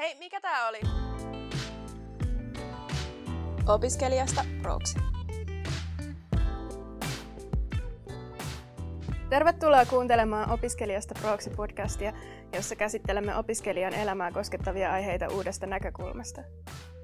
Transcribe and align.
Hei, 0.00 0.14
mikä 0.18 0.40
tää 0.40 0.68
oli? 0.68 0.80
Opiskelijasta 3.68 4.44
proksi. 4.62 4.98
Tervetuloa 9.30 9.84
kuuntelemaan 9.84 10.50
Opiskelijasta 10.50 11.14
proksi 11.20 11.50
podcastia, 11.50 12.12
jossa 12.52 12.76
käsittelemme 12.76 13.36
opiskelijan 13.36 13.94
elämää 13.94 14.32
koskettavia 14.32 14.92
aiheita 14.92 15.28
uudesta 15.28 15.66
näkökulmasta. 15.66 16.42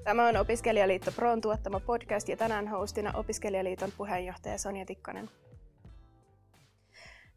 Tämä 0.03 0.27
on 0.27 0.37
Opiskelijaliitto 0.37 1.11
Proon 1.11 1.41
tuottama 1.41 1.79
podcast 1.79 2.29
ja 2.29 2.37
tänään 2.37 2.67
hostina 2.67 3.13
Opiskelijaliiton 3.15 3.91
puheenjohtaja 3.97 4.57
Sonja 4.57 4.85
Tikkanen. 4.85 5.29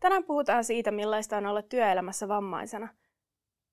Tänään 0.00 0.24
puhutaan 0.24 0.64
siitä, 0.64 0.90
millaista 0.90 1.36
on 1.36 1.46
olla 1.46 1.62
työelämässä 1.62 2.28
vammaisena. 2.28 2.88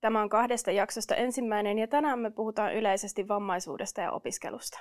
Tämä 0.02 0.22
on 0.22 0.30
kahdesta 0.30 0.72
jaksosta 0.72 1.16
ensimmäinen 1.16 1.80
ja 1.80 1.88
tänään 1.88 2.20
me 2.20 2.32
puhutaan 2.32 2.76
yleisesti 2.76 3.28
vammaisuudesta 3.28 4.02
ja 4.02 4.12
opiskelusta. 4.12 4.80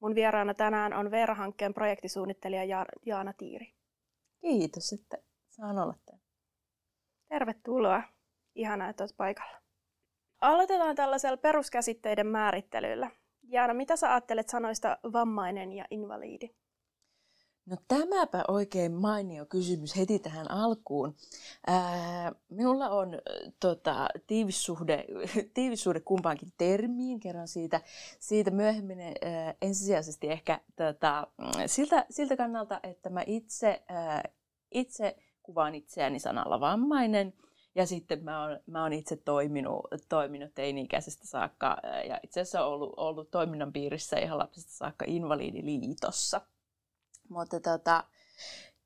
Mun 0.00 0.14
vieraana 0.14 0.54
tänään 0.54 0.92
on 0.92 1.10
Veera-hankkeen 1.10 1.74
projektisuunnittelija 1.74 2.84
Jaana 3.06 3.32
Tiiri. 3.32 3.74
Kiitos, 4.40 4.92
että 4.92 5.18
saan 5.48 5.78
olla 5.78 5.94
täällä. 6.06 6.24
Tervetuloa. 7.28 8.02
Ihanaa, 8.54 8.88
että 8.88 9.04
olet 9.04 9.16
paikalla. 9.16 9.60
Aloitetaan 10.40 10.96
tällaisella 10.96 11.36
peruskäsitteiden 11.36 12.26
määrittelyllä. 12.26 13.10
Jaana, 13.48 13.74
mitä 13.74 13.96
sä 13.96 14.10
ajattelet 14.10 14.48
sanoista 14.48 14.98
vammainen 15.12 15.72
ja 15.72 15.84
invaliidi? 15.90 16.54
No 17.66 17.76
tämäpä 17.88 18.44
oikein 18.48 18.92
mainio 18.92 19.46
kysymys 19.46 19.96
heti 19.96 20.18
tähän 20.18 20.50
alkuun. 20.50 21.14
Ää, 21.66 22.32
minulla 22.48 22.88
on 22.88 23.18
tota, 23.60 24.08
tiivissuhde, 24.26 25.04
tiivissuhde 25.54 26.00
kumpaankin 26.00 26.52
termiin, 26.58 27.20
kerron 27.20 27.48
siitä, 27.48 27.80
siitä 28.18 28.50
myöhemmin 28.50 29.00
ää, 29.00 29.14
ensisijaisesti 29.62 30.30
ehkä 30.30 30.60
tota, 30.76 31.26
siltä, 31.66 32.06
siltä 32.10 32.36
kannalta, 32.36 32.80
että 32.82 33.10
mä 33.10 33.22
itse, 33.26 33.82
ää, 33.88 34.22
itse 34.70 35.16
kuvaan 35.42 35.74
itseäni 35.74 36.18
sanalla 36.18 36.60
vammainen– 36.60 37.32
ja 37.76 37.86
sitten 37.86 38.24
mä 38.24 38.42
oon, 38.42 38.60
mä 38.66 38.82
oon 38.82 38.92
itse 38.92 39.16
toiminut, 39.16 39.80
toiminut 40.08 40.54
teini-ikäisestä 40.54 41.26
saakka 41.26 41.76
ja 42.08 42.20
itse 42.22 42.40
asiassa 42.40 42.66
ollut, 42.66 42.94
ollut 42.96 43.30
toiminnan 43.30 43.72
piirissä 43.72 44.18
ihan 44.18 44.38
lapsesta 44.38 44.72
saakka 44.72 45.04
Invalidiliitossa. 45.08 46.40
Mutta 47.28 47.60
tota, 47.60 48.04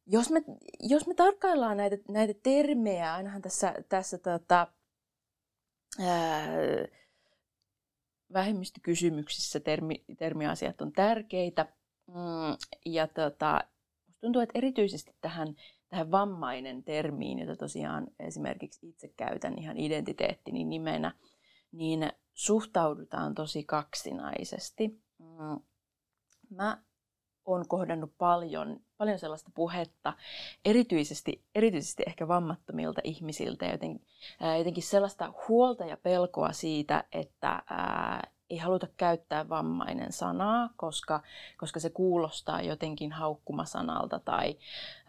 jos 0.06 0.30
me, 0.30 0.42
jos 0.80 1.06
me 1.06 1.14
tarkkaillaan 1.14 1.76
näitä, 1.76 1.96
näitä 2.08 2.34
termejä, 2.42 3.14
ainahan 3.14 3.42
tässä, 3.42 3.74
tässä 3.88 4.18
tota, 4.18 4.66
ää, 6.00 6.48
vähemmistökysymyksissä 8.32 9.60
termi, 9.60 10.04
termiasiat 10.18 10.80
on 10.80 10.92
tärkeitä. 10.92 11.66
Mm, 12.06 12.56
ja 12.86 13.06
tota, 13.08 13.60
tuntuu, 14.20 14.42
että 14.42 14.58
erityisesti 14.58 15.14
tähän 15.20 15.54
tähän 15.90 16.10
vammainen 16.10 16.84
termiin, 16.84 17.38
jota 17.38 17.56
tosiaan 17.56 18.06
esimerkiksi 18.18 18.88
itse 18.88 19.08
käytän 19.08 19.58
ihan 19.58 19.78
identiteettini 19.78 20.64
nimenä, 20.64 21.14
niin 21.72 22.12
suhtaudutaan 22.34 23.34
tosi 23.34 23.64
kaksinaisesti. 23.64 25.02
Mm. 25.18 25.60
Mä 26.50 26.82
oon 27.46 27.68
kohdannut 27.68 28.12
paljon, 28.18 28.80
paljon 28.98 29.18
sellaista 29.18 29.50
puhetta, 29.54 30.12
erityisesti, 30.64 31.44
erityisesti 31.54 32.02
ehkä 32.06 32.28
vammattomilta 32.28 33.00
ihmisiltä, 33.04 33.66
joten, 33.66 34.00
jotenkin 34.58 34.82
sellaista 34.82 35.32
huolta 35.48 35.84
ja 35.84 35.96
pelkoa 35.96 36.52
siitä, 36.52 37.04
että 37.12 37.62
ää, 37.70 38.30
ei 38.50 38.56
haluta 38.56 38.86
käyttää 38.96 39.48
vammainen 39.48 40.12
sanaa, 40.12 40.70
koska, 40.76 41.22
koska 41.56 41.80
se 41.80 41.90
kuulostaa 41.90 42.62
jotenkin 42.62 43.12
haukkumasanalta 43.12 44.18
tai, 44.18 44.56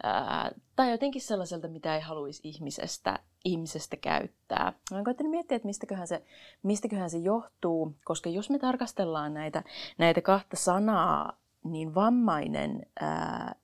ää, 0.02 0.50
tai 0.76 0.90
jotenkin 0.90 1.22
sellaiselta, 1.22 1.68
mitä 1.68 1.94
ei 1.94 2.00
haluaisi 2.00 2.48
ihmisestä, 2.48 3.18
ihmisestä 3.44 3.96
käyttää. 3.96 4.72
Mä 4.90 5.04
koitan 5.04 5.30
miettiä, 5.30 5.56
että 5.56 5.66
mistäköhän 5.66 6.06
se, 6.06 6.24
mistäköhän 6.62 7.10
se 7.10 7.18
johtuu, 7.18 7.96
koska 8.04 8.30
jos 8.30 8.50
me 8.50 8.58
tarkastellaan 8.58 9.34
näitä, 9.34 9.62
näitä 9.98 10.20
kahta 10.20 10.56
sanaa, 10.56 11.41
niin 11.64 11.94
vammainen 11.94 12.86
ää, 13.00 13.54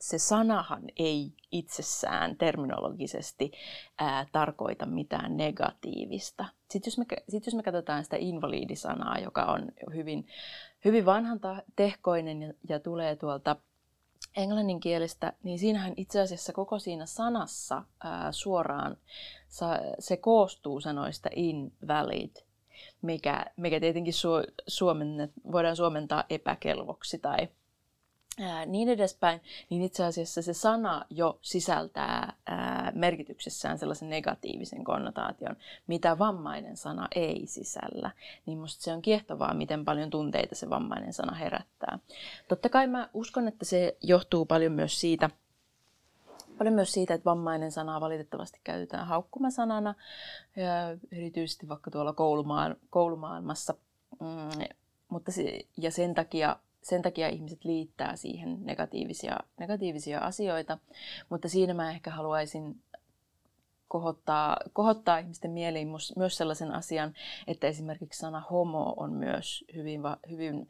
se 0.00 0.18
sanahan 0.18 0.82
ei 0.96 1.32
itsessään 1.52 2.36
terminologisesti 2.36 3.52
ää, 3.98 4.26
tarkoita 4.32 4.86
mitään 4.86 5.36
negatiivista. 5.36 6.44
Sitten 6.70 6.90
jos, 6.90 6.98
me, 6.98 7.04
sit 7.28 7.46
jos 7.46 7.54
me 7.54 7.62
katsotaan 7.62 8.04
sitä 8.04 8.16
invalidisanaa, 8.16 9.18
joka 9.18 9.44
on 9.44 9.68
hyvin, 9.94 10.26
hyvin 10.84 11.06
vanhan 11.06 11.40
tehkoinen 11.76 12.42
ja, 12.42 12.52
ja 12.68 12.80
tulee 12.80 13.16
tuolta 13.16 13.56
englanninkielestä, 14.36 15.32
niin 15.42 15.58
siinähän 15.58 15.94
itse 15.96 16.20
asiassa 16.20 16.52
koko 16.52 16.78
siinä 16.78 17.06
sanassa 17.06 17.84
ää, 18.04 18.32
suoraan 18.32 18.96
sa, 19.48 19.78
se 19.98 20.16
koostuu 20.16 20.80
sanoista 20.80 21.28
invalid, 21.36 22.45
mikä, 23.02 23.46
mikä 23.56 23.80
tietenkin 23.80 24.14
su, 24.14 24.28
suomen, 24.66 25.32
voidaan 25.52 25.76
suomentaa 25.76 26.24
epäkelvoksi 26.30 27.18
tai 27.18 27.48
ää, 28.40 28.66
niin 28.66 28.88
edespäin, 28.88 29.40
niin 29.70 29.82
itse 29.82 30.04
asiassa 30.04 30.42
se 30.42 30.54
sana 30.54 31.04
jo 31.10 31.38
sisältää 31.42 32.32
ää, 32.46 32.92
merkityksessään 32.94 33.78
sellaisen 33.78 34.10
negatiivisen 34.10 34.84
konnotaation, 34.84 35.56
mitä 35.86 36.18
vammainen 36.18 36.76
sana 36.76 37.08
ei 37.14 37.46
sisällä. 37.46 38.10
Niin 38.46 38.58
musta 38.58 38.82
se 38.84 38.92
on 38.92 39.02
kiehtovaa, 39.02 39.54
miten 39.54 39.84
paljon 39.84 40.10
tunteita 40.10 40.54
se 40.54 40.70
vammainen 40.70 41.12
sana 41.12 41.34
herättää. 41.34 41.98
Totta 42.48 42.68
kai 42.68 42.86
mä 42.86 43.08
uskon, 43.14 43.48
että 43.48 43.64
se 43.64 43.96
johtuu 44.02 44.46
paljon 44.46 44.72
myös 44.72 45.00
siitä, 45.00 45.30
paljon 46.58 46.74
myös 46.74 46.92
siitä, 46.92 47.14
että 47.14 47.24
vammainen 47.24 47.72
sana 47.72 48.00
valitettavasti 48.00 48.60
käytetään 48.64 49.06
haukkumasanana, 49.06 49.94
erityisesti 51.12 51.68
vaikka 51.68 51.90
tuolla 51.90 52.14
koulumaailmassa. 52.90 53.74
Mm, 54.20 54.64
mutta 55.08 55.32
se, 55.32 55.60
ja 55.76 55.90
sen 55.90 56.14
takia 56.14 56.56
sen 56.86 57.02
takia 57.02 57.28
ihmiset 57.28 57.64
liittää 57.64 58.16
siihen 58.16 58.66
negatiivisia, 58.66 59.38
negatiivisia 59.58 60.20
asioita, 60.20 60.78
mutta 61.28 61.48
siinä 61.48 61.74
mä 61.74 61.90
ehkä 61.90 62.10
haluaisin 62.10 62.82
kohottaa, 63.88 64.56
kohottaa 64.72 65.18
ihmisten 65.18 65.50
mieliin 65.50 65.88
myös 66.16 66.36
sellaisen 66.36 66.72
asian, 66.72 67.14
että 67.46 67.66
esimerkiksi 67.66 68.18
sana 68.20 68.40
homo 68.40 68.94
on 68.96 69.12
myös 69.12 69.64
hyvin, 69.74 70.00
hyvin 70.30 70.68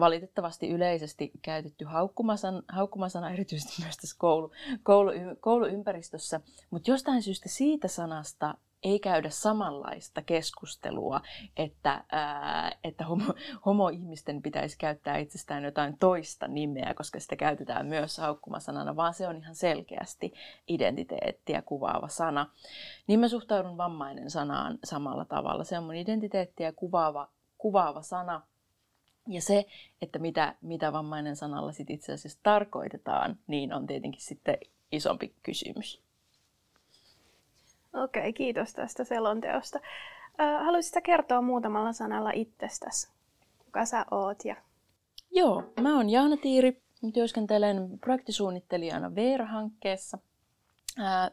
valitettavasti 0.00 0.68
yleisesti 0.68 1.30
käytetty 1.42 1.84
haukkumasana, 1.84 2.62
haukkumasana 2.68 3.30
erityisesti 3.30 3.74
myös 3.82 3.96
tässä 3.96 4.16
koulu, 4.18 4.52
koulu, 4.82 5.10
kouluympäristössä, 5.40 6.40
mutta 6.70 6.90
jostain 6.90 7.22
syystä 7.22 7.48
siitä 7.48 7.88
sanasta 7.88 8.54
ei 8.82 9.00
käydä 9.00 9.30
samanlaista 9.30 10.22
keskustelua, 10.22 11.20
että, 11.56 12.04
ää, 12.12 12.72
että 12.84 13.04
homo, 13.04 13.34
homo-ihmisten 13.66 14.42
pitäisi 14.42 14.78
käyttää 14.78 15.18
itsestään 15.18 15.64
jotain 15.64 15.98
toista 15.98 16.48
nimeä, 16.48 16.94
koska 16.96 17.20
sitä 17.20 17.36
käytetään 17.36 17.86
myös 17.86 18.18
haukkumasanana, 18.18 18.96
vaan 18.96 19.14
se 19.14 19.28
on 19.28 19.36
ihan 19.36 19.54
selkeästi 19.54 20.32
identiteettiä 20.68 21.62
kuvaava 21.62 22.08
sana. 22.08 22.46
Niin 23.06 23.20
mä 23.20 23.28
suhtaudun 23.28 23.76
vammainen 23.76 24.30
sanaan 24.30 24.78
samalla 24.84 25.24
tavalla. 25.24 25.64
Se 25.64 25.78
on 25.78 25.84
mun 25.84 25.94
identiteettiä 25.94 26.72
kuvaava, 26.72 27.28
kuvaava 27.58 28.02
sana. 28.02 28.42
Ja 29.28 29.42
se, 29.42 29.66
että 30.02 30.18
mitä, 30.18 30.54
mitä 30.60 30.92
vammainen 30.92 31.36
sanalla 31.36 31.72
sit 31.72 31.90
itse 31.90 32.12
asiassa 32.12 32.38
tarkoitetaan, 32.42 33.38
niin 33.46 33.72
on 33.72 33.86
tietenkin 33.86 34.20
sitten 34.20 34.58
isompi 34.92 35.34
kysymys. 35.42 36.02
Okei, 37.94 38.32
kiitos 38.32 38.72
tästä 38.72 39.04
selonteosta. 39.04 39.80
Haluaisitko 40.64 41.00
kertoa 41.04 41.42
muutamalla 41.42 41.92
sanalla 41.92 42.30
itsestäsi? 42.30 43.08
Kuka 43.64 43.84
sä 43.84 44.06
oot? 44.10 44.44
Ja... 44.44 44.56
Joo, 45.30 45.64
mä 45.80 45.96
oon 45.96 46.10
Jaana 46.10 46.36
Tiiri. 46.36 46.82
Työskentelen 47.14 47.98
projektisuunnittelijana 48.00 49.14
Veera-hankkeessa. 49.14 50.18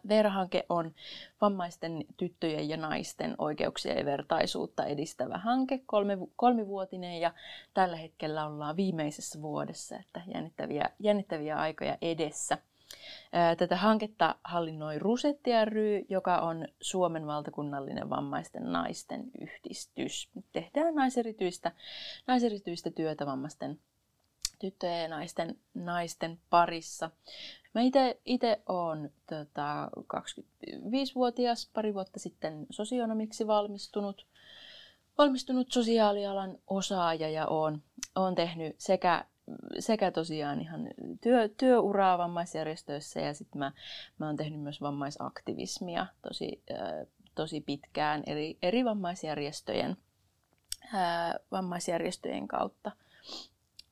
Veera-hanke 0.09 0.65
on 0.69 0.94
vammaisten 1.42 2.06
tyttöjen 2.18 2.69
ja 2.69 2.77
naisten 2.77 3.36
oikeuksia 3.38 3.94
ja 3.94 4.06
vertaisuutta 4.06 4.86
edistävä 4.86 5.38
hanke, 5.38 5.81
kolme, 5.86 6.18
kolmivuotinen 6.36 7.19
ja 7.21 7.33
tällä 7.74 7.95
hetkellä 7.98 8.48
ollaan 8.48 8.75
viimeisessä 8.75 9.42
vuodessa, 9.42 9.95
että 9.95 10.21
jännittäviä, 10.33 10.89
jännittäviä 11.00 11.57
aikoja 11.57 11.98
edessä. 12.01 12.57
Tätä 13.57 13.75
hanketta 13.75 14.36
hallinnoi 14.44 15.00
Rusetti 15.00 15.51
ry, 15.65 16.06
joka 16.09 16.38
on 16.38 16.68
Suomen 16.81 17.27
valtakunnallinen 17.27 18.09
vammaisten 18.09 18.71
naisten 18.71 19.24
yhdistys. 19.42 20.30
Tehdään 20.54 20.95
naiserityistä, 20.95 21.71
naiserityistä 22.27 22.92
työtä 22.92 23.25
vammaisten 23.25 23.80
tyttöjen 24.59 25.01
ja 25.01 25.07
naisten, 25.07 25.56
naisten 25.74 26.39
parissa. 26.50 27.09
Mä 27.74 27.81
itse 28.25 28.62
olen 28.65 29.13
tota, 29.30 29.89
25-vuotias, 30.18 31.69
pari 31.74 31.94
vuotta 31.94 32.19
sitten 32.19 32.68
sosionomiksi 32.69 33.48
valmistunut. 33.48 34.25
valmistunut 35.18 35.71
sosiaalialan 35.71 36.57
osaaja 36.68 37.30
ja 37.30 37.48
olen, 37.48 37.83
olen 38.15 38.36
tehnyt 38.36 38.75
sekä, 38.77 39.25
sekä 39.80 40.12
tosiaan 40.12 40.62
ihan 40.62 40.88
työ, 41.21 41.50
työuraa 41.57 42.18
vammaisjärjestöissä 42.18 43.19
ja 43.19 43.33
sitten 43.33 43.59
mä, 43.59 43.71
mä 44.18 44.25
olen 44.25 44.38
tehnyt 44.38 44.62
myös 44.62 44.81
vammaisaktivismia 44.81 46.07
tosi, 46.21 46.63
tosi 47.36 47.62
pitkään 47.62 48.24
eri, 48.25 48.57
eri 48.62 48.86
vammaisjärjestöjen, 48.86 49.98
vammaisjärjestöjen 51.51 52.48
kautta. 52.48 52.92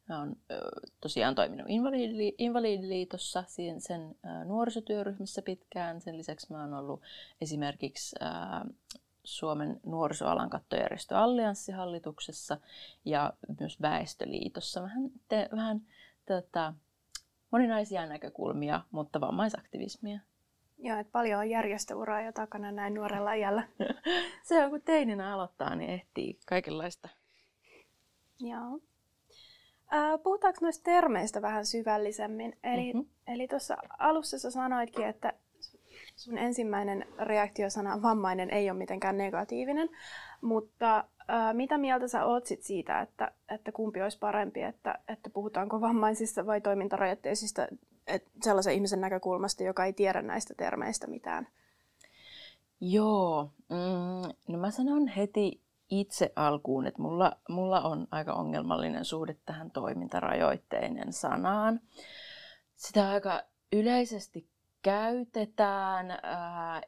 Mä 0.10 0.20
oon 0.20 0.36
tosiaan 1.02 1.36
toiminut 1.36 1.68
Invalidili- 1.68 2.36
Invalidiliitossa, 2.38 3.44
sen, 3.48 3.82
sen 3.82 4.16
nuorisotyöryhmässä 4.46 5.42
pitkään. 5.42 6.02
Sen 6.02 6.18
lisäksi 6.18 6.54
mä 6.54 6.62
oon 6.62 6.74
ollut 6.74 7.02
esimerkiksi 7.42 8.16
ää, 8.20 8.66
Suomen 9.24 9.80
nuorisoalan 9.86 10.50
kattojärjestö 10.50 11.18
Allianssihallituksessa 11.18 12.58
ja 13.06 13.34
myös 13.60 13.82
Väestöliitossa. 13.82 14.82
Vähän, 14.82 15.12
te, 15.28 15.50
vähän 15.56 15.82
tota, 16.26 16.74
moninaisia 17.52 18.06
näkökulmia, 18.06 18.82
mutta 18.92 19.22
vammaisaktivismia. 19.22 20.20
Joo, 20.78 21.00
että 21.00 21.12
paljon 21.12 21.40
on 21.40 21.50
järjestöuraa 21.50 22.22
jo 22.22 22.32
takana 22.32 22.72
näin 22.72 22.94
nuorella 22.94 23.34
iällä. 23.34 23.68
Se 24.48 24.64
on, 24.64 24.70
kun 24.70 24.82
teininä 24.82 25.34
aloittaa, 25.34 25.76
niin 25.76 25.90
ehtii 25.90 26.40
kaikenlaista. 26.48 27.10
Joo. 28.40 28.80
Äh, 29.94 30.20
puhutaanko 30.24 30.60
noista 30.62 30.84
termeistä 30.84 31.42
vähän 31.42 31.66
syvällisemmin? 31.66 32.58
Eli, 32.64 32.94
mm-hmm. 32.94 33.10
eli 33.28 33.48
tuossa 33.48 33.78
alussa 34.00 34.40
sä 34.40 34.52
sanoitkin, 34.52 35.08
että 35.08 35.34
sun 36.16 36.38
ensimmäinen 36.38 37.06
reaktiosana 37.20 38.02
vammainen 38.02 38.50
ei 38.50 38.70
ole 38.70 38.78
mitenkään 38.78 39.18
negatiivinen, 39.18 39.90
mutta 40.42 40.98
äh, 40.98 41.54
mitä 41.54 41.78
mieltä 41.78 42.08
sä 42.08 42.26
oot 42.26 42.46
sit 42.46 42.64
siitä, 42.64 43.02
että, 43.02 43.32
että 43.50 43.72
kumpi 43.72 44.02
olisi 44.02 44.20
parempi, 44.20 44.62
että, 44.62 45.00
että 45.08 45.30
puhutaanko 45.30 45.82
vammaisista 45.82 46.46
vai 46.46 46.62
toimintarajoitteisista 46.62 47.68
sellaisen 48.44 48.74
ihmisen 48.74 49.02
näkökulmasta, 49.02 49.64
joka 49.64 49.86
ei 49.86 49.94
tiedä 49.94 50.22
näistä 50.22 50.54
termeistä 50.58 51.08
mitään? 51.08 51.48
Joo, 52.82 53.50
mm, 53.70 54.34
no 54.48 54.60
mä 54.60 54.72
sanon 54.72 55.08
heti 55.08 55.62
itse 55.90 56.32
alkuun, 56.36 56.88
että 56.88 57.02
mulla, 57.02 57.38
mulla 57.50 57.82
on 57.82 58.08
aika 58.12 58.34
ongelmallinen 58.34 59.06
suhde 59.06 59.36
tähän 59.46 59.72
toimintarajoitteinen 59.72 61.14
sanaan. 61.14 61.80
Sitä 62.76 63.10
aika 63.10 63.44
yleisesti 63.74 64.50
käytetään, 64.82 66.12
äh, 66.12 66.82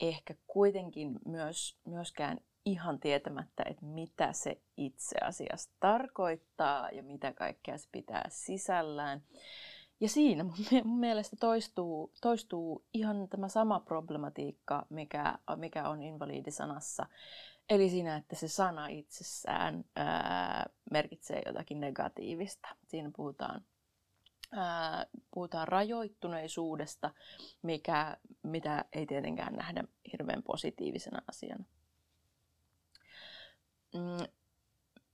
ehkä 0.00 0.34
kuitenkin 0.46 1.18
myös, 1.24 1.78
myöskään 1.84 2.38
ihan 2.64 3.00
tietämättä, 3.00 3.62
että 3.66 3.86
mitä 3.86 4.32
se 4.32 4.60
itse 4.76 5.16
asiassa 5.18 5.70
tarkoittaa 5.80 6.90
ja 6.90 7.02
mitä 7.02 7.32
kaikkea 7.32 7.78
se 7.78 7.88
pitää 7.92 8.24
sisällään. 8.28 9.22
Ja 10.00 10.08
siinä 10.08 10.44
mun 10.84 11.00
mielestä 11.00 11.36
toistuu, 11.40 12.12
toistuu 12.20 12.84
ihan 12.94 13.28
tämä 13.28 13.48
sama 13.48 13.80
problematiikka, 13.80 14.86
mikä, 14.90 15.38
mikä 15.56 15.88
on 15.88 16.02
invalidisanassa. 16.02 17.06
Eli 17.70 17.90
siinä, 17.90 18.16
että 18.16 18.36
se 18.36 18.48
sana 18.48 18.86
itsessään 18.86 19.84
ää, 19.96 20.66
merkitsee 20.90 21.42
jotakin 21.46 21.80
negatiivista. 21.80 22.68
Siinä 22.88 23.10
puhutaan, 23.16 23.64
ää, 24.52 25.06
puhutaan 25.34 25.68
rajoittuneisuudesta, 25.68 27.10
mikä, 27.62 28.16
mitä 28.42 28.84
ei 28.92 29.06
tietenkään 29.06 29.54
nähdä 29.54 29.84
hirveän 30.12 30.42
positiivisena 30.42 31.22
asiana. 31.28 31.64
Mm, 33.94 34.26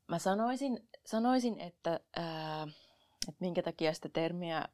mä 0.08 0.18
sanoisin, 0.18 0.88
sanoisin 1.06 1.60
että, 1.60 2.00
ää, 2.16 2.62
että 3.28 3.40
minkä 3.40 3.62
takia 3.62 3.94
sitä 3.94 4.08
termiä 4.08 4.68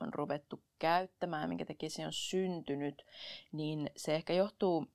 on 0.00 0.14
ruvettu 0.14 0.62
käyttämään, 0.78 1.48
minkä 1.48 1.64
takia 1.64 1.90
se 1.90 2.06
on 2.06 2.12
syntynyt, 2.12 3.06
niin 3.52 3.90
se 3.96 4.14
ehkä 4.14 4.32
johtuu 4.32 4.86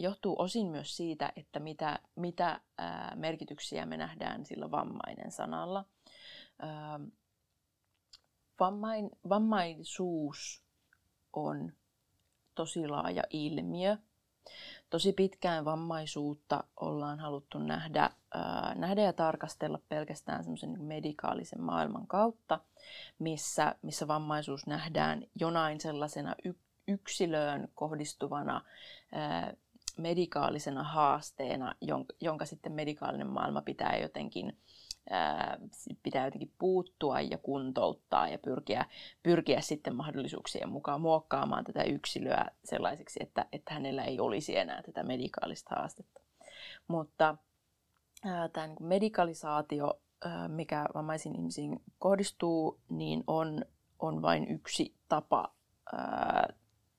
johtuu 0.00 0.36
osin 0.38 0.66
myös 0.66 0.96
siitä, 0.96 1.32
että 1.36 1.60
mitä, 1.60 1.98
mitä 2.16 2.60
ää, 2.78 3.12
merkityksiä 3.16 3.86
me 3.86 3.96
nähdään 3.96 4.46
sillä 4.46 4.70
vammainen 4.70 5.32
sanalla. 5.32 5.84
Ää, 6.58 7.00
vammain, 8.60 9.10
vammaisuus 9.28 10.62
on 11.32 11.72
tosi 12.54 12.88
laaja 12.88 13.22
ilmiö. 13.30 13.96
Tosi 14.90 15.12
pitkään 15.12 15.64
vammaisuutta 15.64 16.64
ollaan 16.76 17.20
haluttu 17.20 17.58
nähdä, 17.58 18.10
ää, 18.34 18.74
nähdä 18.74 19.02
ja 19.02 19.12
tarkastella 19.12 19.80
pelkästään 19.88 20.44
semmoisen 20.44 20.72
niin 20.72 20.82
medikaalisen 20.82 21.62
maailman 21.62 22.06
kautta, 22.06 22.60
missä, 23.18 23.74
missä 23.82 24.08
vammaisuus 24.08 24.66
nähdään 24.66 25.26
jonain 25.40 25.80
sellaisena 25.80 26.34
yksilöön 26.88 27.68
kohdistuvana 27.74 28.64
ää, 29.12 29.54
medikaalisena 29.98 30.82
haasteena, 30.82 31.74
jonka, 32.20 32.44
sitten 32.44 32.72
medikaalinen 32.72 33.26
maailma 33.26 33.62
pitää 33.62 33.96
jotenkin 34.02 34.58
ää, 35.10 35.58
pitää 36.02 36.24
jotenkin 36.24 36.54
puuttua 36.58 37.20
ja 37.20 37.38
kuntouttaa 37.38 38.28
ja 38.28 38.38
pyrkiä, 38.38 38.86
pyrkiä 39.22 39.60
sitten 39.60 39.96
mahdollisuuksien 39.96 40.68
mukaan 40.68 41.00
muokkaamaan 41.00 41.64
tätä 41.64 41.82
yksilöä 41.82 42.46
sellaiseksi, 42.64 43.20
että, 43.22 43.46
että 43.52 43.74
hänellä 43.74 44.04
ei 44.04 44.20
olisi 44.20 44.56
enää 44.56 44.82
tätä 44.82 45.02
medikaalista 45.02 45.74
haastetta. 45.76 46.20
Mutta 46.88 47.36
ää, 48.24 48.48
tämä 48.48 48.66
niin 48.66 48.76
medikalisaatio, 48.80 50.00
ää, 50.24 50.48
mikä 50.48 50.86
vammaisiin 50.94 51.36
ihmisiin 51.36 51.82
kohdistuu, 51.98 52.80
niin 52.90 53.24
on, 53.26 53.64
on 53.98 54.22
vain 54.22 54.48
yksi 54.48 54.94
tapa, 55.08 55.54
ää, 55.92 56.54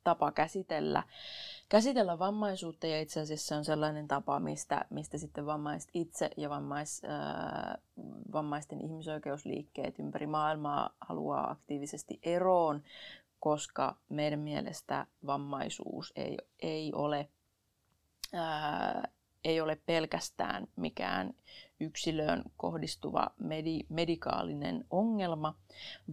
tapa 0.09 0.31
käsitellä 0.31 1.03
käsitellä 1.69 2.19
vammaisuutta 2.19 2.87
ja 2.87 3.01
itse 3.01 3.19
asiassa 3.19 3.57
on 3.57 3.65
sellainen 3.65 4.07
tapa, 4.07 4.39
mistä, 4.39 4.85
mistä 4.89 5.17
sitten 5.17 5.45
vammaiset 5.45 5.89
itse 5.93 6.29
ja 6.37 6.49
vammais, 6.49 7.01
äh, 7.05 7.77
vammaisten 8.33 8.81
ihmisoikeusliikkeet 8.81 9.99
ympäri 9.99 10.27
maailmaa 10.27 10.89
haluaa 11.01 11.51
aktiivisesti 11.51 12.19
eroon, 12.23 12.83
koska 13.39 13.95
meidän 14.09 14.39
mielestä 14.39 15.05
vammaisuus 15.25 16.13
ei, 16.15 16.37
ei 16.59 16.93
ole 16.93 17.29
äh, 18.35 19.03
ei 19.43 19.61
ole 19.61 19.81
pelkästään 19.85 20.67
mikään 20.75 21.33
yksilöön 21.79 22.43
kohdistuva 22.57 23.27
medi- 23.43 23.85
medikaalinen 23.89 24.85
ongelma, 24.89 25.55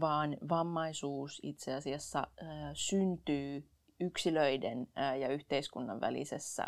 vaan 0.00 0.36
vammaisuus 0.48 1.40
itse 1.42 1.74
asiassa 1.74 2.18
äh, 2.18 2.48
syntyy 2.74 3.68
yksilöiden 4.00 4.88
ja 5.20 5.28
yhteiskunnan 5.28 6.00
välisessä 6.00 6.64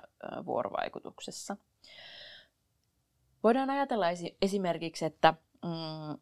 vuorovaikutuksessa. 0.46 1.56
Voidaan 3.42 3.70
ajatella 3.70 4.06
esimerkiksi, 4.42 5.04
että 5.04 5.34
mm, 5.64 6.18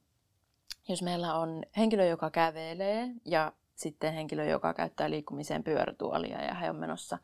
jos 0.89 1.03
meillä 1.03 1.35
on 1.35 1.63
henkilö, 1.77 2.07
joka 2.07 2.31
kävelee 2.31 3.09
ja 3.25 3.53
sitten 3.75 4.15
henkilö, 4.15 4.45
joka 4.45 4.75
käyttää 4.75 5.11
liikkumiseen 5.11 5.65
pyörätuolia 5.65 6.45
ja 6.45 6.55
he 6.55 6.71
on 6.71 6.77
menossa, 6.77 7.19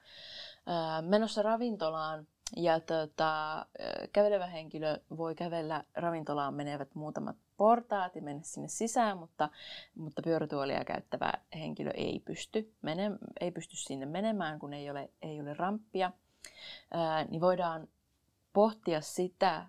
menossa 1.02 1.42
ravintolaan 1.42 2.26
ja 2.56 2.80
tota, 2.80 3.66
kävelevä 4.12 4.46
henkilö 4.46 4.98
voi 5.16 5.34
kävellä 5.34 5.84
ravintolaan 5.94 6.54
menevät 6.54 6.94
muutamat 6.94 7.36
portaat 7.56 8.16
ja 8.16 8.22
mennä 8.22 8.42
sinne 8.42 8.68
sisään, 8.68 9.18
mutta, 9.18 9.48
mutta 9.94 10.22
pyörätuolia 10.22 10.84
käyttävä 10.84 11.32
henkilö 11.54 11.90
ei 11.90 12.22
pysty, 12.24 12.74
mene, 12.82 13.10
ei 13.40 13.50
pysty 13.50 13.76
sinne 13.76 14.06
menemään, 14.06 14.58
kun 14.58 14.72
ei 14.72 14.90
ole, 14.90 15.10
ei 15.22 15.40
ole 15.40 15.54
ramppia. 15.54 16.12
Ää, 16.90 17.24
niin 17.24 17.40
voidaan 17.40 17.88
pohtia 18.52 19.00
sitä, 19.00 19.66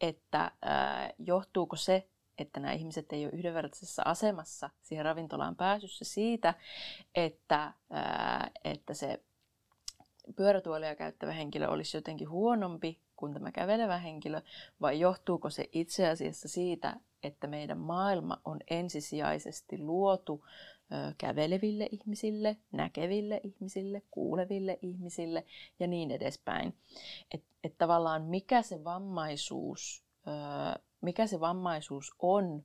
että 0.00 0.50
ää, 0.62 1.10
johtuuko 1.18 1.76
se, 1.76 2.08
että 2.38 2.60
nämä 2.60 2.72
ihmiset 2.72 3.12
ei 3.12 3.24
ole 3.24 3.32
yhdenvertaisessa 3.32 4.02
asemassa 4.04 4.70
siihen 4.82 5.04
ravintolaan 5.04 5.56
pääsyssä 5.56 6.04
siitä, 6.04 6.54
että, 7.14 7.72
ää, 7.90 8.50
että 8.64 8.94
se 8.94 9.22
pyörätuolia 10.36 10.96
käyttävä 10.96 11.32
henkilö 11.32 11.68
olisi 11.68 11.96
jotenkin 11.96 12.30
huonompi 12.30 12.98
kuin 13.16 13.34
tämä 13.34 13.52
kävelevä 13.52 13.98
henkilö, 13.98 14.40
vai 14.80 15.00
johtuuko 15.00 15.50
se 15.50 15.68
itse 15.72 16.08
asiassa 16.08 16.48
siitä, 16.48 16.96
että 17.22 17.46
meidän 17.46 17.78
maailma 17.78 18.40
on 18.44 18.60
ensisijaisesti 18.70 19.78
luotu 19.78 20.44
käveleville 21.18 21.88
ihmisille, 21.90 22.56
näkeville 22.72 23.40
ihmisille, 23.44 24.02
kuuleville 24.10 24.78
ihmisille 24.82 25.44
ja 25.80 25.86
niin 25.86 26.10
edespäin. 26.10 26.76
Että 27.34 27.46
et 27.64 27.78
tavallaan 27.78 28.22
mikä 28.22 28.62
se 28.62 28.84
vammaisuus, 28.84 30.04
mikä 31.00 31.26
se 31.26 31.40
vammaisuus 31.40 32.10
on 32.18 32.64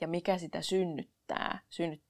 ja 0.00 0.08
mikä 0.08 0.38
sitä 0.38 0.62
synnyttää, 0.62 1.58
synnyt, 1.70 2.02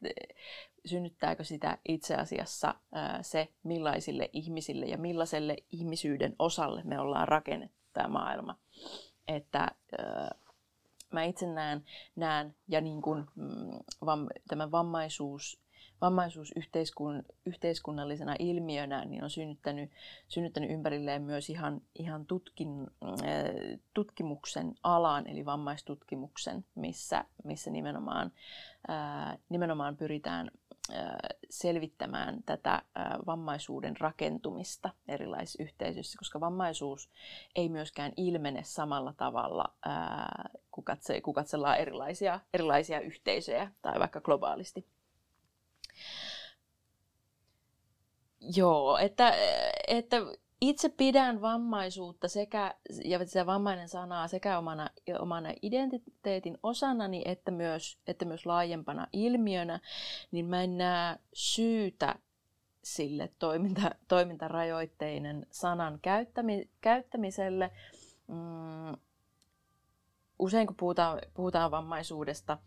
synnyttääkö 0.84 1.44
sitä 1.44 1.78
itse 1.88 2.14
asiassa 2.14 2.74
se, 3.22 3.48
millaisille 3.62 4.30
ihmisille 4.32 4.86
ja 4.86 4.98
millaiselle 4.98 5.56
ihmisyyden 5.72 6.36
osalle 6.38 6.82
me 6.84 7.00
ollaan 7.00 7.28
rakennettu 7.28 7.76
tämä 7.92 8.08
maailma. 8.08 8.58
Että 9.28 9.70
mä 11.12 11.24
itse 11.24 11.46
näen, 11.46 11.84
näen 12.16 12.54
ja 12.68 12.80
niin 12.80 13.02
kuin, 13.02 13.26
mm, 13.34 13.78
vam, 14.06 14.26
tämä 14.48 14.70
vammaisuus, 14.70 15.60
vammaisuus 16.00 16.52
yhteiskun, 16.56 17.22
yhteiskunnallisena 17.46 18.36
ilmiönä 18.38 19.04
niin 19.04 19.24
on 19.24 19.30
synnyttänyt, 19.30 19.90
synnyttänyt 20.28 20.70
ympärilleen 20.70 21.22
myös 21.22 21.50
ihan, 21.50 21.80
ihan 21.98 22.26
tutkin, 22.26 22.86
tutkimuksen 23.94 24.74
alan, 24.82 25.26
eli 25.26 25.44
vammaistutkimuksen, 25.44 26.64
missä, 26.74 27.24
missä 27.44 27.70
nimenomaan, 27.70 28.32
nimenomaan 29.48 29.96
pyritään 29.96 30.50
selvittämään 31.50 32.42
tätä 32.46 32.82
vammaisuuden 33.26 33.96
rakentumista 34.00 34.90
erilaisissa 35.08 35.62
yhteisöissä, 35.62 36.18
koska 36.18 36.40
vammaisuus 36.40 37.10
ei 37.54 37.68
myöskään 37.68 38.12
ilmene 38.16 38.62
samalla 38.64 39.14
tavalla, 39.16 39.64
kun, 40.70 40.84
katse, 40.84 41.20
kun 41.20 41.34
katsellaan 41.34 41.78
erilaisia, 41.78 42.40
erilaisia 42.54 43.00
yhteisöjä 43.00 43.72
tai 43.82 43.98
vaikka 43.98 44.20
globaalisti. 44.20 44.86
Joo, 48.56 48.98
että, 48.98 49.34
että 49.88 50.16
itse 50.68 50.88
pidän 50.88 51.40
vammaisuutta 51.40 52.28
sekä, 52.28 52.74
ja 53.04 53.26
sitä 53.26 53.46
vammainen 53.46 53.88
sanaa 53.88 54.28
sekä 54.28 54.58
omana, 54.58 54.90
omana 55.18 55.52
identiteetin 55.62 56.58
osanani 56.62 57.22
että 57.24 57.50
myös, 57.50 57.98
että 58.06 58.24
myös 58.24 58.46
laajempana 58.46 59.06
ilmiönä, 59.12 59.80
niin 60.30 60.46
mä 60.46 60.62
en 60.62 60.78
näe 60.78 61.16
syytä 61.32 62.14
sille 62.84 63.30
toiminta, 63.38 63.90
toimintarajoitteinen 64.08 65.46
sanan 65.50 65.98
käyttämi, 66.02 66.70
käyttämiselle. 66.80 67.70
Mm, 68.26 68.96
usein 70.38 70.66
kun 70.66 70.76
puhutaan, 70.76 71.20
puhutaan 71.34 71.70
vammaisuudesta, 71.70 72.58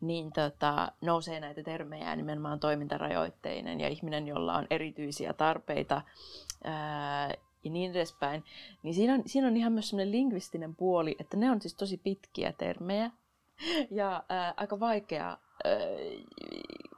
niin 0.00 0.32
tota, 0.32 0.92
nousee 1.00 1.40
näitä 1.40 1.62
termejä 1.62 2.16
nimenomaan 2.16 2.60
toimintarajoitteinen 2.60 3.80
ja 3.80 3.88
ihminen, 3.88 4.28
jolla 4.28 4.54
on 4.54 4.66
erityisiä 4.70 5.32
tarpeita 5.32 6.02
ää, 6.64 7.34
ja 7.64 7.70
niin 7.70 7.90
edespäin. 7.90 8.44
Niin 8.82 8.94
siinä 8.94 9.14
on, 9.14 9.22
siinä 9.26 9.48
on 9.48 9.56
ihan 9.56 9.72
myös 9.72 9.88
sellainen 9.88 10.12
lingvistinen 10.12 10.76
puoli, 10.76 11.16
että 11.20 11.36
ne 11.36 11.50
on 11.50 11.60
siis 11.60 11.74
tosi 11.74 11.96
pitkiä 11.96 12.52
termejä 12.52 13.10
ja 13.90 14.24
ää, 14.28 14.54
aika 14.56 14.80
vaikea 14.80 15.38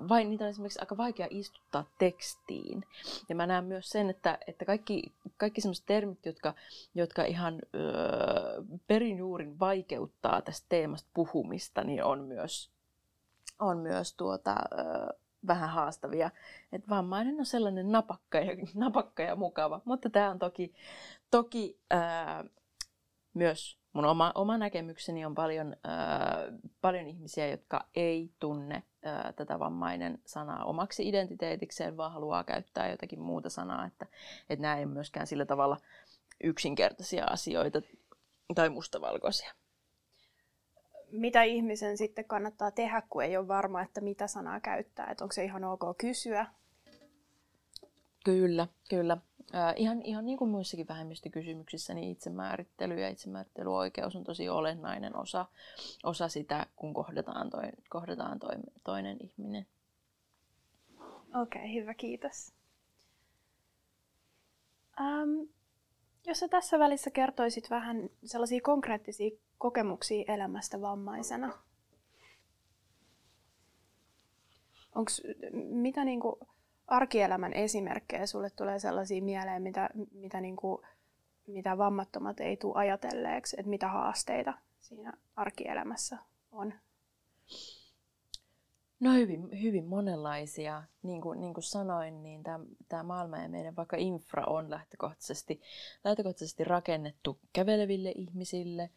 vai 0.08 0.24
niitä 0.24 0.44
on 0.44 0.50
esimerkiksi 0.50 0.80
aika 0.80 0.96
vaikea 0.96 1.26
istuttaa 1.30 1.90
tekstiin. 1.98 2.84
Ja 3.28 3.34
mä 3.34 3.46
näen 3.46 3.64
myös 3.64 3.90
sen, 3.90 4.10
että, 4.10 4.38
että 4.46 4.64
kaikki, 4.64 5.02
kaikki 5.36 5.60
sellaiset 5.60 5.86
termit, 5.86 6.26
jotka, 6.26 6.54
jotka 6.94 7.24
ihan 7.24 7.58
öö, 7.74 8.62
perinjuurin 8.86 9.58
vaikeuttaa 9.58 10.42
tästä 10.42 10.66
teemasta 10.68 11.10
puhumista, 11.14 11.84
niin 11.84 12.04
on 12.04 12.24
myös, 12.24 12.70
on 13.58 13.78
myös 13.78 14.14
tuota, 14.14 14.54
öö, 14.72 15.08
vähän 15.46 15.68
haastavia. 15.68 16.30
Et 16.72 16.88
vammainen 16.88 17.38
on 17.38 17.46
sellainen 17.46 17.92
napakka 17.92 18.38
ja, 18.38 18.56
napakka 18.74 19.22
ja 19.22 19.36
mukava, 19.36 19.80
mutta 19.84 20.10
tämä 20.10 20.30
on 20.30 20.38
toki, 20.38 20.74
toki 21.30 21.80
ää, 21.90 22.44
myös 23.34 23.78
mun 23.92 24.04
oma, 24.04 24.32
oma 24.34 24.58
näkemykseni 24.58 25.24
on 25.24 25.34
paljon, 25.34 25.76
ää, 25.84 26.38
paljon 26.80 27.06
ihmisiä, 27.06 27.48
jotka 27.48 27.88
ei 27.94 28.30
tunne 28.38 28.82
ää, 29.04 29.32
tätä 29.36 29.58
vammainen 29.58 30.18
sanaa 30.26 30.64
omaksi 30.64 31.08
identiteetikseen, 31.08 31.96
vaan 31.96 32.12
haluaa 32.12 32.44
käyttää 32.44 32.90
jotakin 32.90 33.20
muuta 33.20 33.50
sanaa, 33.50 33.86
että, 33.86 34.06
että 34.50 34.62
nämä 34.62 34.78
ei 34.78 34.86
myöskään 34.86 35.26
sillä 35.26 35.46
tavalla 35.46 35.76
yksinkertaisia 36.44 37.24
asioita 37.24 37.80
tai 38.54 38.68
mustavalkoisia 38.68 39.52
mitä 41.12 41.42
ihmisen 41.42 41.98
sitten 41.98 42.24
kannattaa 42.24 42.70
tehdä, 42.70 43.02
kun 43.10 43.24
ei 43.24 43.36
ole 43.36 43.48
varma, 43.48 43.82
että 43.82 44.00
mitä 44.00 44.26
sanaa 44.26 44.60
käyttää? 44.60 45.10
Että 45.10 45.24
onko 45.24 45.32
se 45.32 45.44
ihan 45.44 45.64
ok 45.64 45.98
kysyä? 45.98 46.46
Kyllä, 48.24 48.68
kyllä. 48.90 49.16
Äh, 49.54 49.74
ihan, 49.76 50.02
ihan 50.02 50.26
niin 50.26 50.38
kuin 50.38 50.50
muissakin 50.50 50.88
vähemmistökysymyksissä, 50.88 51.94
niin 51.94 52.10
itsemäärittely 52.10 53.00
ja 53.00 53.08
itsemäärittelyoikeus 53.08 54.16
on 54.16 54.24
tosi 54.24 54.48
olennainen 54.48 55.16
osa, 55.16 55.46
osa 56.04 56.28
sitä, 56.28 56.66
kun 56.76 56.94
kohdataan, 56.94 57.50
toi, 57.50 57.70
kohdataan 57.88 58.38
toi, 58.38 58.54
toinen 58.84 59.16
ihminen. 59.20 59.66
Okei, 61.34 61.62
okay, 61.62 61.74
hyvä, 61.74 61.94
kiitos. 61.94 62.52
Um, 65.00 65.48
jos 66.28 66.38
sä 66.38 66.48
tässä 66.48 66.78
välissä 66.78 67.10
kertoisit 67.10 67.70
vähän 67.70 68.10
sellaisia 68.24 68.60
konkreettisia 68.62 69.30
kokemuksia 69.58 70.24
elämästä 70.34 70.80
vammaisena? 70.80 71.52
Onks, 74.94 75.22
mitä 75.52 76.04
niinku 76.04 76.38
arkielämän 76.86 77.52
esimerkkejä 77.52 78.26
sulle 78.26 78.50
tulee 78.50 78.78
sellaisia 78.78 79.22
mieleen, 79.22 79.62
mitä, 79.62 79.90
mitä, 80.12 80.40
niinku, 80.40 80.82
mitä 81.46 81.78
vammattomat 81.78 82.40
ei 82.40 82.56
tule 82.56 82.78
ajatelleeksi, 82.78 83.56
että 83.58 83.70
mitä 83.70 83.88
haasteita 83.88 84.54
siinä 84.80 85.12
arkielämässä 85.36 86.18
on? 86.52 86.74
No 89.00 89.12
hyvin, 89.12 89.62
hyvin 89.62 89.84
monenlaisia. 89.84 90.82
Niin 91.02 91.20
kuin, 91.20 91.40
niin 91.40 91.54
kuin 91.54 91.64
sanoin, 91.64 92.22
niin 92.22 92.42
tämä, 92.42 92.64
tämä 92.88 93.02
maailma 93.02 93.38
ja 93.38 93.48
meidän 93.48 93.76
vaikka 93.76 93.96
infra 93.96 94.44
on 94.46 94.70
lähtökohtaisesti, 94.70 95.60
lähtökohtaisesti 96.04 96.64
rakennettu 96.64 97.38
käveleville 97.52 98.12
ihmisille, 98.16 98.90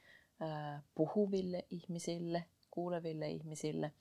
puhuville 0.95 1.65
ihmisille, 1.69 2.45
kuuleville 2.71 3.29
ihmisille, 3.29 3.91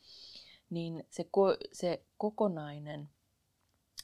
niin 0.70 1.06
se, 1.10 1.26
ko, 1.30 1.56
se 1.72 2.02
kokonainen 2.18 3.08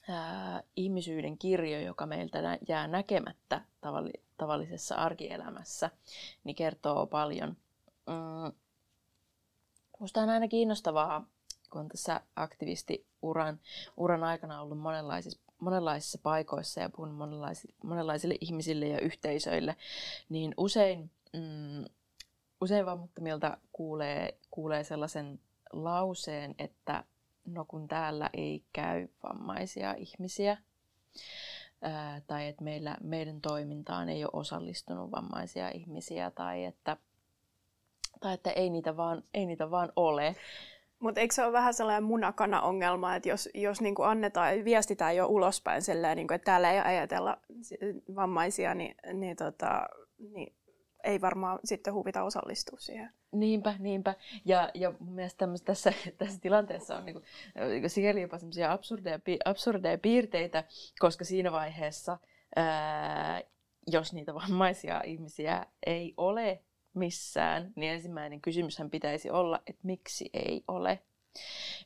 ää, 0.09 0.63
ihmisyyden 0.77 1.39
kirjo, 1.39 1.81
joka 1.81 2.07
meiltä 2.07 2.59
jää 2.69 2.89
näkemättä 2.89 3.65
tavalli, 3.81 4.13
tavallisessa 4.37 4.95
arkielämässä, 4.95 5.91
niin 6.45 6.57
kertoo 6.57 7.07
paljon. 7.07 7.57
Mm, 8.07 8.53
Minusta 9.99 10.21
on 10.21 10.29
aina 10.29 10.49
kiinnostavaa 10.49 11.27
kun 11.71 11.81
on 11.81 11.89
tässä 11.89 12.21
aktivistiuran 12.37 13.61
uran 13.97 14.25
aikana 14.25 14.63
ollut 14.63 14.79
monenlaisissa, 14.79 15.41
monenlaisissa 15.59 16.19
paikoissa 16.23 16.81
ja 16.81 16.91
puhunut 16.91 17.17
monenlaisille, 17.17 17.75
monenlaisille 17.85 18.35
ihmisille 18.41 18.89
ja 18.89 19.01
yhteisöille, 19.01 19.77
niin 20.29 20.55
usein, 20.57 21.11
mm, 21.33 21.85
usein 22.61 22.87
vammattomilta 22.87 23.57
kuulee, 23.73 24.39
kuulee 24.51 24.85
sellaisen 24.85 25.41
lauseen, 25.73 26.55
että 26.59 27.05
no 27.47 27.65
kun 27.65 27.89
täällä 27.89 28.31
ei 28.35 28.65
käy 28.73 29.09
vammaisia 29.23 29.95
ihmisiä, 29.95 30.57
ää, 31.83 32.21
tai 32.27 32.49
että 32.49 32.65
meillä, 32.65 32.97
meidän 33.03 33.41
toimintaan 33.41 34.09
ei 34.09 34.25
ole 34.25 34.31
osallistunut 34.33 35.11
vammaisia 35.11 35.71
ihmisiä, 35.71 36.31
tai 36.31 36.65
että, 36.65 36.97
tai 38.21 38.35
että 38.35 38.51
ei, 38.51 38.71
niitä 38.71 38.97
vaan, 38.97 39.23
ei 39.35 39.47
niitä 39.47 39.71
vaan 39.71 39.93
ole. 39.97 40.37
Mutta 40.99 41.21
eikö 41.21 41.35
se 41.35 41.45
ole 41.45 41.53
vähän 41.53 41.75
sellainen 41.75 42.05
munakana-ongelma, 42.05 43.15
että 43.15 43.29
jos, 43.29 43.49
jos 43.55 43.81
niin 43.81 43.95
kuin 43.95 44.09
annetaan, 44.09 44.65
viestitään 44.65 45.17
jo 45.17 45.27
ulospäin 45.27 45.83
sellainen, 45.83 46.17
niin 46.17 46.29
kuin, 46.29 46.35
että 46.35 46.45
täällä 46.45 46.73
ei 46.73 46.81
ajatella 46.81 47.39
vammaisia, 48.15 48.75
niin, 48.75 48.95
niin, 49.13 49.37
tota, 49.37 49.89
niin 50.19 50.57
ei 51.05 51.21
varmaan 51.21 51.59
sitten 51.65 51.95
huvita 51.95 52.23
osallistua 52.23 52.79
siihen. 52.79 53.11
Niinpä, 53.33 53.75
niinpä. 53.79 54.15
Ja, 54.45 54.71
ja 54.75 54.93
mun 54.99 55.15
mielestä 55.15 55.47
tässä, 55.65 55.93
tässä 56.19 56.41
tilanteessa 56.41 56.97
on 56.97 57.05
niin 57.05 57.15
kuin, 57.15 57.91
sikäli 57.91 58.23
jopa 58.23 58.39
semmoisia 58.39 58.73
absurdeja, 58.73 59.19
absurdeja 59.45 59.99
piirteitä, 59.99 60.65
koska 60.99 61.25
siinä 61.25 61.53
vaiheessa, 61.53 62.19
ää, 62.57 63.43
jos 63.87 64.13
niitä 64.13 64.35
vammaisia 64.35 65.03
ihmisiä 65.05 65.67
ei 65.87 66.15
ole 66.17 66.63
missään, 66.97 67.73
niin 67.77 67.93
ensimmäinen 67.93 68.41
kysymyshän 68.41 68.91
pitäisi 68.91 69.31
olla, 69.31 69.63
että 69.67 69.81
miksi 69.83 70.31
ei 70.33 70.65
ole. 70.69 71.03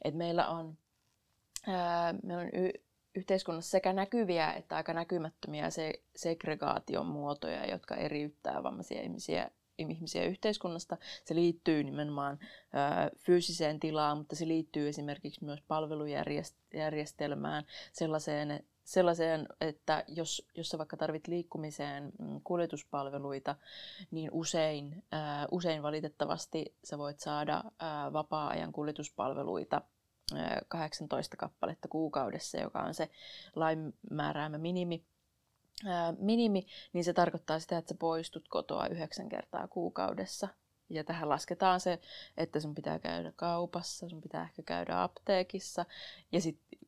Et 0.05 0.15
meillä 0.15 0.49
on, 0.49 0.79
ää, 1.67 2.15
meillä 2.23 2.43
on 2.43 2.51
y- 2.53 2.83
yhteiskunnassa 3.15 3.71
sekä 3.71 3.93
näkyviä 3.93 4.53
että 4.53 4.77
aika 4.77 4.95
näkymättömiä 4.95 5.71
se 5.71 5.93
segregaation 6.17 7.07
muotoja, 7.07 7.71
jotka 7.71 7.97
eriyttää 7.97 8.63
vammaisia 8.63 9.03
ihmisiä 9.03 9.51
ihmisiä 9.89 10.25
yhteiskunnasta. 10.25 10.97
Se 11.25 11.35
liittyy 11.35 11.85
nimenomaan 11.85 12.39
ää, 12.73 13.11
fyysiseen 13.19 13.81
tilaan, 13.81 14.19
mutta 14.19 14.37
se 14.37 14.49
liittyy 14.49 14.89
esimerkiksi 14.89 15.45
myös 15.45 15.61
palvelujärjestelmään, 15.69 17.65
sellaiseen, 17.93 18.65
sellaiseen, 18.85 19.47
että 19.61 20.05
jos, 20.09 20.49
jos 20.55 20.69
sä 20.69 20.79
vaikka 20.79 20.97
tarvit 20.97 21.29
liikkumiseen 21.29 22.13
mm, 22.19 22.41
kuljetuspalveluita, 22.45 23.57
niin 24.11 24.31
usein, 24.33 25.05
ää, 25.13 25.49
usein 25.51 25.83
valitettavasti 25.83 26.75
sä 26.85 26.99
voit 26.99 27.21
saada 27.21 27.65
ää, 27.79 28.13
vapaa-ajan 28.13 28.73
kuljetuspalveluita 28.73 29.83
18 30.69 31.37
kappaletta 31.37 31.89
kuukaudessa, 31.89 32.59
joka 32.59 32.79
on 32.83 32.95
se 32.95 33.11
lain 33.57 33.95
määräämä 34.11 34.59
minimi. 34.59 35.05
minimi, 36.19 36.67
niin 36.93 37.05
se 37.05 37.13
tarkoittaa 37.13 37.61
sitä, 37.61 37.79
että 37.79 37.89
sä 37.89 37.99
poistut 37.99 38.49
kotoa 38.49 38.87
yhdeksän 38.87 39.29
kertaa 39.29 39.69
kuukaudessa. 39.69 40.49
Ja 40.89 41.05
tähän 41.05 41.29
lasketaan 41.29 41.81
se, 41.81 42.01
että 42.37 42.61
sun 42.61 42.75
pitää 42.75 42.99
käydä 42.99 43.33
kaupassa, 43.37 44.09
sun 44.09 44.21
pitää 44.21 44.43
ehkä 44.43 44.63
käydä 44.63 45.03
apteekissa 45.03 45.85
ja 46.33 46.41
sitten 46.41 46.80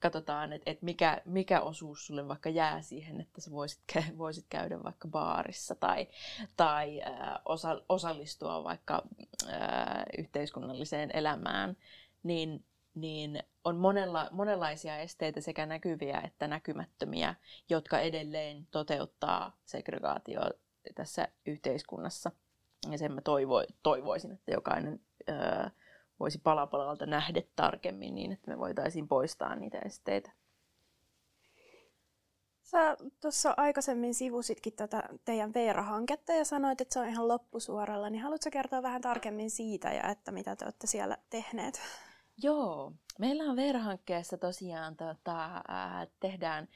katsotaan, 0.00 0.52
että, 0.52 0.70
että 0.70 0.84
mikä, 0.84 1.22
mikä 1.24 1.60
osuus 1.60 2.06
sulle 2.06 2.28
vaikka 2.28 2.48
jää 2.48 2.82
siihen, 2.82 3.20
että 3.20 3.40
sä 3.40 3.50
voisit, 3.50 3.80
voisit 4.18 4.46
käydä 4.48 4.82
vaikka 4.82 5.08
baarissa 5.08 5.74
tai, 5.74 6.08
tai 6.56 7.02
äh, 7.02 7.38
osa, 7.44 7.82
osallistua 7.88 8.64
vaikka 8.64 9.02
äh, 9.48 10.04
yhteiskunnalliseen 10.18 11.10
elämään, 11.14 11.76
niin, 12.22 12.64
niin 12.94 13.42
on 13.64 13.76
monella, 13.76 14.28
monenlaisia 14.30 14.98
esteitä 14.98 15.40
sekä 15.40 15.66
näkyviä 15.66 16.20
että 16.20 16.48
näkymättömiä, 16.48 17.34
jotka 17.68 18.00
edelleen 18.00 18.66
toteuttaa 18.70 19.56
segregaatio 19.64 20.40
tässä 20.94 21.28
yhteiskunnassa. 21.46 22.30
Ja 22.90 22.98
sen 22.98 23.12
mä 23.12 23.20
toivo, 23.20 23.64
toivoisin, 23.82 24.32
että 24.32 24.52
jokainen 24.52 25.00
ää, 25.26 25.70
voisi 26.20 26.38
palapalalta 26.38 27.06
nähdä 27.06 27.42
tarkemmin 27.56 28.14
niin, 28.14 28.32
että 28.32 28.50
me 28.50 28.58
voitaisiin 28.58 29.08
poistaa 29.08 29.56
niitä 29.56 29.78
esteitä. 29.78 30.30
Sä 32.62 32.96
tuossa 33.20 33.54
aikaisemmin 33.56 34.14
sivusitkin 34.14 34.72
tätä 34.72 35.08
teidän 35.24 35.54
Veera-hanketta 35.54 36.32
ja 36.32 36.44
sanoit, 36.44 36.80
että 36.80 36.92
se 36.92 37.00
on 37.00 37.08
ihan 37.08 37.28
loppusuoralla, 37.28 38.10
niin 38.10 38.22
haluatko 38.22 38.50
kertoa 38.52 38.82
vähän 38.82 39.00
tarkemmin 39.00 39.50
siitä 39.50 39.92
ja 39.92 40.08
että 40.08 40.32
mitä 40.32 40.56
te 40.56 40.64
olette 40.64 40.86
siellä 40.86 41.18
tehneet? 41.30 41.80
Joo, 42.42 42.92
meillä 43.18 43.44
on 43.44 43.56
Veera-hankkeessa 43.56 44.38
tosiaan 44.38 44.96
tota, 44.96 45.44
äh, 45.44 46.08
tehdään, 46.20 46.68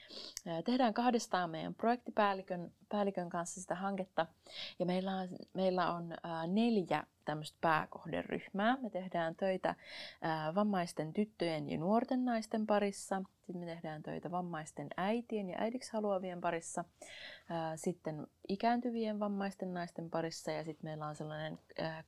äh, 0.49 0.65
tehdään 0.65 0.95
kahdestaan 0.95 1.51
meidän 1.51 1.75
projektipäällikön 1.75 2.73
päällikön 2.89 3.31
kanssa 3.31 3.61
sitä 3.61 3.75
hanketta. 3.75 4.27
Ja 4.79 4.87
meillä 4.87 5.17
on, 5.17 5.29
meillä 5.55 5.93
on 5.93 6.13
äh, 6.13 6.47
neljä 6.49 7.05
tämmöistä 7.25 7.59
pääkohderyhmää. 7.61 8.77
Me 8.83 8.91
tehdään 8.91 9.37
töitä 9.37 9.75
vammaisten 10.55 11.13
tyttöjen 11.13 11.71
ja 11.71 11.79
nuorten 11.79 12.25
naisten 12.25 12.67
parissa. 12.67 13.23
Sitten 13.47 13.57
me 13.57 13.67
tehdään 13.67 14.03
töitä 14.03 14.31
vammaisten 14.31 14.89
äitien 14.97 15.51
ja 15.51 15.57
äidiksi 15.59 15.93
haluavien 15.93 16.41
parissa. 16.41 16.85
Sitten 17.77 18.27
ikääntyvien 18.49 19.21
vammaisten 19.21 19.75
naisten 19.75 20.11
parissa. 20.11 20.51
Ja 20.51 20.65
sitten 20.65 20.85
meillä 20.85 21.07
on 21.07 21.17
sellainen 21.17 21.59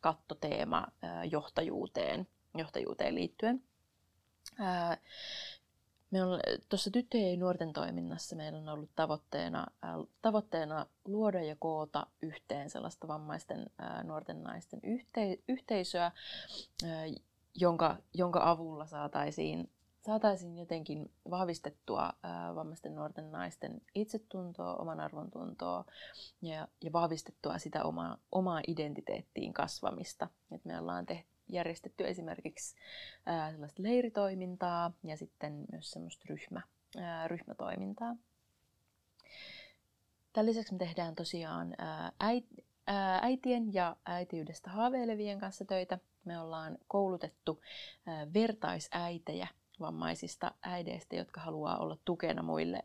kattoteema 0.00 0.86
johtajuuteen 1.30 2.26
johtajuuteen 2.56 3.14
liittyen. 3.14 3.62
Ää, 6.14 6.26
me 6.26 6.32
on, 6.32 6.40
tuossa 6.68 6.90
tyttöjen 6.90 7.30
ja 7.30 7.36
nuorten 7.36 7.72
toiminnassa 7.72 8.36
meillä 8.36 8.58
on 8.58 8.68
ollut 8.68 8.90
tavoitteena, 8.96 9.66
ää, 9.82 9.94
tavoitteena 10.22 10.86
luoda 11.04 11.42
ja 11.42 11.56
koota 11.58 12.06
yhteen 12.22 12.70
sellaista 12.70 13.08
vammaisten 13.08 13.66
ää, 13.78 14.02
nuorten 14.02 14.42
naisten 14.42 14.80
yhte, 14.82 15.38
yhteisöä, 15.48 16.12
ää, 16.84 17.04
jonka, 17.54 17.96
jonka 18.14 18.50
avulla 18.50 18.86
saataisiin, 18.86 19.70
saataisiin 20.06 20.58
jotenkin 20.58 21.12
vahvistettua 21.30 22.12
ää, 22.22 22.54
vammaisten 22.54 22.94
nuorten 22.94 23.32
naisten 23.32 23.80
itsetuntoa, 23.94 24.76
oman 24.76 25.00
arvontuntoa 25.00 25.84
ja, 26.42 26.68
ja 26.84 26.92
vahvistettua 26.92 27.58
sitä 27.58 27.84
omaa, 27.84 28.18
omaa 28.32 28.60
identiteettiin 28.68 29.52
kasvamista. 29.52 30.28
Et 30.50 30.64
me 30.64 30.78
ollaan 30.78 31.06
tehty 31.06 31.33
järjestetty 31.48 32.08
esimerkiksi 32.08 32.76
ää, 33.26 33.52
sellaista 33.52 33.82
leiritoimintaa 33.82 34.92
ja 35.04 35.16
sitten 35.16 35.64
myös 35.72 35.90
semmoista 35.90 36.24
ryhmä, 36.28 36.62
ryhmätoimintaa. 37.26 38.16
Tämän 40.32 40.46
lisäksi 40.46 40.72
me 40.72 40.78
tehdään 40.78 41.14
tosiaan 41.14 41.76
äitien 43.22 43.74
ja 43.74 43.96
äitiydestä 44.06 44.70
haaveilevien 44.70 45.40
kanssa 45.40 45.64
töitä. 45.64 45.98
Me 46.24 46.40
ollaan 46.40 46.78
koulutettu 46.88 47.60
vertaisäitejä 48.34 49.48
vammaisista 49.80 50.54
äideistä, 50.62 51.16
jotka 51.16 51.40
haluaa 51.40 51.78
olla 51.78 51.98
tukena 52.04 52.42
muille 52.42 52.82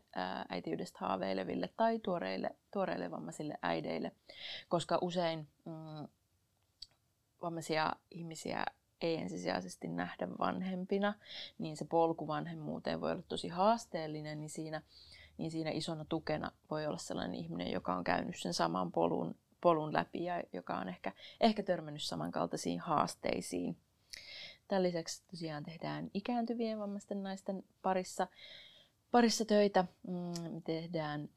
äitiydestä 0.48 0.98
haaveileville 1.00 1.70
tai 1.76 1.98
tuoreille, 1.98 2.50
tuoreille 2.72 3.10
vammaisille 3.10 3.58
äideille, 3.62 4.12
koska 4.68 4.98
usein 5.00 5.48
mm, 5.64 6.08
vammaisia 7.42 7.92
ihmisiä 8.10 8.64
ei 9.00 9.16
ensisijaisesti 9.16 9.88
nähdä 9.88 10.28
vanhempina, 10.38 11.14
niin 11.58 11.76
se 11.76 11.84
polku 11.84 12.26
vanhemmuuteen 12.26 13.00
voi 13.00 13.12
olla 13.12 13.22
tosi 13.28 13.48
haasteellinen, 13.48 14.40
niin 14.40 14.50
siinä, 14.50 14.82
niin 15.38 15.50
siinä 15.50 15.70
isona 15.70 16.04
tukena 16.04 16.52
voi 16.70 16.86
olla 16.86 16.98
sellainen 16.98 17.34
ihminen, 17.34 17.72
joka 17.72 17.94
on 17.94 18.04
käynyt 18.04 18.36
sen 18.38 18.54
saman 18.54 18.92
polun, 18.92 19.34
polun 19.60 19.92
läpi 19.92 20.24
ja 20.24 20.42
joka 20.52 20.76
on 20.76 20.88
ehkä, 20.88 21.12
ehkä 21.40 21.62
törmännyt 21.62 22.02
samankaltaisiin 22.02 22.80
haasteisiin. 22.80 23.76
Tämän 24.68 24.82
lisäksi 24.82 25.22
tosiaan 25.30 25.62
tehdään 25.62 26.10
ikääntyvien 26.14 26.78
vammaisten 26.78 27.22
naisten 27.22 27.64
parissa, 27.82 28.26
parissa 29.10 29.44
töitä. 29.44 29.84
Mm, 30.06 30.52
me 30.52 30.60
tehdään 30.64 31.28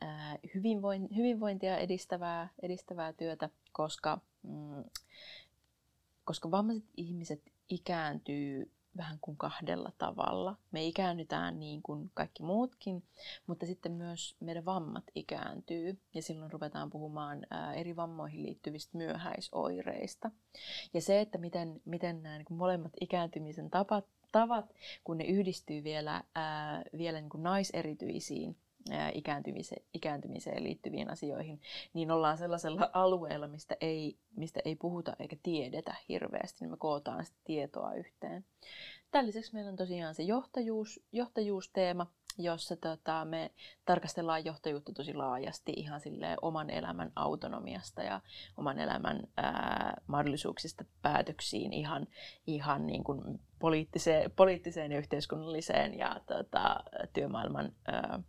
hyvinvointia 1.16 1.78
edistävää, 1.78 2.50
edistävää 2.62 3.14
työtä, 3.14 3.50
koska 3.72 4.20
mm, 4.44 4.84
koska 6.26 6.52
vammaiset 6.52 6.90
ihmiset 6.98 7.42
ikääntyy 7.70 8.72
vähän 8.98 9.18
kuin 9.22 9.38
kahdella 9.38 9.92
tavalla. 9.98 10.56
Me 10.72 10.86
ikäännytään 10.86 11.60
niin 11.60 11.82
kuin 11.84 12.12
kaikki 12.14 12.44
muutkin, 12.44 13.04
mutta 13.48 13.66
sitten 13.66 13.92
myös 13.92 14.36
meidän 14.40 14.66
vammat 14.66 15.04
ikääntyy 15.16 16.00
ja 16.14 16.22
silloin 16.22 16.52
ruvetaan 16.52 16.90
puhumaan 16.90 17.48
eri 17.76 17.96
vammoihin 17.96 18.44
liittyvistä 18.44 18.98
myöhäisoireista. 18.98 20.32
Ja 20.94 21.02
se, 21.02 21.22
että 21.22 21.38
miten, 21.38 21.82
miten 21.86 22.24
nämä 22.24 22.38
niin 22.38 22.46
kuin 22.46 22.58
molemmat 22.58 22.92
ikääntymisen 23.02 23.70
tapat, 23.70 24.06
tavat, 24.32 24.74
kun 25.04 25.18
ne 25.18 25.24
yhdistyy 25.24 25.84
vielä, 25.84 26.24
ää, 26.36 26.84
vielä 26.98 27.22
niin 27.22 27.30
kuin 27.30 27.44
naiserityisiin 27.44 28.58
ikääntymiseen, 29.14 29.86
ikääntymiseen 29.94 30.64
liittyviin 30.64 31.10
asioihin, 31.10 31.62
niin 31.94 32.12
ollaan 32.12 32.38
sellaisella 32.38 32.90
alueella, 32.94 33.48
mistä 33.48 33.76
ei, 33.82 34.18
mistä 34.36 34.60
ei 34.66 34.76
puhuta 34.76 35.16
eikä 35.20 35.36
tiedetä 35.44 35.96
hirveästi, 36.10 36.58
niin 36.62 36.72
me 36.72 36.78
kootaan 36.78 37.26
sitä 37.26 37.38
tietoa 37.44 37.94
yhteen. 37.94 38.46
Tämän 39.12 39.28
lisäksi 39.28 39.54
meillä 39.54 39.70
on 39.70 39.76
tosiaan 39.76 40.16
se 40.16 40.24
johtajuus, 40.24 41.00
johtajuusteema, 41.12 42.08
jossa 42.38 42.76
tota, 42.76 43.26
me 43.26 43.52
tarkastellaan 43.86 44.46
johtajuutta 44.46 44.94
tosi 44.94 45.14
laajasti 45.14 45.74
ihan 45.76 46.02
oman 46.42 46.70
elämän 46.70 47.12
autonomiasta 47.16 48.04
ja 48.04 48.22
oman 48.58 48.80
elämän 48.80 49.28
ää, 49.38 50.02
mahdollisuuksista 50.08 50.86
päätöksiin 51.02 51.74
ihan, 51.74 52.08
ihan 52.48 52.88
niin 52.88 53.04
kuin 53.04 53.40
poliittiseen, 53.60 54.32
poliittiseen 54.32 54.92
ja 54.92 54.98
yhteiskunnalliseen 54.98 55.98
ja 55.98 56.20
tota, 56.28 56.84
työmaailman 57.14 57.72
ää, 57.88 58.20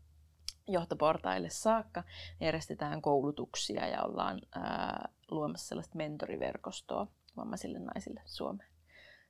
johtoportaille 0.69 1.51
saakka. 1.51 2.05
Järjestetään 2.41 3.03
koulutuksia 3.03 3.87
ja 3.89 4.03
ollaan 4.03 4.41
ää, 4.55 5.09
luomassa 5.31 5.69
sellaista 5.69 5.97
mentoriverkostoa 5.97 7.07
vammaisille 7.37 7.79
naisille 7.79 8.23
Suomeen. 8.25 8.71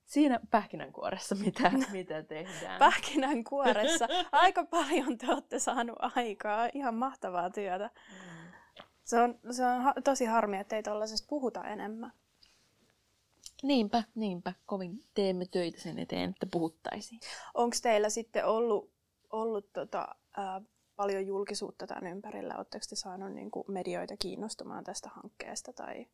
Siinä 0.04 0.40
pähkinänkuoressa, 0.50 1.34
mitä, 1.34 1.70
mitä 1.92 2.22
tehdään. 2.22 2.78
pähkinänkuoressa. 2.78 4.08
Aika 4.32 4.64
paljon 4.64 5.18
te 5.18 5.26
olette 5.32 5.58
saanut 5.58 5.96
aikaa. 6.16 6.68
Ihan 6.74 6.94
mahtavaa 6.94 7.50
työtä. 7.50 7.90
Mm. 8.10 8.44
Se 9.04 9.20
on, 9.20 9.38
se 9.50 9.66
on 9.66 9.82
ha- 9.82 9.94
tosi 10.04 10.24
harmi, 10.24 10.58
että 10.58 10.76
ei 10.76 10.82
tuollaisesta 10.82 11.26
puhuta 11.28 11.64
enemmän. 11.64 12.12
Niinpä, 13.62 14.02
niinpä. 14.14 14.52
Kovin 14.66 15.04
teemme 15.14 15.44
töitä 15.50 15.80
sen 15.80 15.98
eteen, 15.98 16.30
että 16.30 16.46
puhuttaisiin. 16.50 17.20
Onko 17.54 17.76
teillä 17.82 18.08
sitten 18.08 18.46
ollut, 18.46 18.92
ollut 19.30 19.72
tota, 19.72 20.14
ää, 20.36 20.60
paljon 20.96 21.26
julkisuutta 21.26 21.86
tämän 21.86 22.06
ympärillä? 22.12 22.54
Oletteko 22.56 22.84
te 22.88 22.96
saanut 22.96 23.32
niin 23.32 23.50
medioita 23.68 24.16
kiinnostumaan 24.16 24.84
tästä 24.84 25.08
hankkeesta? 25.14 25.72
Tai... 25.72 26.06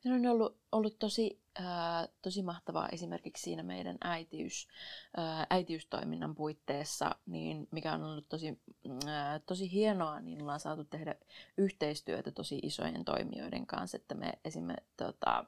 Se 0.00 0.12
on 0.12 0.26
ollut, 0.26 0.58
ollut 0.72 0.98
tosi, 0.98 1.40
ää, 1.54 2.08
tosi 2.22 2.42
mahtavaa 2.42 2.88
esimerkiksi 2.88 3.42
siinä 3.42 3.62
meidän 3.62 3.96
äitiys, 4.00 4.68
ää, 5.16 5.46
äitiystoiminnan 5.50 6.34
puitteissa, 6.34 7.14
niin 7.26 7.68
mikä 7.70 7.92
on 7.92 8.04
ollut 8.04 8.28
tosi, 8.28 8.60
ää, 9.06 9.38
tosi 9.38 9.72
hienoa, 9.72 10.20
niin 10.20 10.42
ollaan 10.42 10.60
saatu 10.60 10.84
tehdä 10.84 11.14
yhteistyötä 11.58 12.30
tosi 12.30 12.60
isojen 12.62 13.04
toimijoiden 13.04 13.66
kanssa, 13.66 13.96
että 13.96 14.14
me 14.14 14.32
esimerkiksi 14.44 14.92
tota, 14.96 15.44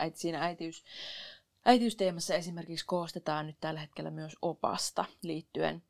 äiti, 0.00 0.18
siinä 0.18 0.40
äitiys, 0.40 0.84
Äitiysteemassa 1.68 2.34
esimerkiksi 2.34 2.86
koostetaan 2.86 3.46
nyt 3.46 3.56
tällä 3.60 3.80
hetkellä 3.80 4.10
myös 4.10 4.36
opasta 4.42 5.04
liittyen 5.22 5.82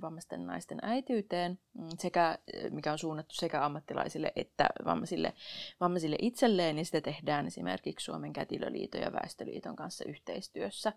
vammaisten 0.00 0.46
naisten 0.46 0.78
äitiyteen, 0.82 1.58
mm, 1.78 1.88
sekä, 1.98 2.38
mikä 2.70 2.92
on 2.92 2.98
suunnattu 2.98 3.34
sekä 3.34 3.64
ammattilaisille 3.64 4.32
että 4.36 4.68
vammaisille, 4.84 5.32
vammaisille 5.80 6.16
itselleen, 6.22 6.76
niin 6.76 6.86
sitä 6.86 7.00
tehdään 7.00 7.46
esimerkiksi 7.46 8.04
Suomen 8.04 8.32
kätilöliiton 8.32 9.00
ja 9.00 9.12
Väestöliiton 9.12 9.76
kanssa 9.76 10.04
yhteistyössä. 10.08 10.92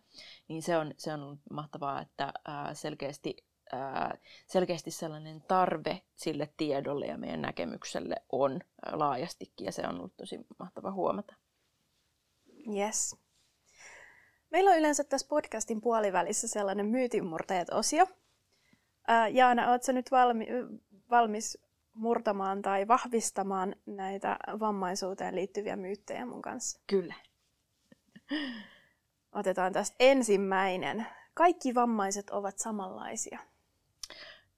Niin 0.47 0.63
se 0.63 0.77
on, 0.77 0.93
se 0.97 1.13
on 1.13 1.23
ollut 1.23 1.39
mahtavaa, 1.51 2.01
että 2.01 2.33
selkeästi 2.73 3.35
selkeästi 4.47 4.91
sellainen 4.91 5.41
tarve 5.41 6.01
sille 6.15 6.53
tiedolle 6.57 7.05
ja 7.05 7.17
meidän 7.17 7.41
näkemykselle 7.41 8.15
on 8.31 8.61
laajastikin 8.91 9.65
ja 9.65 9.71
se 9.71 9.87
on 9.87 9.95
ollut 9.95 10.17
tosi 10.17 10.39
mahtava 10.59 10.91
huomata. 10.91 11.35
Yes. 12.75 13.15
Meillä 14.55 14.71
on 14.71 14.77
yleensä 14.77 15.03
tässä 15.03 15.27
podcastin 15.27 15.81
puolivälissä 15.81 16.47
sellainen 16.47 16.85
myytinmurtajat-osio. 16.85 18.07
Ää, 19.07 19.27
Jaana, 19.27 19.69
oletko 19.69 19.91
nyt 19.91 20.11
valmi- 20.11 20.47
valmis 21.09 21.57
murtamaan 21.93 22.61
tai 22.61 22.87
vahvistamaan 22.87 23.75
näitä 23.85 24.37
vammaisuuteen 24.59 25.35
liittyviä 25.35 25.75
myyttejä 25.75 26.25
mun 26.25 26.41
kanssa? 26.41 26.79
Kyllä. 26.87 27.13
Otetaan 29.31 29.73
tästä 29.73 29.95
ensimmäinen. 29.99 31.07
Kaikki 31.33 31.75
vammaiset 31.75 32.29
ovat 32.29 32.57
samanlaisia. 32.57 33.39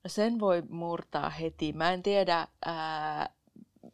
No 0.03 0.07
sen 0.07 0.39
voi 0.39 0.63
murtaa 0.69 1.29
heti. 1.29 1.73
Mä 1.73 1.93
en 1.93 2.03
tiedä, 2.03 2.47
ää, 2.65 3.29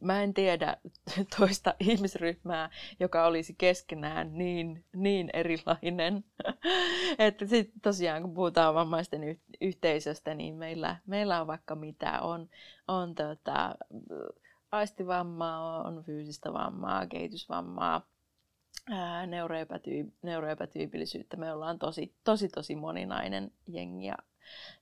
mä 0.04 0.24
en 0.24 0.34
tiedä 0.34 0.78
toista 1.40 1.76
ihmisryhmää, 1.80 2.70
joka 3.00 3.26
olisi 3.26 3.56
keskenään 3.58 4.38
niin, 4.38 4.86
niin 4.96 5.30
erilainen. 5.34 6.24
että 7.20 7.46
sitten 7.46 7.82
tosiaan, 7.82 8.22
kun 8.22 8.34
puhutaan 8.34 8.76
vammaisten 8.76 9.24
y- 9.24 9.40
yhteisöstä, 9.62 10.34
niin 10.34 10.56
meillä, 10.56 10.96
meillä 11.08 11.42
on 11.42 11.48
vaikka 11.48 11.76
mitä. 11.76 12.22
On, 12.22 12.50
on 12.88 13.16
tota, 13.16 13.76
aistivammaa, 14.72 15.84
on 15.84 16.04
fyysistä 16.04 16.54
vammaa, 16.54 17.08
kehitysvammaa, 17.08 18.08
neuroepätyy, 19.28 20.14
neuroepätyypillisyyttä. 20.22 21.38
Me 21.38 21.54
ollaan 21.54 21.80
tosi, 21.80 22.16
tosi, 22.24 22.48
tosi 22.48 22.76
moninainen 22.76 23.52
jengi 23.68 24.06
ja 24.06 24.16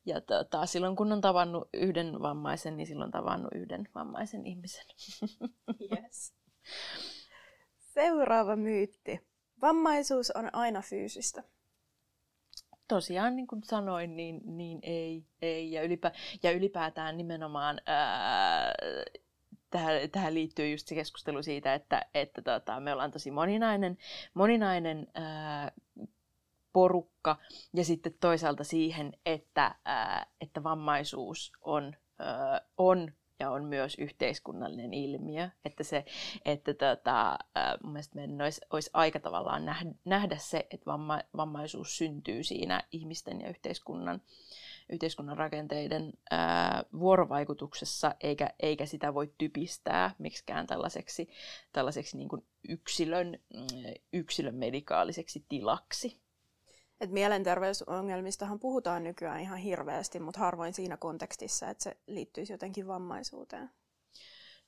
ja 0.06 0.21
tota, 0.21 0.65
silloin 0.65 0.95
kun 0.95 1.12
on 1.12 1.21
tavannut 1.21 1.69
yhden 1.74 2.21
vammaisen, 2.21 2.78
niin 2.78 2.88
silloin 2.88 3.08
on 3.08 3.12
tavannut 3.12 3.52
yhden 3.56 3.88
vammaisen 3.95 4.45
ihmisen. 4.45 4.86
Yes. 5.91 6.34
Seuraava 7.78 8.56
myytti. 8.56 9.19
Vammaisuus 9.62 10.32
on 10.32 10.50
aina 10.56 10.82
fyysistä. 10.82 11.43
Tosiaan, 12.88 13.36
niin 13.36 13.47
kuin 13.47 13.63
sanoin, 13.63 14.15
niin, 14.15 14.41
niin 14.45 14.80
ei, 14.84 15.26
ei. 15.41 15.71
Ja, 15.71 15.84
ylipä, 15.84 16.12
ja 16.43 16.52
ylipäätään 16.52 17.17
nimenomaan 17.17 17.82
ää, 17.86 18.74
tähän, 19.69 20.10
tähän 20.12 20.34
liittyy 20.34 20.71
just 20.71 20.88
se 20.88 20.95
keskustelu 20.95 21.43
siitä, 21.43 21.74
että, 21.74 22.06
että 22.13 22.41
tota, 22.41 22.80
me 22.80 22.93
ollaan 22.93 23.12
tosi 23.12 23.32
moninainen, 23.32 23.97
moninainen 24.34 25.08
ää, 25.13 25.71
porukka 26.73 27.38
ja 27.73 27.86
sitten 27.86 28.13
toisaalta 28.19 28.63
siihen, 28.63 29.13
että, 29.25 29.75
ää, 29.86 30.25
että 30.41 30.63
vammaisuus 30.63 31.51
on, 31.62 31.95
ää, 32.19 32.62
on 32.77 33.12
ja 33.41 33.49
on 33.49 33.63
myös 33.63 33.95
yhteiskunnallinen 33.95 34.93
ilmiö. 34.93 35.49
Että, 35.65 35.84
se, 35.84 36.05
että 36.45 36.73
tota, 36.73 37.38
ää, 37.55 37.77
mun 37.84 37.93
mielestä 37.93 38.15
meidän 38.15 38.41
olisi, 38.41 38.62
olisi 38.69 38.89
aika 38.93 39.19
tavallaan 39.19 39.65
nähdä, 39.65 39.91
nähdä 40.05 40.38
se, 40.38 40.67
että 40.71 40.86
vamma, 40.86 41.19
vammaisuus 41.38 41.97
syntyy 41.97 42.43
siinä 42.43 42.84
ihmisten 42.91 43.41
ja 43.41 43.49
yhteiskunnan, 43.49 44.21
yhteiskunnan 44.89 45.38
rakenteiden 45.38 46.13
ää, 46.31 46.84
vuorovaikutuksessa, 46.99 48.15
eikä, 48.19 48.49
eikä 48.60 48.86
sitä 48.86 49.13
voi 49.13 49.34
typistää 49.38 50.15
miksikään 50.17 50.67
tällaiseksi, 50.67 51.29
tällaiseksi 51.73 52.17
niin 52.17 52.29
kuin 52.29 52.45
yksilön, 52.69 53.39
yksilön 54.13 54.55
medikaaliseksi 54.55 55.45
tilaksi. 55.49 56.21
Et 57.01 57.11
mielenterveysongelmistahan 57.11 58.59
puhutaan 58.59 59.03
nykyään 59.03 59.41
ihan 59.41 59.57
hirveästi, 59.57 60.19
mutta 60.19 60.39
harvoin 60.39 60.73
siinä 60.73 60.97
kontekstissa, 60.97 61.69
että 61.69 61.83
se 61.83 61.97
liittyisi 62.07 62.53
jotenkin 62.53 62.87
vammaisuuteen. 62.87 63.69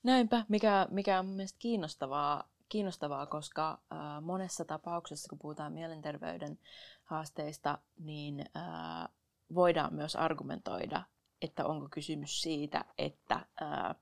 Näinpä, 0.03 0.45
mikä, 0.49 0.87
mikä 0.91 1.19
on 1.19 1.25
mielestäni 1.25 1.59
kiinnostavaa, 1.59 2.49
kiinnostavaa 2.69 3.25
koska 3.25 3.71
äh, 3.71 4.21
monessa 4.21 4.65
tapauksessa, 4.65 5.29
kun 5.29 5.39
puhutaan 5.39 5.73
mielenterveyden 5.73 6.59
haasteista, 7.03 7.77
niin 7.99 8.45
äh, 8.57 9.09
voidaan 9.55 9.93
myös 9.93 10.15
argumentoida, 10.15 11.03
että 11.41 11.65
onko 11.65 11.87
kysymys 11.91 12.41
siitä, 12.41 12.85
että 12.97 13.35
äh, 13.35 13.95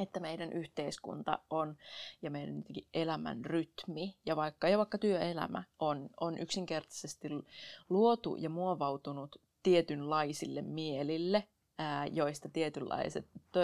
että 0.00 0.20
meidän 0.20 0.52
yhteiskunta 0.52 1.38
on 1.50 1.76
ja 2.22 2.30
meidän 2.30 2.64
elämän 2.94 3.44
rytmi 3.44 4.16
ja 4.26 4.36
vaikka, 4.36 4.68
ja 4.68 4.78
vaikka 4.78 4.98
työelämä 4.98 5.64
on, 5.78 6.10
on 6.20 6.38
yksinkertaisesti 6.38 7.28
luotu 7.88 8.36
ja 8.36 8.50
muovautunut 8.50 9.40
tietynlaisille 9.62 10.62
mielille, 10.62 11.48
ää, 11.78 12.06
joista 12.06 12.48
tietynlaiset, 12.48 13.28
to, 13.52 13.60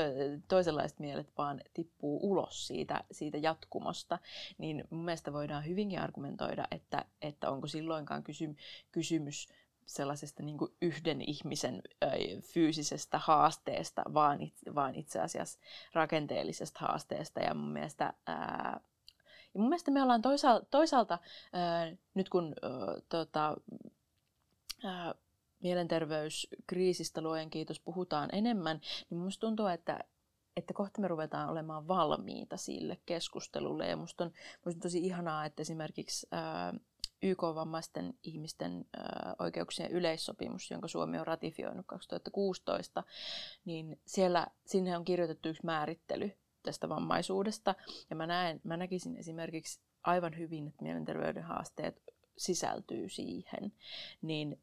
toisenlaiset 0.49 0.99
mielet 0.99 1.33
vaan 1.39 1.61
tippuu 1.75 2.31
ulos 2.31 2.67
siitä, 2.67 3.05
siitä 3.11 3.39
jatkumosta, 3.39 4.19
niin 4.59 4.85
mun 4.91 5.05
mielestä 5.05 5.33
voidaan 5.33 5.67
hyvinkin 5.67 6.01
argumentoida, 6.01 6.65
että, 6.71 7.05
että 7.23 7.51
onko 7.51 7.67
silloinkaan 7.67 8.23
kysy, 8.23 8.57
kysymys 8.93 9.49
sellaisesta 9.87 10.43
niin 10.43 10.59
kuin 10.59 10.73
yhden 10.83 11.21
ihmisen 11.21 11.83
ö, 12.05 12.07
fyysisestä 12.41 13.19
haasteesta, 13.19 14.03
vaan, 14.15 14.43
itse, 14.43 14.75
vaan 14.75 14.95
itse 14.95 15.21
asiassa 15.21 15.59
rakenteellisesta 15.93 16.81
haasteesta. 16.81 17.41
Ja 17.41 17.55
mun 17.55 17.73
mielestä, 17.73 18.13
ää, 18.27 18.81
ja 19.55 19.61
mun 19.61 19.69
mielestä 19.69 19.91
me 19.91 20.03
ollaan 20.03 20.23
toisaalta, 20.23 20.67
toisaalta 20.71 21.19
ää, 21.53 21.97
nyt 22.15 22.29
kun 22.29 22.55
ää, 22.63 22.71
tota, 23.09 23.57
ää, 24.85 25.15
mielenterveyskriisistä 25.63 27.21
luojen 27.21 27.51
kiitos 27.51 27.81
puhutaan 27.81 28.29
enemmän, 28.33 28.81
niin 29.11 29.21
musta 29.21 29.41
tuntuu, 29.41 29.67
että 29.67 30.01
että 30.57 30.75
kohta 30.75 31.01
me 31.01 31.09
ruvetaan 31.09 31.51
olemaan 31.51 31.89
valmiita 31.89 32.57
sille 32.57 32.99
keskustelulle. 33.07 33.87
Ja 33.87 33.97
musta 33.97 34.25
on, 34.25 34.33
musta 34.65 34.79
on 34.79 34.81
tosi 34.81 34.99
ihanaa, 34.99 35.45
että 35.45 35.63
esimerkiksi 35.63 36.27
ää, 36.31 36.75
YK-vammaisten 37.23 38.15
ihmisten 38.23 38.85
oikeuksien 39.39 39.91
yleissopimus, 39.91 40.71
jonka 40.71 40.89
Suomi 40.89 41.19
on 41.19 41.27
ratifioinut 41.27 41.87
2016, 41.87 43.05
niin 43.65 44.01
siellä, 44.07 44.47
sinne 44.65 44.97
on 44.97 45.05
kirjoitettu 45.05 45.49
yksi 45.49 45.67
määrittely 45.67 46.31
tästä 46.63 46.89
vammaisuudesta. 46.89 47.75
Ja 48.11 48.17
mä, 48.17 48.27
näen, 48.27 48.61
mä 48.65 48.77
näkisin 48.77 49.17
esimerkiksi 49.17 49.81
aivan 50.03 50.39
hyvin, 50.39 50.67
että 50.67 50.83
mielenterveyden 50.83 51.43
haasteet 51.43 52.03
sisältyy 52.37 53.09
siihen. 53.09 53.73
Niin 54.23 54.61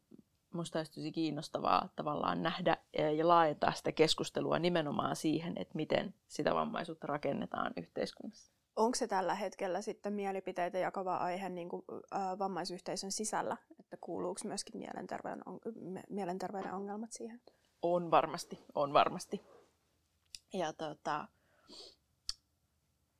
musta 0.52 0.78
olisi 0.78 0.92
tosi 0.92 1.12
kiinnostavaa 1.12 1.88
tavallaan 1.96 2.42
nähdä 2.42 2.76
ja 3.16 3.28
laajentaa 3.28 3.72
sitä 3.72 3.92
keskustelua 3.92 4.58
nimenomaan 4.58 5.16
siihen, 5.16 5.52
että 5.56 5.76
miten 5.76 6.14
sitä 6.28 6.54
vammaisuutta 6.54 7.06
rakennetaan 7.06 7.72
yhteiskunnassa. 7.76 8.52
Onko 8.76 8.94
se 8.94 9.06
tällä 9.06 9.34
hetkellä 9.34 9.82
sitten 9.82 10.12
mielipiteitä 10.12 10.78
jakava 10.78 11.16
aihe 11.16 11.48
niin 11.48 11.68
kuin, 11.68 11.82
ä, 12.14 12.38
vammaisyhteisön 12.38 13.12
sisällä, 13.12 13.56
että 13.80 13.96
kuuluuko 14.00 14.40
myöskin 14.44 14.78
mielenterveyden, 14.78 15.42
on, 15.46 15.60
mielenterveyden 16.10 16.74
ongelmat 16.74 17.12
siihen? 17.12 17.40
On 17.82 18.10
varmasti, 18.10 18.64
on 18.74 18.92
varmasti. 18.92 19.42
Ja, 20.52 20.72
tota, 20.72 21.28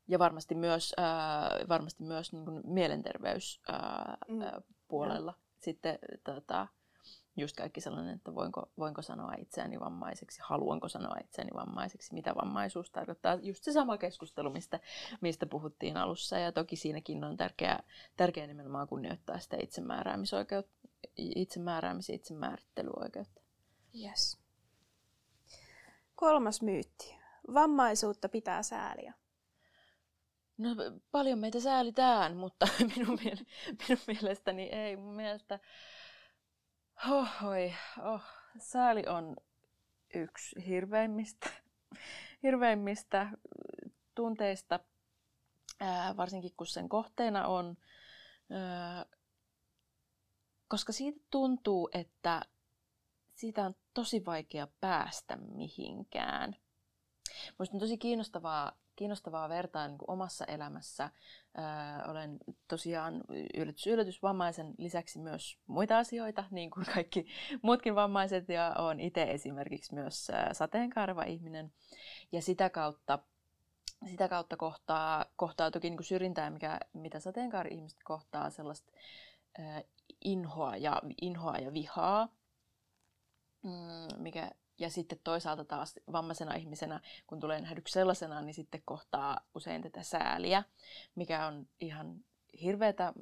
ja 0.08 0.18
varmasti 0.18 0.54
myös, 0.54 0.94
ää, 0.96 1.50
varmasti 1.68 2.02
myös 2.02 2.32
niin 2.32 2.44
kuin 2.44 2.62
mielenterveyspuolella 2.64 5.32
mm. 5.32 5.38
sitten 5.60 5.98
tota, 6.24 6.68
just 7.36 7.56
kaikki 7.56 7.80
sellainen, 7.80 8.14
että 8.14 8.34
voinko, 8.34 8.72
voinko 8.78 9.02
sanoa 9.02 9.32
itseäni 9.38 9.80
vammaiseksi, 9.80 10.40
haluanko 10.42 10.88
sanoa 10.88 11.16
itseäni 11.24 11.50
vammaiseksi, 11.54 12.14
mitä 12.14 12.34
vammaisuus 12.34 12.90
tarkoittaa. 12.90 13.38
Just 13.42 13.64
se 13.64 13.72
sama 13.72 13.98
keskustelu, 13.98 14.50
mistä, 14.50 14.80
mistä 15.20 15.46
puhuttiin 15.46 15.96
alussa. 15.96 16.38
Ja 16.38 16.52
toki 16.52 16.76
siinäkin 16.76 17.24
on 17.24 17.36
tärkeää, 17.36 17.82
tärkeää 18.16 18.46
nimenomaan 18.46 18.88
kunnioittaa 18.88 19.38
sitä 19.38 19.56
itsemääräämisoikeutta, 19.60 20.88
itsemääräämis- 21.18 22.08
ja 22.08 22.14
itsemäärittelyoikeutta. 22.14 23.40
Yes. 24.02 24.38
Kolmas 26.14 26.62
myytti. 26.62 27.16
Vammaisuutta 27.54 28.28
pitää 28.28 28.62
sääliä. 28.62 29.14
No 30.58 30.70
paljon 31.10 31.38
meitä 31.38 31.60
säälitään, 31.60 32.36
mutta 32.36 32.68
minun, 32.96 33.18
minun 33.88 34.02
mielestäni 34.06 34.62
ei. 34.62 34.96
Mun 34.96 35.16
mielestä 35.16 35.58
Hohoi, 37.08 37.72
oh, 38.02 38.22
sääli 38.58 39.02
on 39.06 39.36
yksi 40.14 40.66
hirveimmistä, 40.66 41.50
hirveimmistä 42.42 43.28
tunteista, 44.14 44.80
ää, 45.80 46.16
varsinkin 46.16 46.50
kun 46.56 46.66
sen 46.66 46.88
kohteena 46.88 47.46
on, 47.46 47.76
ää, 48.50 49.06
koska 50.68 50.92
siitä 50.92 51.20
tuntuu, 51.30 51.88
että 51.92 52.42
siitä 53.34 53.66
on 53.66 53.74
tosi 53.94 54.24
vaikea 54.24 54.68
päästä 54.80 55.36
mihinkään. 55.36 56.56
Minusta 57.58 57.76
on 57.76 57.80
tosi 57.80 57.98
kiinnostavaa 57.98 58.83
kiinnostavaa 58.96 59.48
vertaa 59.48 59.88
niin 59.88 59.98
kuin 59.98 60.10
omassa 60.10 60.44
elämässä. 60.44 61.10
Ää, 61.54 62.04
olen 62.08 62.38
tosiaan 62.68 63.24
yllätys, 63.54 63.86
yllätys 63.86 64.22
vammaisen 64.22 64.74
lisäksi 64.78 65.18
myös 65.18 65.58
muita 65.66 65.98
asioita, 65.98 66.44
niin 66.50 66.70
kuin 66.70 66.86
kaikki 66.94 67.26
muutkin 67.62 67.94
vammaiset, 67.94 68.48
ja 68.48 68.74
olen 68.78 69.00
itse 69.00 69.22
esimerkiksi 69.22 69.94
myös 69.94 70.26
sateenkaareva 70.52 71.22
ihminen. 71.22 71.72
Ja 72.32 72.42
sitä 72.42 72.70
kautta 72.70 73.18
sitä 74.10 74.28
kautta 74.28 74.56
kohtaa, 74.56 75.24
kohtaa 75.36 75.70
toki 75.70 75.90
niin 75.90 75.96
kuin 75.96 76.06
syrjintää, 76.06 76.50
mikä, 76.50 76.80
mitä 76.92 77.20
sateenkaari-ihmiset 77.20 77.98
kohtaa, 78.04 78.50
sellaista 78.50 78.92
äh, 79.60 79.84
inhoa, 80.24 80.76
ja, 80.76 81.02
inhoa 81.22 81.56
ja 81.58 81.72
vihaa, 81.72 82.28
mm, 83.62 84.22
mikä, 84.22 84.50
ja 84.78 84.90
sitten 84.90 85.18
toisaalta 85.24 85.64
taas 85.64 85.94
vammaisena 86.12 86.54
ihmisenä, 86.54 87.00
kun 87.26 87.40
tulee 87.40 87.60
nähdyksi 87.60 87.92
sellaisena, 87.92 88.42
niin 88.42 88.54
sitten 88.54 88.82
kohtaa 88.84 89.40
usein 89.54 89.82
tätä 89.82 90.02
sääliä, 90.02 90.62
mikä 91.14 91.46
on 91.46 91.68
ihan 91.80 92.24
hirveätä 92.62 93.12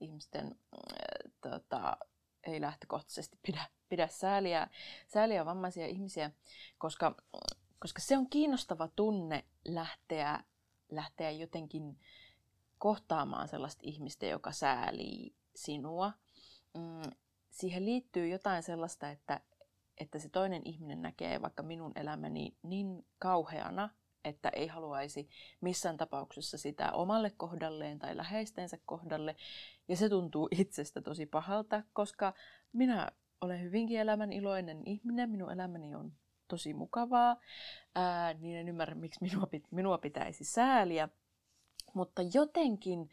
ihmisten 0.00 0.46
äh, 0.46 1.32
tota, 1.40 1.96
ei 2.42 2.60
lähtökohtaisesti 2.60 3.38
pidä, 3.46 3.68
pidä 3.88 4.06
sääliä, 4.06 4.68
sääliä 5.06 5.44
vammaisia 5.44 5.86
ihmisiä, 5.86 6.30
koska 6.78 7.14
koska 7.80 8.02
se 8.02 8.18
on 8.18 8.30
kiinnostava 8.30 8.88
tunne 8.88 9.44
lähteä, 9.64 10.44
lähteä 10.90 11.30
jotenkin 11.30 11.98
kohtaamaan 12.78 13.48
sellaista 13.48 13.80
ihmistä, 13.84 14.26
joka 14.26 14.52
säälii 14.52 15.34
sinua. 15.54 16.12
Mm, 16.74 17.10
siihen 17.50 17.84
liittyy 17.84 18.28
jotain 18.28 18.62
sellaista, 18.62 19.10
että, 19.10 19.40
että 20.00 20.18
se 20.18 20.28
toinen 20.28 20.62
ihminen 20.64 21.02
näkee 21.02 21.42
vaikka 21.42 21.62
minun 21.62 21.92
elämäni 21.94 22.56
niin 22.62 23.06
kauheana, 23.18 23.90
että 24.24 24.48
ei 24.48 24.66
haluaisi 24.66 25.28
missään 25.60 25.96
tapauksessa 25.96 26.58
sitä 26.58 26.92
omalle 26.92 27.30
kohdalleen 27.36 27.98
tai 27.98 28.16
läheistensä 28.16 28.78
kohdalle. 28.86 29.36
Ja 29.88 29.96
se 29.96 30.08
tuntuu 30.08 30.48
itsestä 30.50 31.02
tosi 31.02 31.26
pahalta, 31.26 31.82
koska 31.92 32.34
minä 32.72 33.12
olen 33.40 33.62
hyvinkin 33.62 34.00
elämän 34.00 34.32
iloinen 34.32 34.82
ihminen, 34.86 35.30
minun 35.30 35.52
elämäni 35.52 35.94
on 35.94 36.12
tosi 36.48 36.74
mukavaa, 36.74 37.36
ää, 37.94 38.34
niin 38.34 38.56
en 38.56 38.68
ymmärrä, 38.68 38.94
miksi 38.94 39.22
minua, 39.22 39.48
minua 39.70 39.98
pitäisi 39.98 40.44
sääliä. 40.44 41.08
Mutta 41.94 42.22
jotenkin 42.34 43.10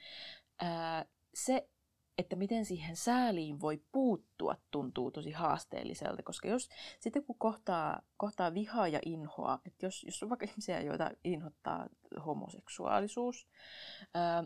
ää, 0.60 1.06
se, 1.34 1.70
että 2.18 2.36
miten 2.36 2.66
siihen 2.66 2.96
sääliin 2.96 3.62
voi 3.62 3.82
puuttua, 3.92 4.56
tuntuu 4.72 5.12
tosi 5.12 5.32
haasteelliselta, 5.32 6.24
koska 6.24 6.48
jos 6.48 6.70
sitten 7.00 7.24
kun 7.24 7.36
kohtaa, 7.40 8.02
kohtaa 8.18 8.54
vihaa 8.54 8.88
ja 8.88 9.00
inhoa, 9.06 9.60
että 9.66 9.86
jos, 9.86 10.04
jos 10.04 10.24
on 10.24 10.30
vaikka 10.30 10.46
ihmisiä, 10.46 10.82
joita 10.82 11.12
inhottaa 11.24 11.88
homoseksuaalisuus, 12.26 13.48
ää, 14.14 14.44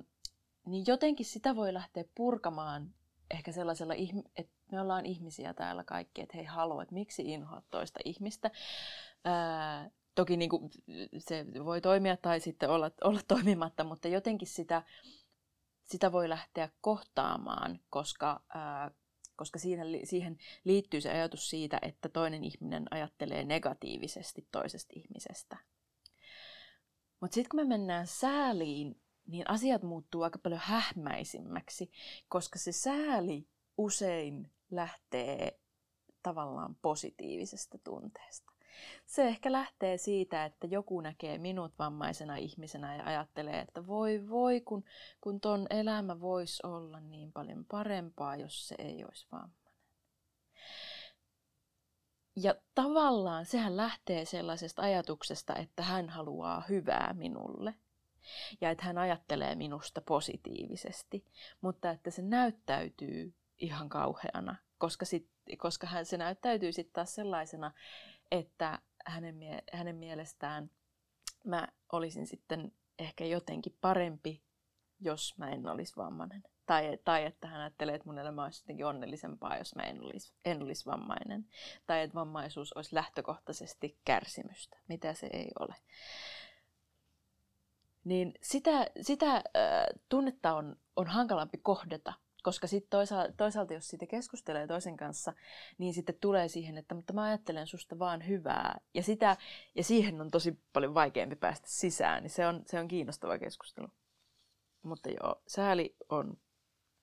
niin 0.65 0.83
jotenkin 0.87 1.25
sitä 1.25 1.55
voi 1.55 1.73
lähteä 1.73 2.03
purkamaan 2.15 2.93
ehkä 3.31 3.51
sellaisella, 3.51 3.93
että 4.35 4.53
me 4.71 4.81
ollaan 4.81 5.05
ihmisiä 5.05 5.53
täällä 5.53 5.83
kaikki, 5.83 6.21
että 6.21 6.37
hei 6.37 6.45
haloo, 6.45 6.81
että 6.81 6.93
miksi 6.93 7.21
inhoat 7.21 7.65
toista 7.69 7.99
ihmistä. 8.05 8.51
Ää, 9.25 9.89
toki 10.15 10.37
niin 10.37 10.49
kuin, 10.49 10.71
se 11.17 11.45
voi 11.65 11.81
toimia 11.81 12.17
tai 12.17 12.39
sitten 12.39 12.69
olla, 12.69 12.91
olla 13.03 13.19
toimimatta, 13.27 13.83
mutta 13.83 14.07
jotenkin 14.07 14.47
sitä, 14.47 14.83
sitä 15.91 16.11
voi 16.11 16.29
lähteä 16.29 16.69
kohtaamaan, 16.81 17.79
koska, 17.89 18.41
ää, 18.49 18.91
koska 19.35 19.59
siihen, 19.59 19.87
siihen 20.03 20.37
liittyy 20.63 21.01
se 21.01 21.11
ajatus 21.11 21.49
siitä, 21.49 21.79
että 21.81 22.09
toinen 22.09 22.43
ihminen 22.43 22.85
ajattelee 22.91 23.43
negatiivisesti 23.43 24.47
toisesta 24.51 24.93
ihmisestä. 24.95 25.57
Mutta 27.19 27.35
sitten 27.35 27.49
kun 27.49 27.59
me 27.59 27.65
mennään 27.65 28.07
sääliin, 28.07 29.01
niin 29.27 29.49
asiat 29.49 29.83
muuttuu 29.83 30.21
aika 30.21 30.39
paljon 30.39 30.61
hähmäisimmäksi, 30.63 31.91
koska 32.29 32.59
se 32.59 32.71
sääli 32.71 33.47
usein 33.77 34.51
lähtee 34.71 35.59
tavallaan 36.23 36.75
positiivisesta 36.81 37.77
tunteesta. 37.83 38.50
Se 39.05 39.27
ehkä 39.27 39.51
lähtee 39.51 39.97
siitä, 39.97 40.45
että 40.45 40.67
joku 40.67 41.01
näkee 41.01 41.37
minut 41.37 41.73
vammaisena 41.79 42.35
ihmisenä 42.35 42.95
ja 42.95 43.05
ajattelee, 43.05 43.59
että 43.59 43.87
voi 43.87 44.29
voi, 44.29 44.61
kun, 44.61 44.83
kun 45.21 45.41
ton 45.41 45.67
elämä 45.69 46.21
voisi 46.21 46.67
olla 46.67 46.99
niin 46.99 47.33
paljon 47.33 47.65
parempaa, 47.65 48.35
jos 48.35 48.67
se 48.67 48.75
ei 48.77 49.03
olisi 49.03 49.27
vammainen. 49.31 49.61
Ja 52.35 52.55
tavallaan 52.75 53.45
sehän 53.45 53.77
lähtee 53.77 54.25
sellaisesta 54.25 54.81
ajatuksesta, 54.81 55.55
että 55.55 55.83
hän 55.83 56.09
haluaa 56.09 56.63
hyvää 56.69 57.13
minulle 57.13 57.75
ja 58.61 58.69
että 58.69 58.85
hän 58.85 58.97
ajattelee 58.97 59.55
minusta 59.55 60.01
positiivisesti, 60.01 61.25
mutta 61.61 61.91
että 61.91 62.11
se 62.11 62.21
näyttäytyy 62.21 63.33
ihan 63.59 63.89
kauheana, 63.89 64.55
koska, 64.77 65.05
sit, 65.05 65.29
koska 65.57 65.87
hän, 65.87 66.05
se 66.05 66.17
näyttäytyy 66.17 66.71
sitten 66.71 66.93
taas 66.93 67.15
sellaisena, 67.15 67.71
että 68.31 68.79
hänen, 69.05 69.35
mie, 69.35 69.63
hänen 69.73 69.95
mielestään 69.95 70.71
mä 71.43 71.67
olisin 71.91 72.27
sitten 72.27 72.71
ehkä 72.99 73.25
jotenkin 73.25 73.77
parempi, 73.81 74.41
jos 74.99 75.37
mä 75.37 75.49
en 75.49 75.67
olisi 75.67 75.95
vammainen. 75.97 76.43
Tai, 76.65 76.99
tai 77.03 77.25
että 77.25 77.47
hän 77.47 77.61
ajattelee, 77.61 77.95
että 77.95 78.09
mun 78.09 78.19
elämä 78.19 78.43
olisi 78.43 78.63
jotenkin 78.63 78.85
onnellisempaa, 78.85 79.57
jos 79.57 79.75
mä 79.75 79.83
en 79.83 80.03
olisi, 80.03 80.33
en 80.45 80.63
olisi 80.63 80.85
vammainen. 80.85 81.47
Tai 81.85 82.01
että 82.01 82.15
vammaisuus 82.15 82.73
olisi 82.73 82.95
lähtökohtaisesti 82.95 83.97
kärsimystä, 84.05 84.77
mitä 84.87 85.13
se 85.13 85.29
ei 85.33 85.51
ole. 85.59 85.75
Niin 88.03 88.33
sitä, 88.41 88.87
sitä 89.01 89.35
äh, 89.35 89.43
tunnetta 90.09 90.53
on, 90.53 90.75
on 90.95 91.07
hankalampi 91.07 91.57
kohdata, 91.57 92.13
koska 92.41 92.67
sitten 92.67 92.89
toisaalta, 92.89 93.33
toisaalta, 93.37 93.73
jos 93.73 93.87
siitä 93.87 94.05
keskustelee 94.05 94.67
toisen 94.67 94.97
kanssa, 94.97 95.33
niin 95.77 95.93
sitten 95.93 96.15
tulee 96.21 96.47
siihen, 96.47 96.77
että 96.77 96.95
mutta 96.95 97.13
mä 97.13 97.23
ajattelen 97.23 97.67
susta 97.67 97.99
vaan 97.99 98.27
hyvää. 98.27 98.79
Ja, 98.93 99.03
sitä, 99.03 99.37
ja 99.75 99.83
siihen 99.83 100.21
on 100.21 100.31
tosi 100.31 100.59
paljon 100.73 100.93
vaikeampi 100.93 101.35
päästä 101.35 101.67
sisään, 101.69 102.23
niin 102.23 102.31
se 102.31 102.47
on, 102.47 102.63
se 102.65 102.79
on 102.79 102.87
kiinnostava 102.87 103.37
keskustelu. 103.37 103.87
Mutta 104.83 105.09
joo, 105.09 105.41
sääli 105.47 105.95
on 106.09 106.37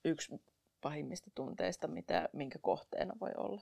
yksi 0.05 0.41
pahimmista 0.81 1.31
tunteista, 1.35 1.87
mitä, 1.87 2.29
minkä 2.33 2.59
kohteena 2.61 3.13
voi 3.21 3.31
olla. 3.37 3.61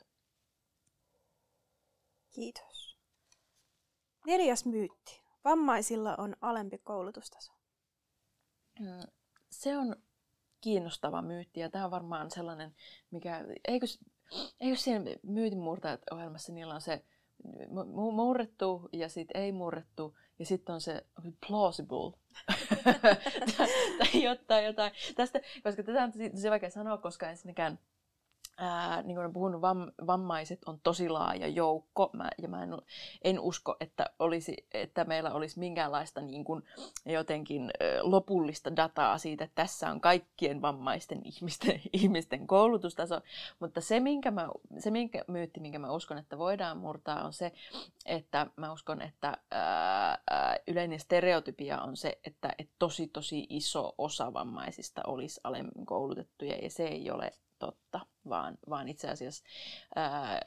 Kiitos. 2.30 2.98
Neljäs 4.26 4.66
myytti. 4.66 5.22
Vammaisilla 5.46 6.16
on 6.16 6.36
alempi 6.42 6.78
koulutustaso. 6.78 7.52
Mm, 8.80 9.08
se 9.50 9.78
on 9.78 9.96
kiinnostava 10.68 11.22
myytti 11.22 11.60
ja 11.60 11.70
tämä 11.70 11.86
on 11.86 11.92
varmaan 11.92 12.32
sellainen, 12.32 12.76
mikä, 13.12 13.46
eikö, 13.68 13.86
eikö 14.60 14.76
siinä 14.76 15.06
myytin 15.24 15.60
murtajat 15.60 16.02
ohjelmassa 16.12 16.54
niillä 16.54 16.74
on 16.74 16.82
se 16.82 17.04
murrettu 18.12 18.90
ja 18.94 19.10
sitten 19.10 19.42
ei 19.42 19.52
murrettu 19.52 20.18
ja 20.40 20.46
sitten 20.46 20.76
on 20.76 20.82
se 20.82 21.06
plausible 21.48 22.12
tai 23.98 24.24
jotain, 24.24 24.66
jotain. 24.66 24.92
Tästä, 25.16 25.40
koska 25.64 25.84
tätä 25.84 26.04
on 26.04 26.12
tosi 26.12 26.50
vaikea 26.50 26.70
sanoa, 26.70 26.98
koska 26.98 27.30
ensinnäkään 27.30 27.80
ää, 28.58 29.02
niin 29.02 29.18
kuin 29.18 29.34
puhunut, 29.34 29.62
vam, 29.62 29.92
vammaiset 30.08 30.60
on 30.66 30.80
tosi 30.84 31.10
laaja 31.10 31.48
joukko, 31.48 32.10
mä, 32.14 32.30
ja 32.42 32.48
mä 32.48 32.64
en, 32.64 32.70
en 33.24 33.40
usko, 33.40 33.76
että, 33.80 34.06
olisi, 34.20 34.68
että 34.74 35.04
meillä 35.04 35.34
olisi 35.34 35.60
minkäänlaista 35.60 36.22
niin 36.22 36.44
kuin, 36.44 36.64
jotenkin 37.06 37.64
ä, 37.64 37.70
lopullista 38.02 38.76
dataa 38.76 39.18
siitä, 39.18 39.44
että 39.44 39.56
tässä 39.56 39.92
on 39.92 40.02
kaikkien 40.02 40.62
vammaisten 40.62 41.22
ihmisten, 41.26 41.82
ihmisten 41.94 42.48
koulutustaso, 42.48 43.22
mutta 43.60 43.82
se, 43.82 44.00
minkä 44.00 44.32
mä, 44.32 44.50
se 44.80 44.92
minkä, 44.92 45.24
myytti, 45.28 45.60
minkä 45.60 45.80
mä 45.80 45.92
uskon, 45.92 46.18
että 46.18 46.38
voidaan 46.38 46.78
murtaa, 46.78 47.26
on 47.26 47.34
se, 47.34 47.52
että 48.06 48.48
mä 48.56 48.74
uskon, 48.74 49.02
että 49.02 49.38
ää, 49.52 50.18
ää, 50.30 50.58
yleinen 50.68 51.00
stereotypia 51.00 51.82
on 51.82 51.98
se, 51.98 52.20
että 52.24 52.54
et 52.58 52.70
tosi 52.80 53.08
tosi 53.08 53.48
iso 53.50 53.96
osa 53.98 54.34
vammaisista 54.34 55.02
olisi 55.08 55.42
alemmin 55.44 55.86
koulutettuja, 55.86 56.56
ja 56.56 56.70
se 56.70 56.88
ei 56.88 57.12
ole 57.12 57.32
totta, 57.60 58.06
vaan, 58.30 58.58
vaan 58.70 58.88
itse 58.88 59.10
asiassa 59.10 59.44
ää, 59.96 60.40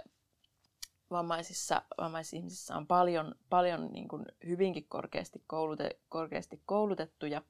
vammaisissa, 1.11 1.83
vammaisissa 1.99 2.37
ihmisissä 2.37 2.77
on 2.77 2.87
paljon, 2.87 3.35
paljon 3.49 3.93
niin 3.93 4.09
kuin 4.09 4.27
hyvinkin 4.47 4.87
korkeasti, 4.89 5.43
koulute, 5.47 5.99
korkeasti 6.09 6.63
koulutettuja, 6.67 7.43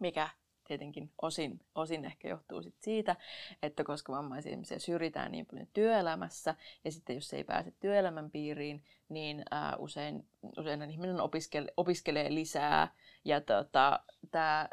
mikä 0.00 0.28
tietenkin 0.66 1.10
osin, 1.22 1.60
osin 1.74 2.04
ehkä 2.04 2.28
johtuu 2.28 2.62
sit 2.62 2.76
siitä, 2.80 3.16
että 3.62 3.84
koska 3.84 4.12
vammaisia 4.12 4.52
ihmisiä 4.52 4.78
syrjitään 4.78 5.32
niin 5.32 5.46
paljon 5.46 5.68
työelämässä, 5.72 6.54
ja 6.84 6.92
sitten 6.92 7.16
jos 7.16 7.32
ei 7.32 7.44
pääse 7.44 7.72
työelämän 7.80 8.30
piiriin, 8.30 8.84
niin 9.08 9.42
ää, 9.50 9.76
usein, 9.76 10.28
usein 10.58 10.90
ihminen 10.90 11.20
opiskelee, 11.20 11.72
opiskelee 11.76 12.34
lisää, 12.34 12.94
ja 13.24 13.40
tota, 13.40 14.00
tämä 14.30 14.68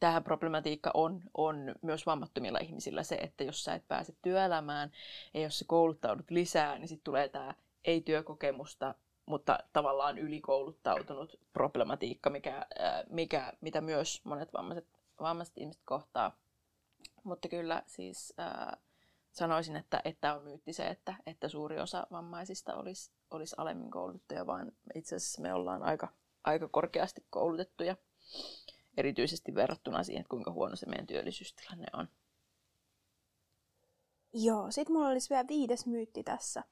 tähän 0.00 0.24
problematiikka 0.24 0.90
on, 0.94 1.22
on 1.34 1.74
myös 1.82 2.06
vammattomilla 2.06 2.58
ihmisillä 2.58 3.02
se, 3.02 3.14
että 3.14 3.44
jos 3.44 3.64
sä 3.64 3.74
et 3.74 3.88
pääse 3.88 4.14
työelämään 4.22 4.92
ja 5.34 5.40
jos 5.40 5.58
sä 5.58 5.64
kouluttaudut 5.68 6.30
lisää, 6.30 6.78
niin 6.78 6.88
sitten 6.88 7.04
tulee 7.04 7.28
tämä 7.28 7.54
ei-työkokemusta, 7.84 8.94
mutta 9.26 9.58
tavallaan 9.72 10.18
ylikouluttautunut 10.18 11.40
problematiikka, 11.52 12.30
mikä, 12.30 12.66
mikä, 13.08 13.52
mitä 13.60 13.80
myös 13.80 14.20
monet 14.24 14.52
vammaiset, 14.52 14.86
vammaiset 15.20 15.58
ihmiset 15.58 15.82
kohtaa. 15.84 16.36
Mutta 17.24 17.48
kyllä 17.48 17.82
siis 17.86 18.34
ää, 18.38 18.76
sanoisin, 19.32 19.76
että, 19.76 20.00
että 20.04 20.34
on 20.34 20.42
myytti 20.42 20.72
se, 20.72 20.86
että, 20.88 21.14
että 21.26 21.48
suuri 21.48 21.80
osa 21.80 22.06
vammaisista 22.10 22.74
olisi, 22.74 23.10
olisi 23.30 23.54
alemmin 23.58 23.90
koulutettuja, 23.90 24.46
vaan 24.46 24.72
itse 24.94 25.16
asiassa 25.16 25.42
me 25.42 25.54
ollaan 25.54 25.82
aika, 25.82 26.08
aika 26.44 26.68
korkeasti 26.68 27.24
koulutettuja, 27.30 27.96
erityisesti 29.00 29.54
verrattuna 29.54 30.04
siihen, 30.04 30.20
että 30.20 30.30
kuinka 30.30 30.52
huono 30.52 30.76
se 30.76 30.86
meidän 30.86 31.06
työllisyystilanne 31.06 31.86
on. 31.92 32.08
Joo, 34.32 34.70
sitten 34.70 34.92
mulla 34.92 35.08
olisi 35.08 35.30
vielä 35.30 35.48
viides 35.48 35.86
myytti 35.86 36.22
tässä. 36.22 36.64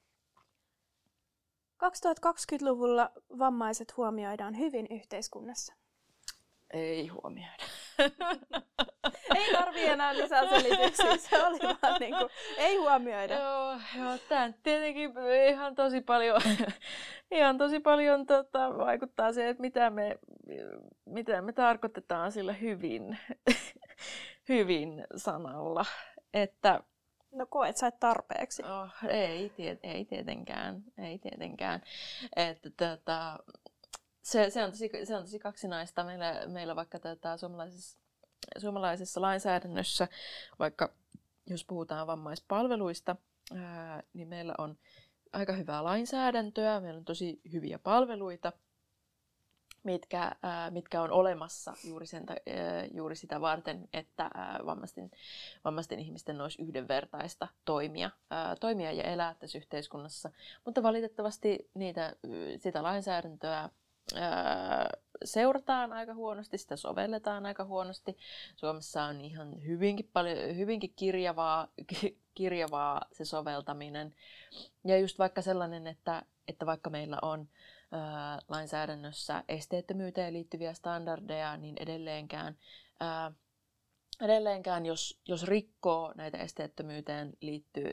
2020-luvulla 1.85 3.11
vammaiset 3.39 3.97
huomioidaan 3.97 4.59
hyvin 4.59 4.87
yhteiskunnassa. 4.91 5.75
Ei 6.73 7.09
huomioida. 7.09 7.65
Ei 9.35 9.53
tarvi 9.53 9.85
enää 9.85 10.17
lisää 10.17 10.49
selityksiä, 10.49 11.17
se 11.17 11.45
oli 11.45 11.59
vaan 11.59 12.01
niin 12.01 12.15
kuin, 12.19 12.31
ei 12.59 12.77
huomioida. 12.77 13.35
Joo, 13.35 13.73
joo 13.99 14.19
tämä 14.29 14.53
tietenkin 14.63 15.13
ihan 15.49 15.75
tosi 15.75 16.01
paljon, 16.01 16.43
ihan 17.31 17.59
tosi 17.59 17.81
paljon 17.81 18.27
tota, 18.27 18.79
vaikuttaa 18.79 19.33
se, 19.33 19.49
että 19.49 19.61
mitä 19.61 19.91
me, 19.91 20.19
mitä 21.05 21.43
me 21.43 21.53
tarkoitetaan 21.53 22.33
sillä 22.33 22.53
hyvin, 22.53 23.19
hyvin 24.49 25.05
sanalla. 25.17 25.85
Että 26.35 26.83
No 27.33 27.47
koet 27.47 27.77
sä 27.77 27.91
tarpeeksi? 27.91 28.63
Oh, 28.63 29.11
ei, 29.11 29.51
tiet, 29.51 29.79
ei 29.83 30.05
tietenkään, 30.05 30.83
ei 30.99 31.19
tietenkään. 31.19 31.83
Että, 32.37 32.71
tota, 32.77 33.39
se, 34.29 34.51
se, 34.51 34.65
on 34.65 34.71
tosi, 34.71 34.91
se 35.05 35.17
on 35.17 35.23
tosi 35.23 35.39
kaksinaista. 35.39 36.05
Meillä, 36.05 36.47
meillä 36.47 36.77
vaikka 36.77 36.99
tota, 36.99 37.37
suomalaisessa, 37.37 37.99
suomalaisessa 38.59 39.21
lainsäädännössä, 39.21 40.09
vaikka 40.59 40.93
jos 41.47 41.65
puhutaan 41.65 42.07
vammaispalveluista, 42.07 43.17
ää, 43.55 44.03
niin 44.13 44.29
meillä 44.29 44.55
on 44.59 44.79
aika 45.33 45.53
hyvää 45.53 45.85
lainsäädäntöä, 45.85 46.81
meillä 46.81 46.99
on 46.99 47.05
tosi 47.05 47.41
hyviä 47.53 47.79
palveluita– 47.79 48.53
mitkä, 49.85 50.33
ää, 50.43 50.71
mitkä 50.71 51.03
on 51.03 51.11
olemassa 51.11 51.75
juuri, 51.85 52.07
sen, 52.07 52.25
ää, 52.29 52.37
juuri 52.95 53.17
sitä 53.17 53.41
varten, 53.41 53.89
että 53.93 54.31
ää, 54.35 54.61
vammaisten, 54.67 55.11
vammaisten 55.65 55.99
ihmisten 55.99 56.41
olisi 56.41 56.63
yhdenvertaista 56.63 57.49
toimia, 57.65 58.11
ää, 58.31 58.57
toimia 58.57 58.93
ja 58.93 59.03
elää 59.03 59.35
tässä 59.35 59.59
yhteiskunnassa. 59.59 60.31
Mutta 60.65 60.83
valitettavasti 60.83 61.71
niitä, 61.75 62.17
sitä 62.57 62.83
lainsäädäntöä 62.83 63.59
ää, 63.59 63.71
seurataan 65.25 65.93
aika 65.93 66.15
huonosti, 66.15 66.59
sitä 66.59 66.77
sovelletaan 66.77 67.47
aika 67.47 67.65
huonosti. 67.65 68.17
Suomessa 68.57 69.03
on 69.03 69.21
ihan 69.21 69.67
hyvinkin, 69.67 70.11
paljon, 70.13 70.57
hyvinkin 70.57 70.93
kirjavaa, 70.97 71.69
kirjavaa 72.35 73.03
se 73.13 73.25
soveltaminen. 73.25 74.15
Ja 74.85 74.99
just 74.99 75.19
vaikka 75.19 75.43
sellainen, 75.43 75.87
että, 75.87 76.23
että 76.49 76.67
vaikka 76.67 76.91
meillä 76.91 77.19
on 77.23 77.49
lainsäädännössä 78.49 79.45
esteettömyyteen 79.49 80.33
liittyviä 80.33 80.75
standardeja, 80.75 81.57
niin 81.57 81.77
edelleenkään, 81.81 82.57
ää, 83.01 83.33
edelleenkään 84.21 84.87
jos, 84.87 85.21
jos 85.29 85.45
rikkoo 85.45 86.13
näitä 86.17 86.39
esteettömyyteen 86.39 87.33
liitty, 87.41 87.85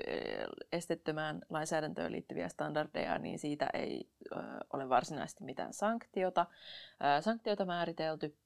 esteettömään 0.71 1.41
lainsäädäntöön 1.49 2.11
liittyviä 2.11 2.49
standardeja, 2.49 3.17
niin 3.17 3.39
siitä 3.39 3.69
ei 3.73 4.09
ää, 4.35 4.61
ole 4.73 4.89
varsinaisesti 4.89 5.43
mitään 5.43 5.73
sanktiota, 5.73 6.45
ää, 6.99 7.21
sanktiota 7.21 7.65
määritelty. 7.65 8.37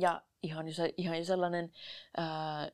Ja 0.00 0.22
ihan 0.42 0.68
jo, 0.68 0.72
ihan 0.96 1.18
jo 1.18 1.24
sellainen 1.24 1.72
ää, 2.16 2.70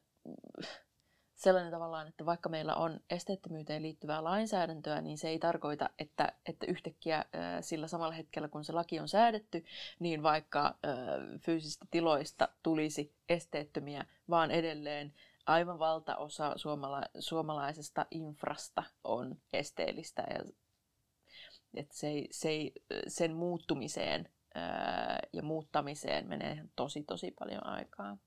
sellainen 1.42 1.72
tavallaan, 1.72 2.08
että 2.08 2.26
vaikka 2.26 2.48
meillä 2.48 2.74
on 2.74 3.00
esteettömyyteen 3.10 3.82
liittyvää 3.82 4.24
lainsäädäntöä, 4.24 5.00
niin 5.00 5.18
se 5.18 5.28
ei 5.28 5.38
tarkoita, 5.38 5.90
että, 5.98 6.32
että 6.46 6.66
yhtäkkiä 6.66 7.24
sillä 7.60 7.88
samalla 7.88 8.14
hetkellä, 8.14 8.48
kun 8.48 8.64
se 8.64 8.72
laki 8.72 9.00
on 9.00 9.08
säädetty, 9.08 9.64
niin 9.98 10.22
vaikka 10.22 10.74
fyysisistä 11.40 11.86
tiloista 11.90 12.48
tulisi 12.62 13.14
esteettömiä, 13.28 14.06
vaan 14.30 14.50
edelleen 14.50 15.14
aivan 15.46 15.78
valtaosa 15.78 16.54
suomala- 16.56 17.10
suomalaisesta 17.18 18.06
infrasta 18.10 18.82
on 19.04 19.36
esteellistä. 19.52 20.24
Ja, 20.30 20.52
että 21.74 21.96
se 21.96 22.08
ei, 22.08 22.28
se 22.30 22.48
ei, 22.48 22.72
sen 23.08 23.36
muuttumiseen 23.36 24.28
ja 25.32 25.42
muuttamiseen 25.42 26.28
menee 26.28 26.64
tosi 26.76 27.02
tosi 27.02 27.30
paljon 27.38 27.66
aikaa. 27.66 28.18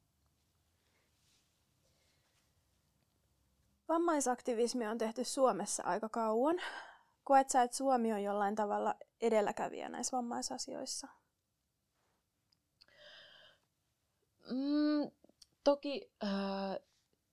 Vammaisaktivismi 3.87 4.87
on 4.87 4.97
tehty 4.97 5.23
Suomessa 5.23 5.83
aika 5.83 6.09
kauan. 6.09 6.61
Koet 7.23 7.49
sä, 7.49 7.61
että 7.61 7.77
Suomi 7.77 8.13
on 8.13 8.23
jollain 8.23 8.55
tavalla 8.55 8.95
edelläkävijä 9.21 9.89
näissä 9.89 10.17
vammaisasioissa? 10.17 11.07
Mm, 14.49 15.11
toki 15.63 16.11
äh, 16.23 16.79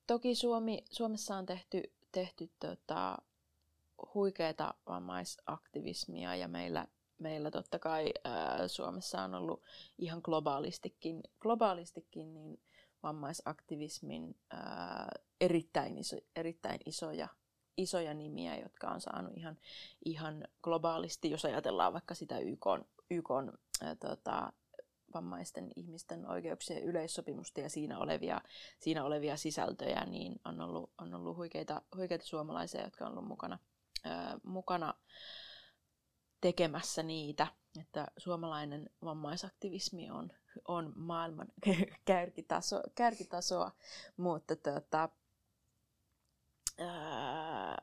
toki 0.07 0.35
Suomi, 0.35 0.85
Suomessa 0.91 1.37
on 1.37 1.47
tehty, 1.47 1.83
tehty 2.13 2.51
tota, 2.61 3.19
huikeita 4.15 4.75
vammaisaktivismia 4.87 6.37
ja 6.37 6.49
meillä, 6.49 6.87
meillä 7.19 7.51
totta 7.51 7.79
kai 7.79 8.13
äh, 8.27 8.33
Suomessa 8.67 9.23
on 9.23 9.35
ollut 9.35 9.63
ihan 9.99 10.21
globaalistikin, 10.25 11.23
globaalistikin 11.41 12.35
niin 12.35 12.61
vammaisaktivismin 13.03 14.37
ää, 14.51 15.13
erittäin, 15.41 15.99
iso, 15.99 16.17
erittäin 16.37 16.81
isoja, 16.87 17.29
isoja 17.77 18.15
nimiä, 18.15 18.57
jotka 18.57 18.89
on 18.89 19.01
saanut 19.01 19.33
ihan, 19.37 19.57
ihan 20.05 20.45
globaalisti, 20.63 21.31
jos 21.31 21.45
ajatellaan 21.45 21.93
vaikka 21.93 22.15
sitä 22.15 22.39
YK, 22.39 22.67
YK 23.11 23.31
ää, 23.83 23.95
tota, 23.95 24.53
vammaisten 25.15 25.71
ihmisten 25.77 26.27
oikeuksien 26.27 26.83
yleissopimusta 26.83 27.61
ja 27.61 27.71
siinä 27.71 27.99
olevia, 27.99 28.41
siinä 28.79 29.05
olevia 29.05 29.37
sisältöjä, 29.37 30.05
niin 30.05 30.41
on 30.45 30.61
ollut, 30.61 30.91
on 30.99 31.15
ollut 31.15 31.37
huikeita, 31.37 31.83
huikeita 31.97 32.27
suomalaisia, 32.27 32.85
jotka 32.85 33.07
on 33.07 33.13
ollut 33.13 33.29
mukana, 33.29 33.59
ää, 34.05 34.39
mukana 34.43 34.95
tekemässä 36.43 37.03
niitä, 37.03 37.47
että 37.81 38.07
suomalainen 38.17 38.91
vammaisaktivismi 39.05 40.11
on 40.11 40.33
on 40.69 40.93
maailman 40.97 41.49
kärkitaso, 42.05 42.83
kärkitasoa, 42.95 43.71
mutta, 44.17 44.57
tota, 44.57 45.09
ää, 46.79 47.83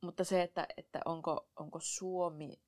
mutta 0.00 0.24
se, 0.24 0.42
että, 0.42 0.66
että 0.76 1.00
onko, 1.04 1.48
onko 1.56 1.78
Suomi 1.82 2.60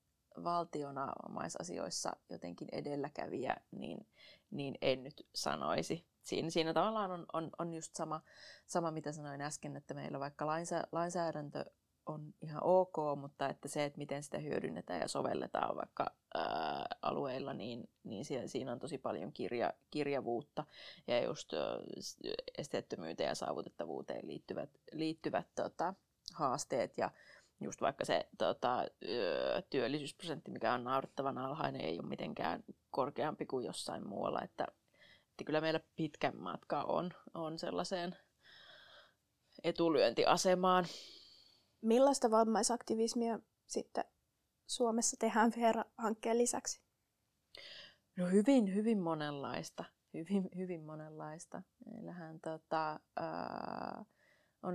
valtiona 0.45 1.13
omaisasioissa 1.29 2.17
jotenkin 2.29 2.69
edelläkävijä, 2.73 3.57
niin, 3.71 4.07
niin 4.51 4.75
en 4.81 5.03
nyt 5.03 5.27
sanoisi. 5.35 6.07
Siinä, 6.23 6.51
siinä 6.51 6.75
tavallaan 6.75 7.11
on, 7.11 7.27
on, 7.33 7.51
on 7.59 7.75
just 7.75 7.95
sama, 7.95 8.21
sama, 8.67 8.91
mitä 8.91 9.13
sanoin 9.13 9.41
äsken, 9.41 9.77
että 9.77 9.95
meillä 9.95 10.21
vaikka 10.21 10.47
lainsä, 10.47 10.85
lainsäädäntö 10.93 11.65
on 12.07 12.35
ihan 12.43 12.63
ok, 12.65 12.97
mutta 13.17 13.49
että 13.49 13.69
se, 13.69 13.85
että 13.85 13.99
miten 13.99 14.23
sitä 14.23 14.39
hyödynnetään 14.39 15.01
ja 15.01 15.09
sovelletaan 15.09 15.77
vaikka 15.77 16.07
ää, 16.35 16.87
alueilla, 17.03 17.55
niin, 17.55 17.89
niin 18.05 18.25
siinä 18.47 18.73
on 18.73 18.79
tosi 18.79 18.99
paljon 18.99 19.33
kirja, 19.33 19.73
kirjavuutta 19.91 20.65
ja 21.07 21.25
just 21.25 21.53
ää, 21.53 21.61
esteettömyyteen 22.59 23.29
ja 23.29 23.35
saavutettavuuteen 23.35 24.27
liittyvät, 24.27 24.71
liittyvät 24.93 25.47
tota, 25.55 25.95
haasteet 26.35 26.99
ja 26.99 27.11
just 27.61 27.81
vaikka 27.81 28.05
se 28.05 28.29
tota, 28.39 28.87
työllisyysprosentti, 29.71 30.51
mikä 30.51 30.73
on 30.75 30.85
naurettavan 30.85 31.39
alhainen, 31.39 31.81
ei 31.81 31.99
ole 31.99 32.09
mitenkään 32.09 32.65
korkeampi 32.91 33.47
kuin 33.47 33.67
jossain 33.67 34.09
muualla, 34.09 34.43
että, 34.43 34.67
että 35.31 35.45
kyllä 35.45 35.61
meillä 35.61 35.81
pitkän 35.97 36.37
matka 36.37 36.83
on, 36.83 37.11
on 37.35 37.59
sellaiseen 37.59 38.17
etulyöntiasemaan. 39.65 40.87
Millaista 41.87 42.31
vammaisaktivismia 42.31 43.39
sitten 43.67 44.05
Suomessa 44.67 45.17
tehdään 45.21 45.51
FERA-hankkeen 45.51 46.39
lisäksi? 46.39 46.81
No 48.17 48.27
hyvin, 48.27 48.75
hyvin 48.75 48.99
monenlaista. 48.99 49.85
Hyvin, 50.15 50.49
hyvin 50.57 50.85
monenlaista. 50.85 51.63
Meillähän 51.87 52.41
tota, 52.41 53.01
on 54.63 54.75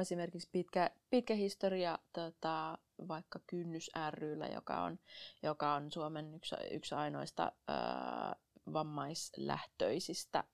esimerkiksi 0.00 0.48
pitkä, 0.52 0.90
pitkä 1.10 1.34
historia 1.34 1.98
tota, 2.12 2.78
vaikka 3.08 3.40
Kynnys 3.46 3.90
ryllä, 4.10 4.46
joka 4.46 4.82
on, 4.82 4.98
joka 5.42 5.74
on 5.74 5.92
Suomen 5.92 6.34
yksi, 6.34 6.54
yksi 6.70 6.94
ainoista 6.94 7.52
ää, 7.68 8.36
vammaislähtöisistä 8.72 10.44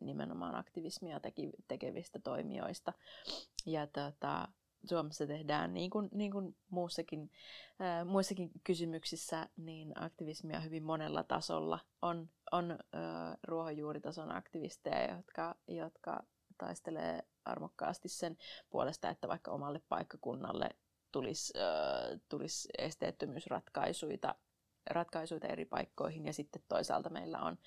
nimenomaan 0.00 0.54
aktivismia 0.54 1.20
tekevistä 1.68 2.18
toimijoista. 2.18 2.92
Ja 3.66 3.86
tota, 3.86 4.48
Suomessa 4.88 5.26
tehdään 5.26 5.74
niin 5.74 5.90
kuin, 5.90 6.08
niin 6.12 6.30
kuin 6.30 6.56
muussakin, 6.70 7.30
ää, 7.78 8.04
muissakin 8.04 8.50
kysymyksissä, 8.64 9.48
niin 9.56 9.92
aktivismia 10.02 10.60
hyvin 10.60 10.82
monella 10.82 11.24
tasolla. 11.24 11.78
On, 12.02 12.28
on 12.52 12.78
ää, 12.92 13.36
ruohonjuuritason 13.48 14.32
aktivisteja, 14.36 15.16
jotka, 15.16 15.54
jotka 15.68 16.22
taistelee 16.58 17.22
armokkaasti 17.44 18.08
sen 18.08 18.36
puolesta, 18.70 19.08
että 19.08 19.28
vaikka 19.28 19.50
omalle 19.50 19.80
paikkakunnalle 19.88 20.68
tulisi, 21.12 21.52
äh, 21.58 22.20
tulisi 22.28 22.68
esteettömyysratkaisuja 22.78 24.34
ratkaisuja 24.90 25.48
eri 25.48 25.64
paikkoihin 25.64 26.26
ja 26.26 26.32
sitten 26.32 26.62
toisaalta 26.68 27.10
meillä 27.10 27.38
on, 27.38 27.58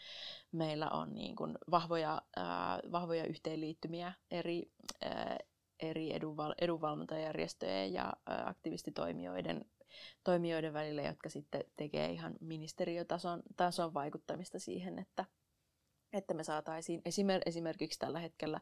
meillä 0.51 0.89
on 0.89 1.13
niin 1.13 1.35
kuin 1.35 1.57
vahvoja, 1.71 2.21
äh, 2.37 2.91
vahvoja 2.91 3.25
yhteenliittymiä 3.25 4.13
eri, 4.31 4.71
äh, 5.05 5.37
eri 5.79 6.13
edunval- 6.13 6.55
edunvalvontajärjestöjen 6.61 7.93
ja 7.93 8.13
aktivistitoimijoiden 8.45 9.65
toimijoiden 10.23 10.73
välillä, 10.73 11.01
jotka 11.01 11.29
sitten 11.29 11.63
tekee 11.75 12.11
ihan 12.11 12.35
ministeriötason 12.41 13.43
tason 13.57 13.93
vaikuttamista 13.93 14.59
siihen, 14.59 14.99
että, 14.99 15.25
että 16.13 16.33
me 16.33 16.43
saataisiin 16.43 17.01
esimer- 17.05 17.41
esimerkiksi 17.45 17.99
tällä 17.99 18.19
hetkellä, 18.19 18.61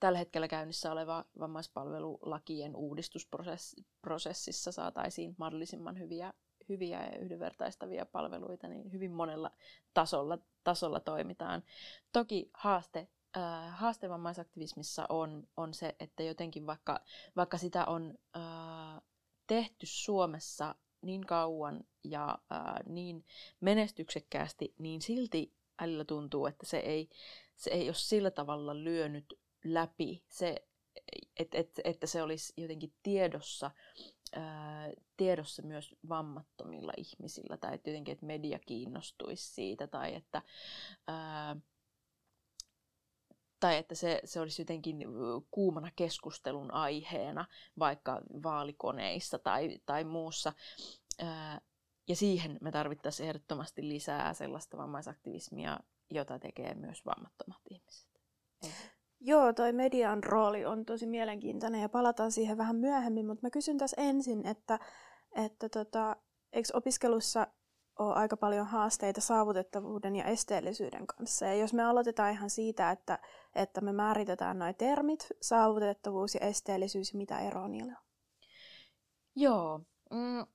tällä 0.00 0.18
hetkellä 0.18 0.48
käynnissä 0.48 0.92
oleva 0.92 1.24
vammaispalvelulakien 1.38 2.76
uudistusprosessissa 2.76 4.72
saataisiin 4.72 5.34
mahdollisimman 5.38 5.98
hyviä, 5.98 6.32
hyviä 6.68 7.06
ja 7.06 7.18
yhdenvertaistavia 7.18 8.06
palveluita, 8.06 8.68
niin 8.68 8.92
hyvin 8.92 9.12
monella 9.12 9.50
tasolla, 9.94 10.38
tasolla 10.64 11.00
toimitaan. 11.00 11.62
Toki 12.12 12.50
haaste 12.54 13.08
äh, 13.36 13.78
haaste 13.78 14.08
on, 15.08 15.48
on 15.56 15.74
se, 15.74 15.96
että 16.00 16.22
jotenkin 16.22 16.66
vaikka, 16.66 17.00
vaikka 17.36 17.58
sitä 17.58 17.84
on 17.84 18.14
äh, 18.36 19.02
tehty 19.46 19.86
Suomessa 19.86 20.74
niin 21.02 21.26
kauan 21.26 21.84
ja 22.04 22.38
äh, 22.52 22.74
niin 22.86 23.24
menestyksekkäästi, 23.60 24.74
niin 24.78 25.02
silti 25.02 25.52
välillä 25.80 26.04
tuntuu, 26.04 26.46
että 26.46 26.66
se 26.66 26.76
ei, 26.76 27.08
se 27.56 27.70
ei 27.70 27.88
ole 27.88 27.94
sillä 27.94 28.30
tavalla 28.30 28.84
lyönyt 28.84 29.34
läpi, 29.64 30.22
se, 30.28 30.66
et, 31.36 31.54
et, 31.54 31.80
että 31.84 32.06
se 32.06 32.22
olisi 32.22 32.52
jotenkin 32.56 32.92
tiedossa, 33.02 33.70
ää, 34.32 34.90
tiedossa 35.16 35.62
myös 35.62 35.94
vammattomilla 36.08 36.92
ihmisillä, 36.96 37.56
tai 37.56 37.74
että 37.74 37.90
jotenkin, 37.90 38.12
että 38.12 38.26
media 38.26 38.58
kiinnostuisi 38.58 39.54
siitä, 39.54 39.86
tai 39.86 40.14
että, 40.14 40.42
ää, 41.06 41.56
tai 43.64 43.76
että 43.76 43.94
se, 43.94 44.20
se 44.24 44.40
olisi 44.40 44.62
jotenkin 44.62 44.98
kuumana 45.50 45.90
keskustelun 45.96 46.70
aiheena, 46.70 47.46
vaikka 47.78 48.20
vaalikoneissa 48.42 49.38
tai, 49.38 49.78
tai 49.86 50.04
muussa. 50.04 50.52
Ja 52.08 52.16
siihen 52.16 52.58
me 52.60 52.70
tarvittaisiin 52.70 53.28
ehdottomasti 53.28 53.88
lisää 53.88 54.34
sellaista 54.34 54.76
vammaisaktivismia, 54.76 55.80
jota 56.10 56.38
tekee 56.38 56.74
myös 56.74 57.06
vammattomat 57.06 57.60
ihmiset. 57.70 58.08
Joo, 59.20 59.52
toi 59.52 59.72
median 59.72 60.24
rooli 60.24 60.64
on 60.64 60.84
tosi 60.84 61.06
mielenkiintoinen 61.06 61.80
ja 61.80 61.88
palataan 61.88 62.32
siihen 62.32 62.58
vähän 62.58 62.76
myöhemmin, 62.76 63.26
mutta 63.26 63.46
mä 63.46 63.50
kysyn 63.50 63.78
tässä 63.78 64.02
ensin, 64.02 64.46
että, 64.46 64.78
että 65.36 65.68
tota, 65.68 66.16
eikö 66.52 66.68
opiskelussa 66.74 67.46
ole 67.98 68.14
aika 68.14 68.36
paljon 68.36 68.66
haasteita 68.66 69.20
saavutettavuuden 69.20 70.16
ja 70.16 70.24
esteellisyyden 70.24 71.06
kanssa. 71.06 71.46
Ja 71.46 71.54
jos 71.54 71.72
me 71.72 71.84
aloitetaan 71.84 72.32
ihan 72.32 72.50
siitä, 72.50 72.90
että, 72.90 73.18
että 73.54 73.80
me 73.80 73.92
määritetään 73.92 74.58
noin 74.58 74.74
termit, 74.74 75.28
saavutettavuus 75.40 76.34
ja 76.34 76.40
esteellisyys, 76.40 77.14
mitä 77.14 77.38
eroa 77.38 77.68
niillä 77.68 77.92
on? 77.92 78.04
Joo. 79.36 79.80
Mm, 80.10 80.46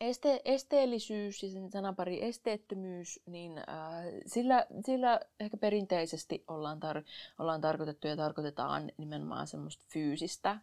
este, 0.00 0.40
esteellisyys 0.44 1.42
ja 1.42 1.50
sen 1.50 1.70
sanapari 1.70 2.24
esteettömyys, 2.24 3.20
niin 3.26 3.58
äh, 3.58 3.64
sillä, 4.26 4.66
sillä 4.86 5.20
ehkä 5.40 5.56
perinteisesti 5.56 6.44
ollaan, 6.48 6.78
tar- 6.78 7.04
ollaan 7.38 7.60
tarkoitettu 7.60 8.06
ja 8.06 8.16
tarkoitetaan 8.16 8.92
nimenomaan 8.96 9.46
semmoista 9.46 9.84
fyysistä, 9.88 10.50
äh, 10.50 10.60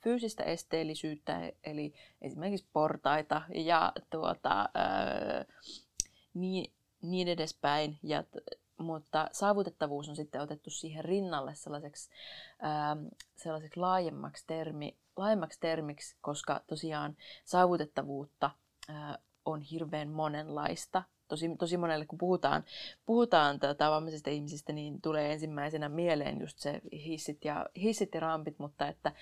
fyysistä 0.00 0.44
esteellisyyttä, 0.44 1.52
eli 1.64 1.94
esimerkiksi 2.22 2.66
portaita 2.72 3.42
ja 3.54 3.92
tuota, 4.10 4.60
äh, 4.60 5.46
niin, 6.34 6.72
niin 7.02 7.28
edespäin. 7.28 7.98
Ja, 8.02 8.24
mutta 8.78 9.28
saavutettavuus 9.32 10.08
on 10.08 10.16
sitten 10.16 10.40
otettu 10.40 10.70
siihen 10.70 11.04
rinnalle 11.04 11.54
sellaiseksi, 11.54 12.10
äh, 12.64 13.12
sellaiseksi 13.36 13.80
laajemmaksi 13.80 14.44
termi, 14.46 14.96
laajemmaksi 15.16 15.60
termiksi, 15.60 16.16
koska 16.20 16.60
tosiaan 16.66 17.16
saavutettavuutta 17.44 18.50
on 19.44 19.62
hirveän 19.62 20.08
monenlaista. 20.08 21.02
Tosi, 21.28 21.56
tosi 21.58 21.76
monelle, 21.76 22.06
kun 22.06 22.18
puhutaan, 22.18 22.64
puhutaan 23.06 23.60
tätä 23.60 23.90
vammaisista 23.90 24.30
ihmisistä, 24.30 24.72
niin 24.72 25.00
tulee 25.00 25.32
ensimmäisenä 25.32 25.88
mieleen 25.88 26.40
just 26.40 26.58
se 26.58 26.80
hissit 26.92 27.44
ja, 27.44 27.66
hissit 27.76 28.14
ja 28.14 28.20
rampit, 28.20 28.58
mutta 28.58 28.88
että, 28.88 29.12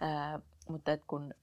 ää, 0.00 0.40
mutta 0.68 0.92
että 0.92 1.06
kun 1.06 1.34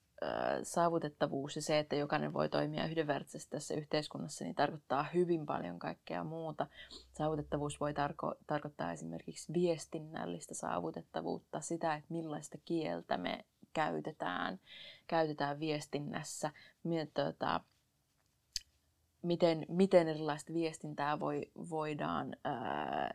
saavutettavuus 0.64 1.56
ja 1.56 1.62
se, 1.62 1.80
että 1.80 1.96
jokainen 1.96 2.34
voi 2.34 2.50
toimia 2.50 2.86
yhdenvertaisesti 2.86 3.52
tässä 3.52 3.74
yhteiskunnassa, 3.74 4.44
niin 4.44 4.56
tarkoittaa 4.56 5.06
hyvin 5.14 5.46
paljon 5.46 5.80
kaikkea 5.80 6.24
muuta. 6.24 6.68
Saavutettavuus 7.12 7.80
voi 7.80 7.94
tarko- 7.94 8.36
tarkoittaa 8.48 8.92
esimerkiksi 8.92 9.54
viestinnällistä 9.54 10.54
saavutettavuutta, 10.54 11.62
sitä, 11.62 11.96
että 11.96 12.14
millaista 12.14 12.58
kieltä 12.66 13.18
me 13.18 13.46
käytetään, 13.74 14.60
käytetään 15.08 15.60
viestinnässä, 15.60 16.52
tuota, 17.14 17.62
miten, 19.22 19.66
miten 19.70 20.08
erilaista 20.08 20.54
viestintää 20.54 21.20
voi, 21.20 21.52
voidaan 21.70 22.36
ää, 22.44 23.14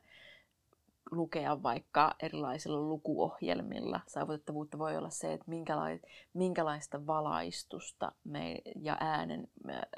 lukea 1.10 1.62
vaikka 1.62 2.14
erilaisilla 2.22 2.80
lukuohjelmilla. 2.80 4.00
Saavutettavuutta 4.06 4.78
voi 4.78 4.96
olla 4.96 5.10
se, 5.10 5.32
että 5.32 5.50
minkälaista 6.34 7.06
valaistusta 7.06 8.12
me, 8.24 8.56
ja, 8.76 8.96
äänen, 9.00 9.48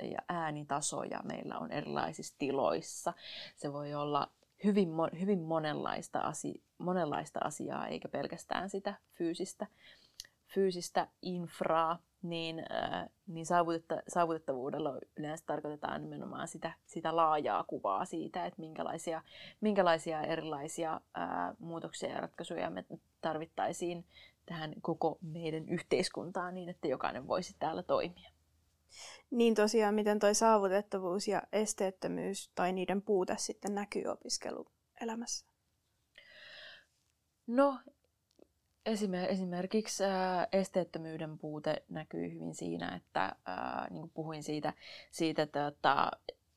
ja 0.03 0.19
äänitasoja 0.29 1.21
meillä 1.25 1.59
on 1.59 1.73
erilaisissa 1.73 2.35
tiloissa. 2.39 3.13
Se 3.57 3.73
voi 3.73 3.95
olla 3.95 4.31
hyvin, 4.65 4.89
hyvin 5.21 5.41
monenlaista, 5.41 6.21
asi, 6.21 6.63
monenlaista 6.79 7.41
asiaa, 7.45 7.87
eikä 7.87 8.09
pelkästään 8.09 8.71
sitä 8.71 8.95
fyysistä 9.13 9.67
fyysistä 10.55 11.09
infraa, 11.23 11.99
niin, 12.23 12.59
äh, 12.59 13.09
niin 13.27 13.47
saavutetta, 13.47 14.03
saavutettavuudella 14.09 14.99
yleensä 15.17 15.45
tarkoitetaan 15.47 16.03
nimenomaan 16.03 16.49
sitä, 16.49 16.73
sitä 16.87 17.17
laajaa 17.17 17.65
kuvaa 17.65 18.05
siitä, 18.05 18.47
että 18.47 18.61
minkälaisia, 18.61 19.23
minkälaisia 19.61 20.23
erilaisia 20.23 20.93
äh, 21.19 21.57
muutoksia 21.59 22.11
ja 22.11 22.21
ratkaisuja 22.21 22.71
me 22.71 22.85
tarvittaisiin 23.21 24.07
tähän 24.47 24.75
koko 24.83 25.19
meidän 25.21 25.69
yhteiskuntaan 25.69 26.55
niin, 26.55 26.69
että 26.69 26.89
jokainen 26.89 27.29
voisi 27.29 27.57
täällä 27.59 27.83
toimia. 27.83 28.31
Niin 29.31 29.55
tosiaan, 29.55 29.95
miten 29.95 30.19
toi 30.19 30.35
saavutettavuus 30.35 31.29
ja 31.29 31.43
esteettömyys 31.53 32.51
tai 32.55 32.73
niiden 32.73 33.03
puute 33.03 33.35
sitten 33.39 33.75
näkyy 33.75 34.05
opiskeluelämässä? 34.05 35.47
No 37.47 37.79
Esimerkiksi 39.29 40.03
esteettömyyden 40.53 41.39
puute 41.39 41.83
näkyy 41.89 42.33
hyvin 42.33 42.55
siinä, 42.55 42.97
että 42.97 43.37
niin 43.91 44.01
kuin 44.01 44.11
puhuin 44.15 44.43
siitä, 44.43 44.73
siitä 45.11 45.43
että 45.43 45.73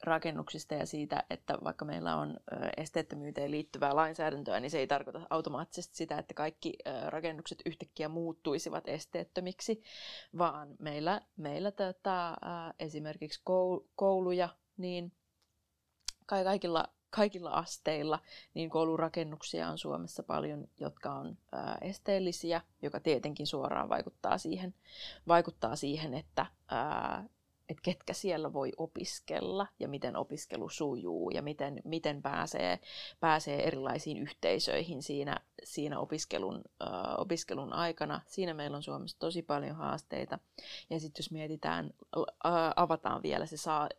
rakennuksista 0.04 0.74
ja 0.74 0.86
siitä, 0.86 1.24
että 1.30 1.58
vaikka 1.64 1.86
meillä 1.86 2.16
on 2.16 2.38
esteettömyyteen 2.78 3.52
liittyvää 3.52 3.96
lainsäädäntöä, 3.96 4.60
niin 4.60 4.72
se 4.72 4.80
ei 4.80 4.88
tarkoita 4.88 5.22
automaattisesti 5.30 5.96
sitä, 5.96 6.18
että 6.18 6.34
kaikki 6.34 6.74
rakennukset 7.08 7.62
yhtäkkiä 7.66 8.10
muuttuisivat 8.10 8.88
esteettömiksi, 8.88 9.84
vaan 10.38 10.76
meillä, 10.80 11.22
meillä 11.38 11.72
tätä, 11.72 12.38
esimerkiksi 12.80 13.42
kouluja, 13.96 14.50
niin 14.78 15.12
kaikilla 16.26 16.86
kaikilla 17.16 17.50
asteilla, 17.50 18.20
niin 18.54 18.70
koulurakennuksia 18.70 19.70
on 19.70 19.78
Suomessa 19.78 20.24
paljon, 20.24 20.68
jotka 20.80 21.14
on 21.14 21.38
ää, 21.52 21.78
esteellisiä, 21.82 22.62
joka 22.82 23.00
tietenkin 23.00 23.48
suoraan 23.48 23.90
vaikuttaa 23.90 24.38
siihen, 24.38 24.74
vaikuttaa 25.28 25.76
siihen 25.76 26.14
että, 26.14 26.46
ää, 26.72 27.26
että 27.70 27.82
ketkä 27.82 28.14
siellä 28.14 28.54
voi 28.54 28.72
opiskella 28.78 29.68
ja 29.80 29.88
miten 29.88 30.16
opiskelu 30.16 30.70
sujuu 30.70 31.30
ja 31.30 31.42
miten, 31.42 31.82
miten 31.84 32.22
pääsee, 32.22 32.80
pääsee 33.20 33.68
erilaisiin 33.68 34.18
yhteisöihin 34.18 35.04
siinä, 35.04 35.38
siinä 35.64 36.00
opiskelun, 36.00 36.62
ää, 36.80 37.16
opiskelun 37.18 37.74
aikana. 37.74 38.22
Siinä 38.28 38.54
meillä 38.54 38.78
on 38.78 38.84
Suomessa 38.84 39.20
tosi 39.20 39.42
paljon 39.42 39.76
haasteita. 39.76 40.40
Ja 40.90 41.00
sitten 41.00 41.24
jos 41.24 41.32
mietitään, 41.32 41.94
ää, 42.44 42.74
avataan 42.76 43.24
vielä 43.24 43.46
se 43.46 43.58
saa, 43.58 43.90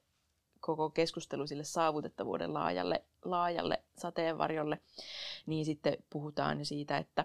koko 0.66 0.90
keskustelu 0.90 1.46
sille 1.46 1.64
saavutettavuuden 1.64 2.54
laajalle, 2.54 3.04
laajalle 3.24 3.84
sateenvarjolle, 3.98 4.78
niin 5.46 5.64
sitten 5.64 5.96
puhutaan 6.10 6.64
siitä, 6.64 6.98
että, 6.98 7.24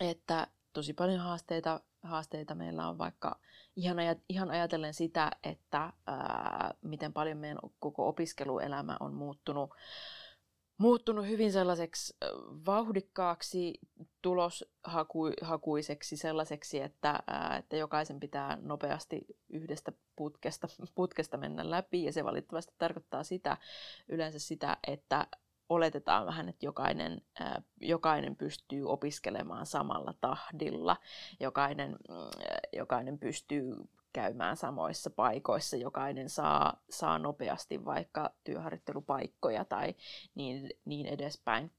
että 0.00 0.46
tosi 0.72 0.92
paljon 0.92 1.20
haasteita 1.20 1.80
haasteita 2.02 2.54
meillä 2.54 2.88
on 2.88 2.98
vaikka 2.98 3.38
ihan, 3.76 3.98
ajat, 3.98 4.18
ihan 4.28 4.50
ajatellen 4.50 4.94
sitä, 4.94 5.30
että 5.42 5.92
ää, 6.06 6.74
miten 6.82 7.12
paljon 7.12 7.38
meidän 7.38 7.58
koko 7.80 8.08
opiskeluelämä 8.08 8.96
on 9.00 9.14
muuttunut 9.14 9.70
muuttunut 10.82 11.26
hyvin 11.26 11.52
sellaiseksi 11.52 12.16
vauhdikkaaksi, 12.66 13.74
tuloshakuiseksi, 14.22 16.16
sellaiseksi, 16.16 16.80
että, 16.80 17.20
että 17.58 17.76
jokaisen 17.76 18.20
pitää 18.20 18.58
nopeasti 18.62 19.20
yhdestä 19.48 19.92
putkesta, 20.16 20.68
putkesta 20.94 21.36
mennä 21.36 21.70
läpi. 21.70 22.04
Ja 22.04 22.12
se 22.12 22.24
valitettavasti 22.24 22.74
tarkoittaa 22.78 23.24
sitä, 23.24 23.56
yleensä 24.08 24.38
sitä, 24.38 24.76
että 24.86 25.26
oletetaan 25.68 26.26
vähän, 26.26 26.48
että 26.48 26.66
jokainen, 26.66 27.22
jokainen 27.80 28.36
pystyy 28.36 28.88
opiskelemaan 28.88 29.66
samalla 29.66 30.14
tahdilla, 30.20 30.96
jokainen, 31.40 31.90
mm, 31.90 32.16
jokainen 32.72 33.18
pystyy 33.18 33.74
käymään 34.12 34.56
samoissa 34.56 35.10
paikoissa, 35.10 35.76
jokainen 35.76 36.30
saa, 36.30 36.82
saa 36.90 37.18
nopeasti 37.18 37.84
vaikka 37.84 38.34
työharjoittelupaikkoja 38.44 39.64
tai 39.64 39.94
niin, 40.34 40.70
niin 40.84 41.06
edespäin. 41.06 41.72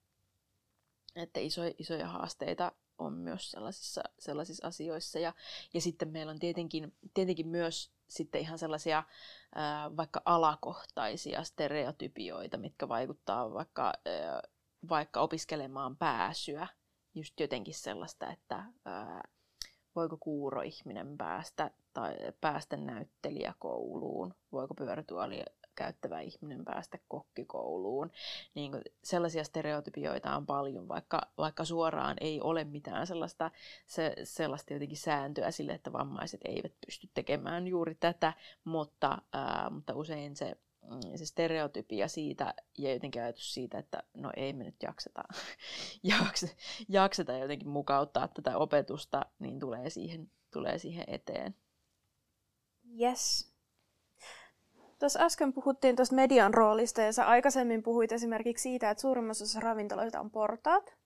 Että 1.15 1.39
iso, 1.39 1.61
isoja 1.77 2.07
haasteita 2.07 2.71
on 2.97 3.13
myös 3.13 3.51
sellaisissa, 3.51 4.03
sellaisissa 4.19 4.67
asioissa. 4.67 5.19
Ja, 5.19 5.33
ja 5.73 5.81
sitten 5.81 6.09
meillä 6.09 6.31
on 6.31 6.39
tietenkin, 6.39 6.93
tietenkin 7.13 7.47
myös 7.47 7.91
sitten 8.07 8.41
ihan 8.41 8.59
sellaisia 8.59 9.03
ää, 9.55 9.97
vaikka 9.97 10.21
alakohtaisia 10.25 11.43
stereotypioita, 11.43 12.57
mitkä 12.57 12.89
vaikuttaa 12.89 13.53
vaikka, 13.53 13.83
ää, 13.83 14.41
vaikka 14.89 15.21
opiskelemaan 15.21 15.97
pääsyä. 15.97 16.67
Just 17.15 17.39
jotenkin 17.39 17.73
sellaista, 17.73 18.31
että 18.31 18.63
ää, 18.85 19.23
voiko 19.95 20.17
kuuroihminen 20.17 21.17
päästä 21.17 21.71
tai 21.93 22.15
päästä 22.41 22.77
näyttelijäkouluun, 22.77 24.33
voiko 24.51 24.73
pyörätuoli 24.73 25.43
käyttävä 25.75 26.19
ihminen 26.19 26.65
päästä 26.65 26.97
kokkikouluun. 27.07 28.11
Niin 28.55 28.71
kuin 28.71 28.83
sellaisia 29.03 29.43
stereotypioita 29.43 30.35
on 30.35 30.45
paljon, 30.45 30.87
vaikka, 30.87 31.21
vaikka 31.37 31.65
suoraan 31.65 32.15
ei 32.21 32.41
ole 32.41 32.63
mitään 32.63 33.07
sellaista, 33.07 33.51
se, 33.85 34.15
sellaista 34.23 34.73
jotenkin 34.73 34.97
sääntöä 34.97 35.51
sille, 35.51 35.73
että 35.73 35.93
vammaiset 35.93 36.41
eivät 36.45 36.73
pysty 36.85 37.09
tekemään 37.13 37.67
juuri 37.67 37.95
tätä, 37.95 38.33
mutta, 38.63 39.21
ää, 39.33 39.69
mutta 39.69 39.95
usein 39.95 40.35
se 40.35 40.57
se 41.15 41.25
stereotypia 41.25 42.07
siitä 42.07 42.53
ja 42.77 42.93
jotenkin 42.93 43.21
ajatus 43.21 43.53
siitä, 43.53 43.77
että 43.79 44.03
no 44.13 44.31
ei 44.37 44.53
me 44.53 44.63
nyt 44.63 44.83
jakseta, 44.83 45.23
jakse, 46.21 46.55
jakseta 46.89 47.37
jotenkin 47.37 47.69
mukauttaa 47.69 48.27
tätä 48.27 48.57
opetusta, 48.57 49.25
niin 49.39 49.59
tulee 49.59 49.89
siihen, 49.89 50.31
tulee 50.53 50.77
siihen 50.77 51.05
eteen. 51.07 51.55
Yes. 52.99 53.53
Tuossa 54.99 55.19
äsken 55.19 55.53
puhuttiin 55.53 55.95
tuosta 55.95 56.15
median 56.15 56.53
roolista 56.53 57.01
ja 57.01 57.13
sä 57.13 57.27
aikaisemmin 57.27 57.83
puhuit 57.83 58.11
esimerkiksi 58.11 58.61
siitä, 58.61 58.89
että 58.89 59.01
suurimmassa 59.01 59.43
osassa 59.43 59.59
ravintoloita 59.59 60.19
on 60.19 60.31
portaat. 60.31 60.97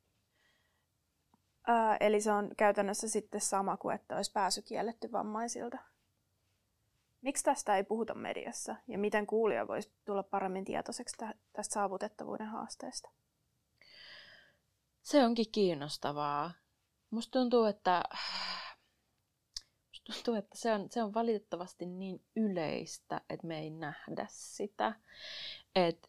Ää, 1.67 1.97
eli 1.99 2.21
se 2.21 2.31
on 2.31 2.51
käytännössä 2.57 3.09
sitten 3.09 3.41
sama 3.41 3.77
kuin, 3.77 3.95
että 3.95 4.15
olisi 4.15 4.31
pääsy 4.31 4.61
kielletty 4.61 5.11
vammaisilta. 5.11 5.77
Miksi 7.27 7.43
tästä 7.43 7.77
ei 7.77 7.83
puhuta 7.83 8.13
mediassa 8.13 8.75
ja 8.87 8.97
miten 8.97 9.27
kuulija 9.27 9.67
voisi 9.67 9.91
tulla 10.05 10.23
paremmin 10.23 10.65
tietoiseksi 10.65 11.17
tästä 11.53 11.73
saavutettavuuden 11.73 12.47
haasteesta? 12.47 13.09
Se 15.01 15.25
onkin 15.25 15.51
kiinnostavaa. 15.51 16.51
Musta 17.09 17.39
tuntuu, 17.39 17.63
että, 17.63 18.03
musta 19.87 20.13
tuntuu, 20.13 20.33
että 20.33 20.57
se, 20.57 20.73
on, 20.73 20.87
se 20.91 21.03
on 21.03 21.13
valitettavasti 21.13 21.85
niin 21.85 22.25
yleistä, 22.35 23.21
että 23.29 23.47
me 23.47 23.59
ei 23.59 23.69
nähdä 23.69 24.27
sitä. 24.29 24.93
Että 25.75 26.07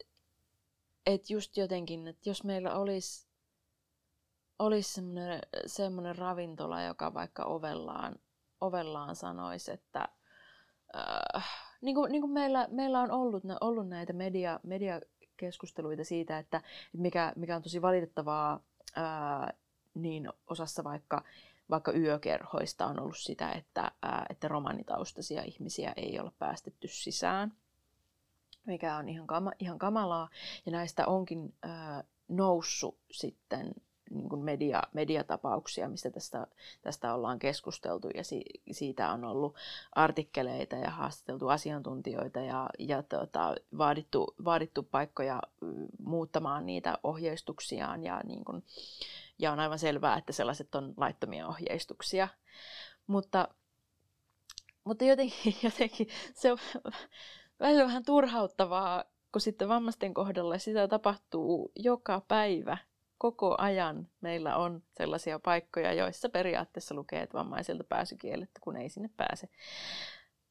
et 1.05 1.29
just 1.29 1.57
jotenkin, 1.57 2.07
että 2.07 2.29
jos 2.29 2.43
meillä 2.43 2.75
olisi, 2.75 3.27
semmoinen, 4.81 5.41
semmoinen 5.65 6.15
ravintola, 6.15 6.81
joka 6.81 7.13
vaikka 7.13 7.43
ovellaan, 7.43 8.15
ovellaan 8.61 9.15
sanoisi, 9.15 9.71
että 9.71 10.09
äh, 10.95 11.45
niin 11.81 11.95
kuin, 11.95 12.11
niin 12.11 12.21
kuin 12.21 12.31
meillä, 12.31 12.67
meillä 12.71 13.01
on 13.01 13.11
ollut, 13.11 13.43
ollut 13.61 13.89
näitä 13.89 14.13
media, 14.13 14.59
mediakeskusteluita 14.63 16.03
siitä, 16.03 16.37
että 16.37 16.61
mikä, 16.93 17.33
mikä 17.35 17.55
on 17.55 17.61
tosi 17.61 17.81
valitettavaa, 17.81 18.59
äh, 18.97 19.57
niin 19.93 20.29
osassa 20.47 20.83
vaikka, 20.83 21.23
vaikka 21.69 21.91
yökerhoista 21.91 22.85
on 22.85 22.99
ollut 22.99 23.17
sitä, 23.17 23.51
että, 23.51 23.81
äh, 23.81 24.25
että 24.29 24.47
romanitaustaisia 24.47 25.43
ihmisiä 25.43 25.93
ei 25.95 26.19
ole 26.19 26.31
päästetty 26.39 26.87
sisään, 26.87 27.53
mikä 28.65 28.95
on 28.95 29.09
ihan, 29.09 29.27
kama, 29.27 29.51
ihan 29.59 29.79
kamalaa. 29.79 30.29
Ja 30.65 30.71
näistä 30.71 31.05
onkin 31.05 31.53
äh, 31.65 32.03
noussut 32.27 32.97
sitten 33.11 33.71
niin 34.09 34.29
kuin 34.29 34.41
media, 34.41 34.83
mediatapauksia, 34.93 35.89
mistä 35.89 36.11
tästä, 36.11 36.47
tästä 36.81 37.13
ollaan 37.13 37.39
keskusteltu 37.39 38.09
ja 38.15 38.23
si, 38.23 38.41
siitä 38.71 39.11
on 39.11 39.23
ollut 39.23 39.55
artikkeleita 39.91 40.75
ja 40.75 40.89
haastateltu 40.89 41.47
asiantuntijoita 41.47 42.39
ja, 42.39 42.69
ja 42.79 43.03
tota, 43.03 43.55
vaadittu, 43.77 44.33
vaadittu 44.45 44.83
paikkoja 44.83 45.41
mm, 45.61 45.87
muuttamaan 46.03 46.65
niitä 46.65 46.97
ohjeistuksiaan 47.03 48.03
ja, 48.03 48.21
niin 48.23 48.45
kuin, 48.45 48.63
ja 49.39 49.51
on 49.51 49.59
aivan 49.59 49.79
selvää, 49.79 50.17
että 50.17 50.33
sellaiset 50.33 50.75
on 50.75 50.93
laittomia 50.97 51.47
ohjeistuksia. 51.47 52.27
Mutta, 53.07 53.47
mutta 54.83 55.05
jotenkin, 55.05 55.55
jotenkin 55.63 56.07
se 56.33 56.51
on 56.51 56.57
välillä 57.59 57.85
vähän 57.85 58.05
turhauttavaa, 58.05 59.03
kun 59.31 59.41
sitten 59.41 59.69
vammaisten 59.69 60.13
kohdalla 60.13 60.57
sitä 60.57 60.87
tapahtuu 60.87 61.71
joka 61.75 62.21
päivä 62.27 62.77
koko 63.19 63.55
ajan 63.57 64.07
meillä 64.21 64.57
on 64.57 64.83
sellaisia 64.97 65.39
paikkoja, 65.39 65.93
joissa 65.93 66.29
periaatteessa 66.29 66.95
lukee, 66.95 67.21
että 67.21 67.37
vammaisilta 67.37 67.83
pääsy 67.83 68.15
kielletty, 68.15 68.61
kun 68.61 68.75
ei 68.77 68.89
sinne 68.89 69.09
pääse. 69.17 69.49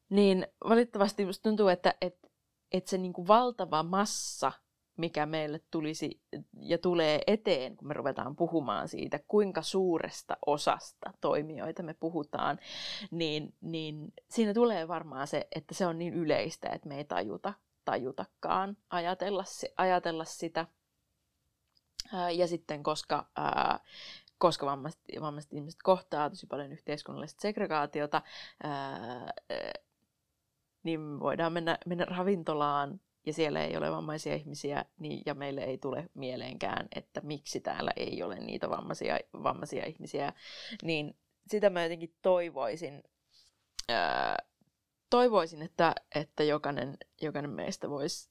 Niin 0.09 0.47
valitettavasti 0.69 1.25
musta 1.25 1.43
tuntuu, 1.43 1.69
että, 1.69 1.95
että, 2.01 2.29
että 2.73 2.91
se 2.91 2.99
niin 2.99 3.13
kuin 3.13 3.29
valtava 3.29 3.83
massa, 3.83 4.53
mikä 4.97 5.27
meille 5.27 5.61
tulisi 5.71 6.21
ja 6.61 6.79
tulee 6.79 7.23
eteen, 7.27 7.77
kun 7.77 7.89
me 7.89 7.95
ruvetaan 7.95 8.37
puhumaan 8.37 8.89
siitä, 8.89 9.21
kuinka 9.29 9.63
suuresta 9.63 10.37
osasta 10.47 11.13
toimijoita 11.21 11.83
me 11.83 11.95
puhutaan, 11.95 12.59
niin, 13.11 13.55
niin 13.61 14.13
siinä 14.31 14.55
tulee 14.55 14.89
varmaan 14.89 15.27
se, 15.27 15.49
että 15.57 15.75
se 15.75 15.87
on 15.87 15.99
niin 15.99 16.15
yleistä, 16.15 16.69
että 16.69 16.89
me 16.89 16.97
ei 16.97 17.05
tajuta, 17.05 17.55
tajutakaan 17.85 18.77
ajatella, 18.91 19.45
ajatella 19.77 20.25
sitä– 20.25 20.67
ja 22.35 22.47
sitten 22.47 22.83
koska, 22.83 23.27
ää, 23.37 23.81
koska 24.39 24.67
vammaiset, 24.67 25.01
vammaiset 25.21 25.53
ihmiset 25.53 25.83
kohtaa 25.83 26.31
tosi 26.31 26.47
paljon 26.47 26.73
yhteiskunnallista 26.73 27.43
segregaatiota, 27.43 28.23
ää, 28.63 29.33
niin 30.83 31.21
voidaan 31.21 31.53
mennä, 31.53 31.79
mennä 31.87 32.05
ravintolaan 32.05 33.01
ja 33.27 33.33
siellä 33.33 33.65
ei 33.65 33.77
ole 33.77 33.91
vammaisia 33.91 34.35
ihmisiä, 34.35 34.85
niin, 34.99 35.23
ja 35.27 35.35
meille 35.35 35.61
ei 35.61 35.79
tule 35.79 36.11
mieleenkään, 36.15 36.89
että 36.97 37.21
miksi 37.21 37.61
täällä 37.61 37.91
ei 37.97 38.23
ole 38.23 38.35
niitä 38.35 38.71
vammaisia, 38.71 39.19
vammaisia 39.43 39.87
ihmisiä, 39.87 40.33
niin 40.83 41.17
sitä 41.47 41.71
mä 41.71 41.83
jotenkin 41.83 42.15
toivoisin, 42.23 43.03
ää, 43.89 44.37
toivoisin 45.11 45.63
että, 45.63 45.95
että 46.15 46.43
jokainen, 46.43 46.97
jokainen 47.21 47.51
meistä 47.51 47.91
voisi 47.91 48.31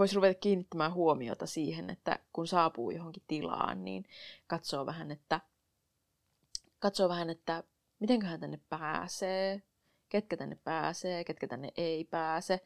voisi 0.00 0.14
ruveta 0.16 0.40
kiinnittämään 0.40 0.94
huomiota 0.94 1.46
siihen, 1.46 1.90
että 1.90 2.18
kun 2.32 2.46
saapuu 2.46 2.90
johonkin 2.90 3.22
tilaan, 3.26 3.84
niin 3.84 4.04
katsoo 4.46 4.86
vähän, 4.86 5.10
että, 5.10 5.40
katsoo 6.78 7.08
vähän, 7.08 7.30
että 7.30 7.64
mitenköhän 7.98 8.40
tänne 8.40 8.60
pääsee, 8.68 9.62
ketkä 10.08 10.36
tänne 10.36 10.58
pääsee, 10.64 11.24
ketkä 11.24 11.48
tänne 11.48 11.72
ei 11.76 12.04
pääse. 12.04 12.60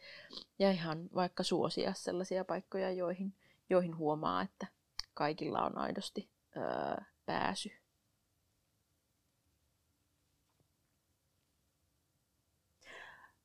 Ja 0.59 0.71
ihan 0.71 1.09
vaikka 1.15 1.43
suosia 1.43 1.93
sellaisia 1.93 2.45
paikkoja, 2.45 2.91
joihin, 2.91 3.35
joihin 3.71 3.97
huomaa, 3.97 4.43
että 4.43 4.67
kaikilla 5.15 5.65
on 5.65 5.79
aidosti 5.79 6.31
öö, 6.57 7.05
pääsy. 7.27 7.71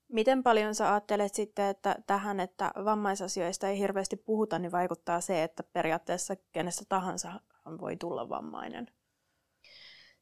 Miten 0.09 0.43
paljon 0.43 0.75
sä 0.75 0.91
ajattelet 0.91 1.35
sitten, 1.35 1.65
että 1.65 1.95
tähän, 2.07 2.39
että 2.39 2.71
vammaisasioista 2.85 3.67
ei 3.67 3.79
hirveästi 3.79 4.15
puhuta, 4.15 4.59
niin 4.59 4.71
vaikuttaa 4.71 5.21
se, 5.21 5.43
että 5.43 5.63
periaatteessa 5.63 6.35
kenestä 6.51 6.85
tahansa 6.89 7.41
voi 7.81 7.97
tulla 7.97 8.29
vammainen? 8.29 8.87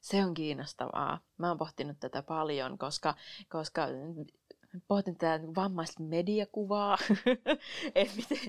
Se 0.01 0.25
on 0.25 0.33
kiinnostavaa. 0.33 1.19
Mä 1.37 1.47
oon 1.47 1.57
pohtinut 1.57 1.99
tätä 1.99 2.23
paljon, 2.23 2.77
koska, 2.77 3.15
koska 3.49 3.87
pohtin 4.87 5.17
tätä 5.17 5.47
vammaista 5.55 6.03
mediakuvaa, 6.03 6.97
että 7.95 8.15
miten, 8.15 8.39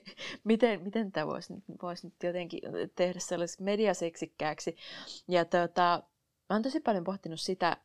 miten, 0.45 0.82
miten 0.82 1.12
tämä 1.12 1.26
voisi, 1.26 1.55
voisi 1.82 2.07
nyt 2.07 2.22
jotenkin 2.22 2.61
tehdä 2.97 3.20
sellaiseksi 3.20 3.62
mediaseksikkääksi. 3.62 4.76
Ja 5.28 5.45
tota, 5.45 6.03
mä 6.49 6.57
oon 6.57 6.62
tosi 6.62 6.80
paljon 6.80 7.05
pohtinut 7.05 7.41
sitä, 7.41 7.76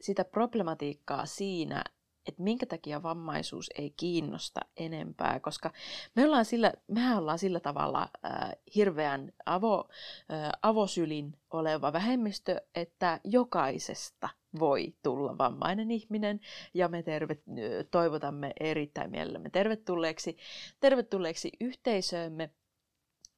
sitä 0.00 0.24
problematiikkaa 0.24 1.26
siinä, 1.26 1.84
että 2.30 2.42
minkä 2.42 2.66
takia 2.66 3.02
vammaisuus 3.02 3.70
ei 3.78 3.90
kiinnosta 3.90 4.60
enempää, 4.76 5.40
koska 5.40 5.72
me 6.14 6.24
ollaan 6.24 6.44
sillä, 6.44 6.72
mehän 6.88 7.18
ollaan 7.18 7.38
sillä 7.38 7.60
tavalla 7.60 8.08
äh, 8.24 8.50
hirveän 8.74 9.32
avo, 9.46 9.88
äh, 10.32 10.50
avosylin 10.62 11.36
oleva 11.50 11.92
vähemmistö, 11.92 12.60
että 12.74 13.20
jokaisesta 13.24 14.28
voi 14.58 14.94
tulla 15.02 15.38
vammainen 15.38 15.90
ihminen 15.90 16.40
ja 16.74 16.88
me 16.88 17.02
tervet, 17.02 17.42
toivotamme 17.90 18.52
erittäin 18.60 19.10
mielellämme 19.10 19.50
tervetulleeksi, 19.50 20.36
tervetulleeksi 20.80 21.52
yhteisöömme. 21.60 22.50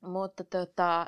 Mutta, 0.01 0.45
tota, 0.45 1.07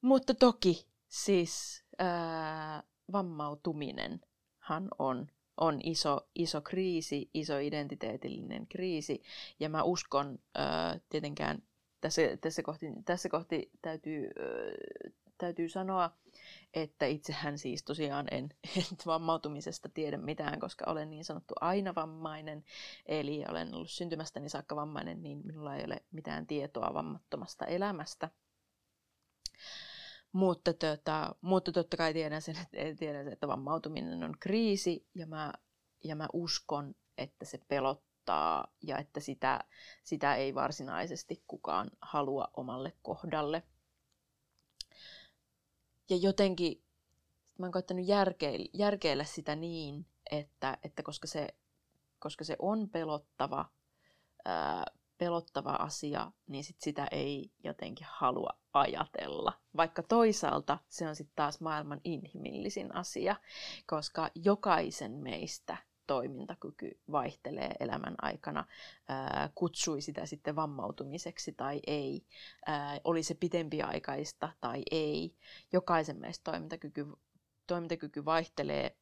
mutta 0.00 0.34
toki 0.34 0.86
siis 1.08 1.84
ää, 1.98 2.82
vammautuminenhan 3.12 4.88
on 4.98 5.26
on 5.60 5.80
iso, 5.82 6.28
iso 6.34 6.60
kriisi, 6.60 7.30
iso 7.34 7.58
identiteetillinen 7.58 8.66
kriisi. 8.66 9.22
Ja 9.60 9.68
mä 9.68 9.82
uskon 9.82 10.38
äh, 10.58 11.00
tietenkään, 11.08 11.62
tässä, 12.00 12.22
tässä, 12.40 12.62
kohti, 12.62 12.86
tässä 13.04 13.28
kohti 13.28 13.70
täytyy, 13.82 14.24
äh, 14.26 15.12
täytyy 15.38 15.68
sanoa, 15.68 16.10
että 16.74 17.06
itsehän 17.06 17.58
siis 17.58 17.82
tosiaan 17.82 18.26
en, 18.30 18.48
en 18.76 18.84
vammautumisesta 19.06 19.88
tiedä 19.88 20.16
mitään, 20.16 20.60
koska 20.60 20.84
olen 20.90 21.10
niin 21.10 21.24
sanottu 21.24 21.54
aina 21.60 21.94
vammainen, 21.94 22.64
eli 23.06 23.44
olen 23.48 23.74
ollut 23.74 23.90
syntymästäni 23.90 24.48
saakka 24.48 24.76
vammainen, 24.76 25.22
niin 25.22 25.46
minulla 25.46 25.76
ei 25.76 25.84
ole 25.84 26.02
mitään 26.10 26.46
tietoa 26.46 26.94
vammattomasta 26.94 27.66
elämästä. 27.66 28.30
Mutta, 30.32 30.72
tota, 30.72 31.34
mutta 31.40 31.72
totta 31.72 31.96
kai 31.96 32.12
tiedän 32.12 32.42
sen, 32.42 32.56
että, 32.56 32.76
tiedän 32.98 33.24
sen, 33.24 33.32
että 33.32 33.48
vammautuminen 33.48 34.24
on 34.24 34.34
kriisi 34.40 35.06
ja 35.14 35.26
mä, 35.26 35.52
ja 36.04 36.16
mä 36.16 36.28
uskon, 36.32 36.94
että 37.18 37.44
se 37.44 37.58
pelottaa 37.68 38.74
ja 38.82 38.98
että 38.98 39.20
sitä, 39.20 39.64
sitä 40.04 40.34
ei 40.34 40.54
varsinaisesti 40.54 41.44
kukaan 41.46 41.90
halua 42.02 42.48
omalle 42.56 42.92
kohdalle. 43.02 43.62
Ja 46.10 46.16
jotenkin 46.16 46.84
mä 47.58 47.66
oon 47.66 47.72
koettanut 47.72 48.06
järkeillä, 48.06 48.68
järkeillä 48.72 49.24
sitä 49.24 49.56
niin, 49.56 50.06
että, 50.30 50.78
että 50.82 51.02
koska, 51.02 51.26
se, 51.26 51.48
koska 52.18 52.44
se 52.44 52.56
on 52.58 52.90
pelottava, 52.90 53.70
ää, 54.44 54.84
pelottava 55.20 55.70
asia, 55.70 56.32
niin 56.46 56.64
sit 56.64 56.80
sitä 56.80 57.06
ei 57.10 57.52
jotenkin 57.64 58.06
halua 58.10 58.50
ajatella. 58.72 59.52
Vaikka 59.76 60.02
toisaalta 60.02 60.78
se 60.88 61.08
on 61.08 61.16
sitten 61.16 61.36
taas 61.36 61.60
maailman 61.60 62.00
inhimillisin 62.04 62.94
asia, 62.94 63.36
koska 63.86 64.30
jokaisen 64.34 65.12
meistä 65.12 65.76
toimintakyky 66.06 67.00
vaihtelee 67.12 67.74
elämän 67.80 68.14
aikana, 68.22 68.64
kutsui 69.54 70.00
sitä 70.00 70.26
sitten 70.26 70.56
vammautumiseksi 70.56 71.52
tai 71.52 71.80
ei, 71.86 72.26
oli 73.04 73.22
se 73.22 73.34
pitempiaikaista 73.34 74.52
tai 74.60 74.82
ei. 74.90 75.34
Jokaisen 75.72 76.20
meistä 76.20 76.50
toimintakyky, 76.50 77.06
toimintakyky 77.66 78.24
vaihtelee 78.24 78.96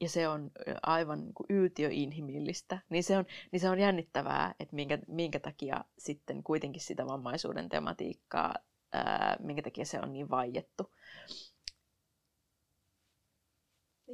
ja 0.00 0.08
se 0.08 0.28
on 0.28 0.50
aivan 0.82 1.20
niin 1.20 1.34
kuin 1.34 1.46
yltiöinhimillistä, 1.50 2.78
niin 2.88 3.04
se 3.04 3.18
on, 3.18 3.24
niin 3.52 3.60
se 3.60 3.70
on 3.70 3.78
jännittävää, 3.78 4.54
että 4.60 4.76
minkä, 4.76 4.98
minkä 5.08 5.40
takia 5.40 5.84
sitten 5.98 6.42
kuitenkin 6.42 6.82
sitä 6.82 7.06
vammaisuuden 7.06 7.68
tematiikkaa, 7.68 8.54
ää, 8.92 9.36
minkä 9.40 9.62
takia 9.62 9.84
se 9.84 10.00
on 10.00 10.12
niin 10.12 10.30
vaiettu. 10.30 10.92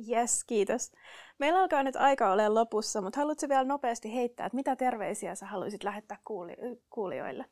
Yes, 0.08 0.44
kiitos. 0.44 0.92
Meillä 1.38 1.60
alkaa 1.60 1.82
nyt 1.82 1.96
aika 1.96 2.32
olla 2.32 2.54
lopussa, 2.54 3.00
mutta 3.00 3.20
haluatko 3.20 3.48
vielä 3.48 3.64
nopeasti 3.64 4.14
heittää, 4.14 4.46
että 4.46 4.56
mitä 4.56 4.76
terveisiä 4.76 5.34
sä 5.34 5.46
haluaisit 5.46 5.84
lähettää 5.84 6.18
kuuli- 6.24 6.80
kuulijoille? 6.90 7.44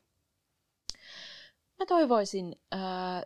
Mä 1.79 1.85
toivoisin, 1.85 2.55
ää, 2.71 3.23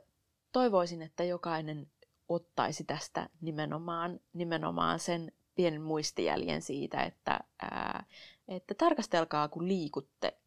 toivoisin, 0.52 1.02
että 1.02 1.24
jokainen 1.24 1.88
ottaisi 2.30 2.84
tästä 2.84 3.30
nimenomaan, 3.42 4.20
nimenomaan 4.34 5.00
sen 5.00 5.32
pienen 5.56 5.82
muistijäljen 5.82 6.62
siitä, 6.62 7.04
että, 7.04 7.40
ää, 7.62 8.06
että 8.48 8.74
tarkastelkaa 8.74 9.48
kun 9.48 9.68
liikutte 9.68 10.38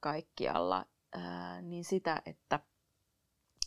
kaikkialla, 0.00 0.86
ää, 1.12 1.62
niin 1.62 1.84
sitä, 1.84 2.22
että 2.26 2.60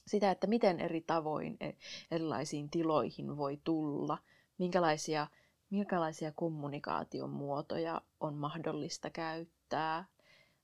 sitä, 0.07 0.31
että 0.31 0.47
miten 0.47 0.79
eri 0.79 1.01
tavoin 1.01 1.57
e, 1.59 1.71
erilaisiin 2.11 2.69
tiloihin 2.69 3.37
voi 3.37 3.59
tulla, 3.63 4.17
minkälaisia, 4.57 5.27
minkälaisia 5.69 6.31
kommunikaation 6.31 7.29
muotoja 7.29 8.01
on 8.19 8.33
mahdollista 8.33 9.09
käyttää. 9.09 10.05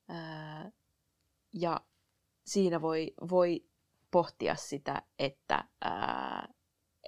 Ää, 0.08 0.72
ja 1.54 1.82
siinä 2.46 2.82
voi, 2.82 3.14
voi 3.30 3.66
pohtia 4.12 4.56
sitä, 4.56 5.02
että 5.20 5.64
ää, 5.82 6.54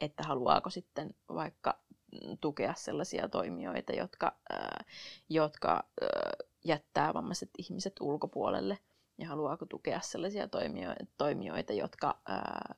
että 0.02 0.24
haluaako 0.24 0.70
sitten 0.70 1.16
vaikka 1.30 1.80
tukea 2.42 2.74
sellaisia 2.78 3.30
toimijoita, 3.30 3.94
jotka, 3.94 4.36
ää, 4.50 4.84
jotka 5.30 5.84
ää, 6.02 6.10
jättää 6.64 7.14
vammaiset 7.14 7.50
ihmiset 7.58 7.94
ulkopuolelle 8.00 8.78
ja 9.18 9.28
haluaako 9.28 9.66
tukea 9.66 10.00
sellaisia 10.02 10.48
toimijoita, 11.18 11.74
jotka, 11.74 12.20
ää, 12.28 12.76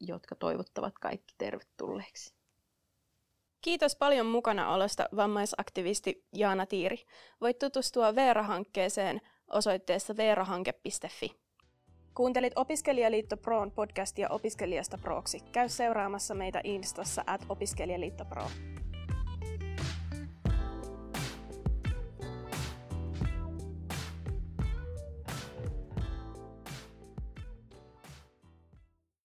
jotka 0.00 0.34
toivottavat 0.34 0.98
kaikki 0.98 1.34
tervetulleeksi. 1.38 2.34
Kiitos 3.60 3.96
paljon 3.96 4.26
mukana 4.26 4.74
olosta 4.74 5.08
vammaisaktivisti 5.16 6.24
Jaana 6.32 6.66
Tiiri. 6.66 6.98
Voit 7.40 7.58
tutustua 7.58 8.14
Veera-hankkeeseen 8.14 9.20
osoitteessa 9.50 10.16
veerahanke.fi. 10.16 11.41
Kuuntelit 12.14 12.52
Opiskelijaliitto 12.56 13.36
Proon 13.36 13.70
podcastia 13.70 14.28
opiskelijasta 14.28 14.98
proksi. 14.98 15.40
Käy 15.52 15.68
seuraamassa 15.68 16.34
meitä 16.34 16.60
Instassa 16.64 17.24
at 17.26 17.40
opiskelijaliitto 17.48 18.24
Pro. 18.24 18.42